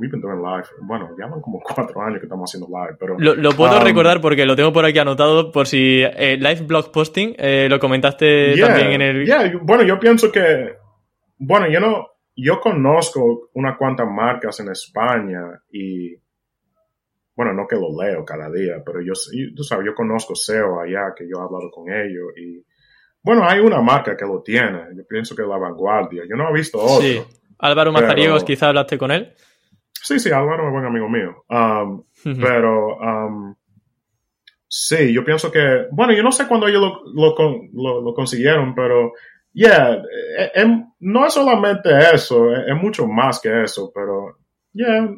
we've 0.00 0.10
been 0.10 0.20
doing 0.20 0.40
live. 0.42 0.66
Bueno, 0.80 1.10
ya 1.18 1.26
van 1.26 1.40
como 1.40 1.60
cuatro 1.60 2.00
años 2.02 2.18
que 2.18 2.26
estamos 2.26 2.50
haciendo 2.50 2.66
live, 2.68 2.96
pero... 2.98 3.16
Lo, 3.18 3.52
puedo 3.52 3.76
um, 3.76 3.84
recordar 3.84 4.20
porque 4.20 4.46
lo 4.46 4.56
tengo 4.56 4.72
por 4.72 4.84
aquí 4.84 4.98
anotado 4.98 5.52
por 5.52 5.66
si 5.66 6.02
eh, 6.02 6.38
live 6.38 6.62
blog 6.62 6.90
posting, 6.90 7.34
eh, 7.36 7.68
lo 7.68 7.78
comentaste 7.78 8.58
también 8.58 8.92
en 8.92 9.02
el... 9.02 9.26
Yeah, 9.26 9.52
bueno, 9.62 9.84
yo 9.84 10.00
pienso 10.00 10.32
que... 10.32 10.74
Bueno, 11.38 11.68
yo 11.70 11.78
no... 11.78 12.06
Yo 12.34 12.58
conozco 12.58 13.50
unas 13.52 13.76
cuantas 13.76 14.08
marcas 14.08 14.58
en 14.60 14.70
España 14.70 15.42
y... 15.70 16.16
Bueno, 17.36 17.52
no 17.52 17.66
que 17.66 17.76
lo 17.76 17.88
leo 18.02 18.24
cada 18.24 18.50
día, 18.50 18.82
pero 18.84 19.00
yo, 19.00 19.12
tú 19.54 19.62
sabes, 19.62 19.86
yo 19.86 19.94
conozco 19.94 20.34
SEO 20.34 20.80
allá, 20.80 21.12
que 21.16 21.24
yo 21.24 21.38
he 21.38 21.42
hablado 21.42 21.70
con 21.70 21.92
ellos 21.92 22.32
y... 22.36 22.64
Bueno, 23.22 23.46
hay 23.46 23.60
una 23.60 23.82
marca 23.82 24.16
que 24.16 24.24
lo 24.24 24.40
tiene. 24.40 24.80
Yo 24.96 25.06
pienso 25.06 25.36
que 25.36 25.42
es 25.42 25.48
la 25.48 25.58
vanguardia. 25.58 26.22
Yo 26.26 26.36
no 26.36 26.48
he 26.48 26.54
visto 26.54 26.78
otro. 26.78 27.02
Sí. 27.02 27.20
Álvaro 27.58 27.92
Mazariegos, 27.92 28.44
quizá 28.44 28.68
hablaste 28.68 28.96
con 28.96 29.10
él. 29.10 29.34
Sí, 30.02 30.18
sí, 30.18 30.30
Álvaro 30.30 30.66
es 30.66 30.72
buen 30.72 30.86
amigo 30.86 31.08
mío. 31.08 31.44
Um, 31.48 32.04
pero 32.40 32.96
um, 32.96 33.54
sí, 34.66 35.12
yo 35.12 35.24
pienso 35.24 35.52
que, 35.52 35.86
bueno, 35.92 36.14
yo 36.14 36.22
no 36.22 36.32
sé 36.32 36.46
cuándo 36.46 36.66
ellos 36.66 36.80
lo, 37.14 37.34
lo, 38.02 38.14
consiguieron, 38.14 38.74
pero 38.74 39.12
yeah, 39.52 39.94
eh, 39.94 40.52
eh, 40.54 40.66
no 41.00 41.26
es 41.26 41.34
solamente 41.34 41.90
eso, 42.14 42.54
es, 42.54 42.74
mucho 42.80 43.06
más 43.06 43.40
que 43.40 43.62
eso, 43.62 43.92
pero 43.94 44.38
yeah. 44.72 45.08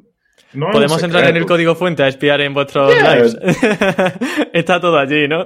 No 0.54 0.70
Podemos 0.70 1.02
entrar 1.02 1.24
en 1.28 1.36
el 1.36 1.46
código 1.46 1.74
fuente 1.74 2.02
a 2.02 2.08
espiar 2.08 2.40
en 2.40 2.52
vuestros 2.52 2.92
lives. 2.94 3.38
Está 4.52 4.80
todo 4.80 4.98
allí, 4.98 5.26
¿no? 5.26 5.42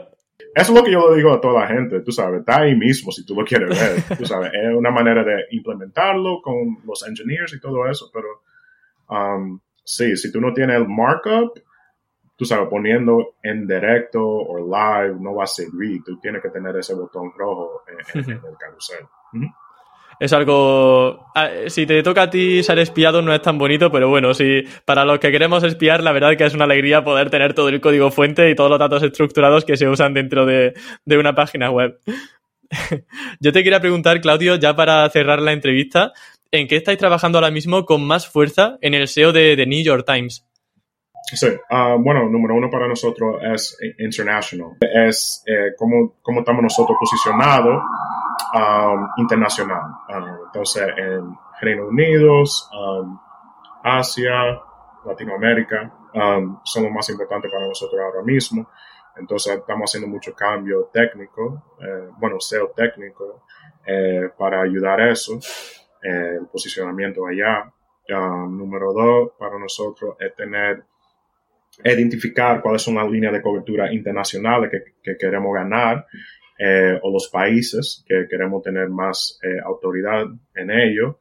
Eso 0.54 0.72
es 0.72 0.78
lo 0.78 0.82
que 0.82 0.92
yo 0.92 1.10
le 1.10 1.16
digo 1.16 1.32
a 1.32 1.40
toda 1.40 1.60
la 1.60 1.66
gente, 1.68 2.00
tú 2.00 2.12
sabes, 2.12 2.40
está 2.40 2.62
ahí 2.62 2.74
mismo 2.74 3.12
si 3.12 3.26
tú 3.26 3.34
lo 3.34 3.44
quieres 3.44 3.68
ver, 3.68 4.16
tú 4.16 4.24
sabes, 4.24 4.50
es 4.54 4.74
una 4.74 4.90
manera 4.90 5.22
de 5.22 5.44
implementarlo 5.50 6.40
con 6.42 6.78
los 6.86 7.06
engineers 7.06 7.52
y 7.52 7.60
todo 7.60 7.86
eso, 7.86 8.10
pero 8.12 8.26
Um, 9.08 9.60
sí, 9.84 10.16
si 10.16 10.32
tú 10.32 10.40
no 10.40 10.52
tienes 10.52 10.76
el 10.76 10.88
markup, 10.88 11.58
tú 12.36 12.44
sabes, 12.44 12.68
poniendo 12.68 13.36
en 13.42 13.66
directo 13.66 14.22
o 14.22 14.58
live 14.58 15.16
no 15.20 15.34
va 15.34 15.44
a 15.44 15.48
servir. 15.48 16.02
Tú 16.04 16.18
tienes 16.20 16.42
que 16.42 16.50
tener 16.50 16.76
ese 16.76 16.94
botón 16.94 17.32
rojo 17.36 17.82
en, 18.14 18.20
el 18.30 18.56
carrusel. 18.58 19.06
Es 20.18 20.32
algo. 20.32 21.26
Ah, 21.34 21.50
si 21.66 21.84
te 21.84 22.02
toca 22.02 22.22
a 22.22 22.30
ti 22.30 22.62
ser 22.62 22.78
espiado, 22.78 23.20
no 23.20 23.34
es 23.34 23.42
tan 23.42 23.58
bonito, 23.58 23.90
pero 23.90 24.08
bueno, 24.08 24.32
si 24.32 24.64
para 24.84 25.04
los 25.04 25.18
que 25.18 25.30
queremos 25.30 25.62
espiar, 25.62 26.02
la 26.02 26.12
verdad 26.12 26.36
que 26.36 26.44
es 26.44 26.54
una 26.54 26.64
alegría 26.64 27.04
poder 27.04 27.28
tener 27.28 27.52
todo 27.52 27.68
el 27.68 27.80
código 27.80 28.10
fuente 28.10 28.48
y 28.50 28.54
todos 28.54 28.70
los 28.70 28.78
datos 28.78 29.02
estructurados 29.02 29.64
que 29.64 29.76
se 29.76 29.88
usan 29.88 30.14
dentro 30.14 30.46
de, 30.46 30.74
de 31.04 31.18
una 31.18 31.34
página 31.34 31.70
web. 31.70 31.98
Yo 33.40 33.52
te 33.52 33.62
quería 33.62 33.80
preguntar, 33.80 34.20
Claudio, 34.20 34.56
ya 34.56 34.74
para 34.74 35.08
cerrar 35.10 35.40
la 35.40 35.52
entrevista, 35.52 36.12
¿en 36.50 36.68
qué 36.68 36.76
estáis 36.76 36.98
trabajando 36.98 37.38
ahora 37.38 37.50
mismo 37.50 37.84
con 37.84 38.06
más 38.06 38.28
fuerza 38.28 38.78
en 38.80 38.94
el 38.94 39.08
SEO 39.08 39.32
de, 39.32 39.56
The 39.56 39.66
New 39.66 39.82
York 39.82 40.04
Times? 40.06 40.46
Sí, 41.32 41.48
ah, 41.70 41.96
bueno, 41.98 42.28
número 42.28 42.54
uno 42.54 42.70
para 42.70 42.86
nosotros 42.86 43.36
es 43.42 43.76
international, 43.98 44.76
es 44.80 45.42
eh, 45.46 45.72
cómo, 45.76 46.14
estamos 46.38 46.62
nosotros 46.62 46.96
posicionados 47.00 47.82
um, 48.54 49.08
internacional. 49.16 49.82
Ah, 50.08 50.38
entonces, 50.46 50.86
en 50.96 51.36
Reino 51.60 51.88
Unido, 51.88 52.44
Asia, 53.82 54.60
Latinoamérica, 55.04 55.92
um, 56.14 56.60
son 56.62 56.84
los 56.84 56.92
más 56.92 57.08
importantes 57.10 57.50
para 57.50 57.66
nosotros 57.66 58.00
ahora 58.00 58.22
mismo. 58.22 58.68
Entonces, 59.16 59.56
estamos 59.56 59.90
haciendo 59.90 60.08
mucho 60.08 60.32
cambio 60.32 60.90
técnico, 60.92 61.76
eh, 61.80 62.08
bueno, 62.18 62.38
SEO 62.38 62.68
técnico, 62.68 63.42
eh, 63.84 64.30
para 64.38 64.62
ayudar 64.62 65.00
a 65.00 65.10
eso 65.10 65.40
el 66.02 66.46
posicionamiento 66.46 67.26
allá. 67.26 67.72
número 68.08 68.92
dos, 68.92 69.32
para 69.38 69.58
nosotros 69.58 70.16
es 70.20 70.34
tener, 70.34 70.84
identificar 71.84 72.62
cuáles 72.62 72.82
son 72.82 72.94
las 72.94 73.10
líneas 73.10 73.32
de 73.32 73.42
cobertura 73.42 73.92
internacionales 73.92 74.70
que, 75.02 75.16
queremos 75.16 75.52
ganar 75.54 76.06
eh, 76.58 76.98
o 77.02 77.12
los 77.12 77.28
países 77.28 78.04
que 78.06 78.26
queremos 78.28 78.62
tener 78.62 78.88
más 78.88 79.38
eh, 79.42 79.60
autoridad 79.64 80.26
en 80.54 80.70
ello. 80.70 81.20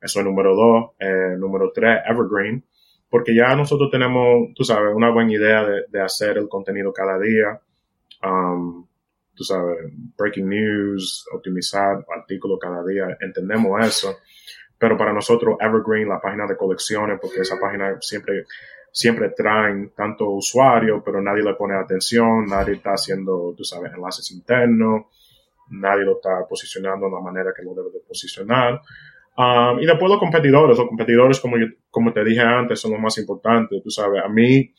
Eso 0.00 0.20
es 0.20 0.26
número 0.26 0.54
dos. 0.54 0.90
Eh, 0.98 1.36
número 1.38 1.72
tres, 1.74 2.00
Evergreen, 2.06 2.62
porque 3.08 3.34
ya 3.34 3.54
nosotros 3.56 3.90
tenemos, 3.90 4.48
tú 4.54 4.64
sabes, 4.64 4.94
una 4.94 5.10
buena 5.10 5.32
idea 5.32 5.64
de, 5.64 6.00
hacer 6.02 6.36
el 6.36 6.48
contenido 6.48 6.92
cada 6.92 7.18
día. 7.18 7.60
Um, 8.22 8.86
tú 9.34 9.44
sabes, 9.44 9.78
breaking 10.16 10.48
news, 10.48 11.26
optimizar 11.32 12.04
artículos 12.16 12.58
cada 12.60 12.84
día, 12.84 13.16
entendemos 13.20 13.84
eso. 13.86 14.18
Pero 14.78 14.96
para 14.96 15.12
nosotros, 15.12 15.56
Evergreen, 15.60 16.08
la 16.08 16.20
página 16.20 16.46
de 16.46 16.56
colecciones, 16.56 17.18
porque 17.20 17.40
esa 17.40 17.58
página 17.58 17.96
siempre, 18.00 18.44
siempre 18.90 19.30
traen 19.30 19.92
tanto 19.96 20.30
usuarios, 20.30 21.02
pero 21.04 21.20
nadie 21.22 21.42
le 21.42 21.54
pone 21.54 21.74
atención, 21.74 22.46
nadie 22.46 22.74
está 22.74 22.90
haciendo, 22.90 23.54
tú 23.56 23.64
sabes, 23.64 23.92
enlaces 23.92 24.30
internos, 24.32 25.06
nadie 25.70 26.04
lo 26.04 26.16
está 26.16 26.46
posicionando 26.48 27.06
de 27.06 27.12
la 27.12 27.20
manera 27.20 27.52
que 27.56 27.62
lo 27.62 27.74
debe 27.74 27.90
de 27.92 28.00
posicionar. 28.06 28.80
Um, 29.36 29.80
y 29.80 29.86
después 29.86 30.10
los 30.10 30.20
competidores, 30.20 30.78
los 30.78 30.88
competidores, 30.88 31.40
como, 31.40 31.56
como 31.90 32.12
te 32.12 32.22
dije 32.22 32.40
antes, 32.40 32.80
son 32.80 32.92
los 32.92 33.00
más 33.00 33.18
importantes, 33.18 33.82
tú 33.82 33.90
sabes, 33.90 34.22
a 34.24 34.28
mí, 34.28 34.72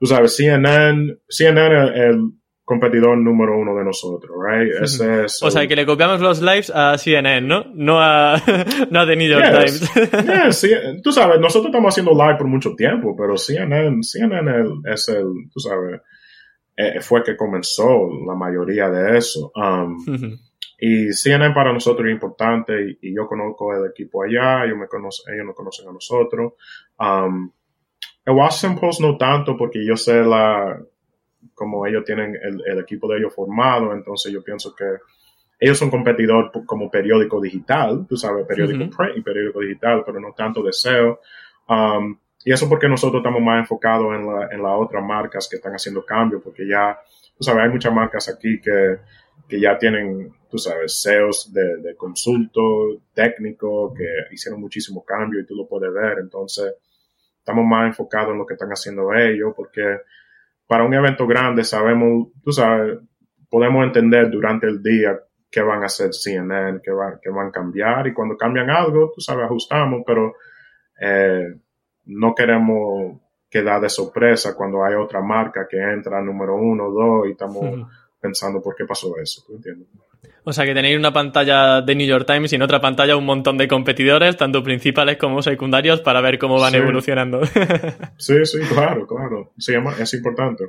tú 0.00 0.06
sabes, 0.06 0.34
CNN, 0.34 1.18
CNN, 1.28 1.92
el, 1.94 2.32
competidor 2.72 3.18
número 3.18 3.58
uno 3.58 3.76
de 3.76 3.84
nosotros, 3.84 4.34
right? 4.42 4.82
Ese 4.82 5.24
es 5.24 5.42
o 5.42 5.50
sea, 5.50 5.66
que 5.66 5.76
le 5.76 5.84
copiamos 5.84 6.20
los 6.20 6.40
lives 6.40 6.70
a 6.74 6.96
CNN, 6.96 7.46
¿no? 7.46 7.66
No 7.74 8.00
a, 8.00 8.36
no 8.90 9.00
a 9.00 9.06
The 9.06 9.16
New 9.16 9.28
York 9.28 9.44
Times. 9.44 10.56
sí, 10.56 10.70
tú 11.02 11.12
sabes, 11.12 11.38
nosotros 11.38 11.66
estamos 11.66 11.92
haciendo 11.92 12.12
live 12.12 12.36
por 12.38 12.46
mucho 12.46 12.74
tiempo, 12.74 13.14
pero 13.14 13.36
CNN, 13.36 14.02
CNN 14.02 14.50
es 14.90 15.08
el, 15.08 15.50
tú 15.52 15.60
sabes, 15.60 16.00
eh, 16.76 17.00
fue 17.00 17.22
que 17.22 17.36
comenzó 17.36 18.08
la 18.26 18.34
mayoría 18.34 18.88
de 18.88 19.18
eso. 19.18 19.52
Um, 19.54 19.98
y 20.78 21.12
CNN 21.12 21.54
para 21.54 21.72
nosotros 21.72 22.06
es 22.08 22.12
importante 22.12 22.98
y, 23.02 23.14
yo 23.14 23.26
conozco 23.26 23.74
el 23.74 23.90
equipo 23.90 24.22
allá, 24.22 24.64
ellos, 24.64 24.78
me 24.78 24.88
conocen, 24.88 25.34
ellos 25.34 25.46
nos 25.46 25.54
conocen 25.54 25.88
a 25.88 25.92
nosotros. 25.92 26.54
Um, 26.98 27.50
el 28.24 28.34
Washington 28.34 28.80
Post 28.80 29.00
no 29.00 29.16
tanto 29.16 29.56
porque 29.56 29.84
yo 29.86 29.96
sé 29.96 30.22
la, 30.22 30.80
como 31.54 31.86
ellos 31.86 32.04
tienen 32.04 32.36
el, 32.42 32.78
equipo 32.78 33.08
de 33.08 33.18
ellos 33.18 33.34
formado, 33.34 33.92
entonces 33.92 34.32
yo 34.32 34.42
pienso 34.42 34.74
que 34.74 34.84
ellos 35.60 35.78
son 35.78 35.90
competidor 35.90 36.50
como 36.66 36.90
periódico 36.90 37.40
digital, 37.40 38.06
tú 38.08 38.16
sabes, 38.16 38.46
periódico 38.46 38.96
print 38.96 39.18
y 39.18 39.22
periódico 39.22 39.60
digital, 39.60 40.02
pero 40.04 40.18
no 40.20 40.32
tanto 40.32 40.62
de 40.62 40.72
SEO. 40.72 41.20
Um, 41.68 42.18
y 42.44 42.52
eso 42.52 42.68
porque 42.68 42.88
nosotros 42.88 43.20
estamos 43.20 43.40
más 43.40 43.60
enfocados 43.60 44.14
en, 44.14 44.26
la, 44.26 44.48
en 44.50 44.62
las 44.62 44.72
otras 44.76 45.04
marcas 45.04 45.48
que 45.48 45.56
están 45.56 45.72
haciendo 45.72 46.04
cambios, 46.04 46.42
porque 46.42 46.66
ya, 46.66 46.98
tú 47.36 47.44
sabes, 47.44 47.62
hay 47.62 47.70
muchas 47.70 47.92
marcas 47.92 48.28
aquí 48.28 48.60
que 48.60 48.98
que 49.52 49.60
ya 49.60 49.76
tienen, 49.76 50.32
tú 50.50 50.56
sabes, 50.56 51.02
SEOs 51.02 51.52
de, 51.52 51.76
de 51.76 51.94
consulto 51.94 52.62
técnico, 53.12 53.92
que 53.92 54.06
hicieron 54.30 54.58
muchísimos 54.58 55.04
cambios 55.04 55.44
y 55.44 55.46
tú 55.46 55.54
lo 55.54 55.66
puedes 55.66 55.92
ver. 55.92 56.20
Entonces, 56.20 56.74
estamos 57.36 57.62
más 57.66 57.86
enfocados 57.86 58.32
en 58.32 58.38
lo 58.38 58.46
que 58.46 58.54
están 58.54 58.70
haciendo 58.70 59.12
ellos, 59.12 59.52
porque 59.54 59.98
para 60.66 60.84
un 60.84 60.94
evento 60.94 61.26
grande 61.26 61.64
sabemos, 61.64 62.28
tú 62.42 62.52
sabes, 62.52 62.98
podemos 63.48 63.84
entender 63.84 64.30
durante 64.30 64.66
el 64.66 64.82
día 64.82 65.18
qué 65.50 65.60
van 65.60 65.82
a 65.82 65.86
hacer 65.86 66.14
CNN, 66.14 66.80
qué, 66.82 66.90
va, 66.90 67.18
qué 67.22 67.30
van 67.30 67.48
a 67.48 67.52
cambiar, 67.52 68.06
y 68.06 68.14
cuando 68.14 68.36
cambian 68.36 68.70
algo, 68.70 69.12
tú 69.14 69.20
sabes, 69.20 69.44
ajustamos, 69.44 70.02
pero 70.06 70.34
eh, 71.00 71.54
no 72.06 72.34
queremos 72.34 73.20
quedar 73.50 73.82
de 73.82 73.90
sorpresa 73.90 74.56
cuando 74.56 74.82
hay 74.82 74.94
otra 74.94 75.20
marca 75.20 75.66
que 75.68 75.76
entra 75.76 76.22
número 76.22 76.56
uno, 76.56 76.90
dos, 76.90 77.28
y 77.28 77.32
estamos 77.32 77.86
pensando 78.18 78.62
por 78.62 78.74
qué 78.74 78.86
pasó 78.86 79.14
eso, 79.18 79.42
¿tú 79.46 79.56
entiendes? 79.56 79.88
O 80.44 80.52
sea 80.52 80.64
que 80.64 80.74
tenéis 80.74 80.98
una 80.98 81.12
pantalla 81.12 81.82
de 81.82 81.94
New 81.94 82.06
York 82.06 82.26
Times 82.26 82.52
y 82.52 82.56
en 82.56 82.62
otra 82.62 82.80
pantalla 82.80 83.16
un 83.16 83.24
montón 83.24 83.56
de 83.58 83.68
competidores, 83.68 84.36
tanto 84.36 84.64
principales 84.64 85.16
como 85.16 85.40
secundarios, 85.40 86.00
para 86.00 86.20
ver 86.20 86.38
cómo 86.38 86.58
van 86.58 86.74
evolucionando. 86.74 87.42
sí, 88.16 88.44
sí, 88.44 88.58
claro, 88.68 89.06
claro. 89.06 89.52
Se 89.56 89.72
llama, 89.72 89.94
es 90.00 90.12
importante. 90.14 90.64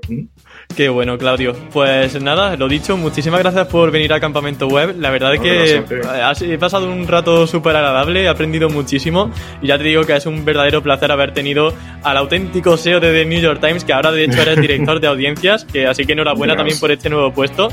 Qué 0.76 0.90
bueno, 0.90 1.18
Claudio. 1.18 1.56
Pues 1.72 2.22
nada, 2.22 2.56
lo 2.56 2.68
dicho, 2.68 2.98
muchísimas 2.98 3.40
gracias 3.40 3.66
por 3.68 3.90
venir 3.90 4.14
a 4.14 4.20
Campamento 4.20 4.68
Web. 4.68 4.96
La 5.00 5.10
verdad 5.10 5.34
es 5.34 5.42
que 5.42 6.54
he 6.54 6.58
pasado 6.60 6.92
un 6.92 7.08
rato 7.08 7.48
súper 7.48 7.76
agradable, 7.76 8.24
he 8.24 8.28
aprendido 8.28 8.70
muchísimo 8.70 9.32
y 9.60 9.68
ya 9.68 9.78
te 9.80 9.86
digo 9.86 10.04
que 10.04 10.16
es 10.16 10.28
un 10.28 10.46
verdadero 10.46 10.84
placer 10.84 11.12
haber 11.12 11.34
tenido 11.34 11.74
al 12.04 12.18
auténtico 12.18 12.78
SEO 12.78 13.00
de 13.00 13.12
The 13.12 13.26
New 13.26 13.42
York 13.42 13.60
Times, 13.60 13.84
que 13.84 13.94
ahora 13.94 14.12
de 14.12 14.26
hecho 14.26 14.40
eres 14.40 14.62
director 14.62 15.00
de 15.00 15.08
audiencias, 15.08 15.66
que 15.66 15.88
así 15.88 16.06
que 16.06 16.14
enhorabuena 16.14 16.56
también 16.56 16.80
por 16.80 16.92
este 16.92 17.10
nuevo 17.10 17.34
puesto. 17.34 17.70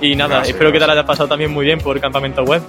Y 0.00 0.16
nada, 0.16 0.42
espero 0.42 0.72
que 0.72 0.78
te 0.78 0.86
la 0.86 0.94
hayas 0.94 1.04
pasado 1.04 1.28
también 1.28 1.50
muy 1.50 1.66
bien 1.66 1.78
por 1.78 2.00
Campamento 2.00 2.42
Web. 2.42 2.62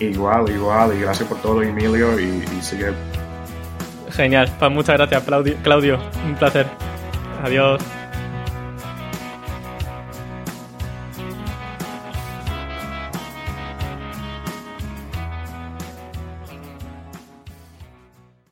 igual, 0.00 0.50
igual, 0.50 0.96
y 0.96 1.00
gracias 1.00 1.28
por 1.28 1.38
todo, 1.38 1.62
Emilio, 1.62 2.18
y, 2.18 2.42
sigue. 2.62 2.92
Genial, 4.10 4.50
pues 4.58 4.70
muchas 4.70 4.96
gracias, 4.96 5.22
Claudio. 5.62 5.98
Un 6.26 6.34
placer. 6.34 6.66
Adiós. 7.44 7.80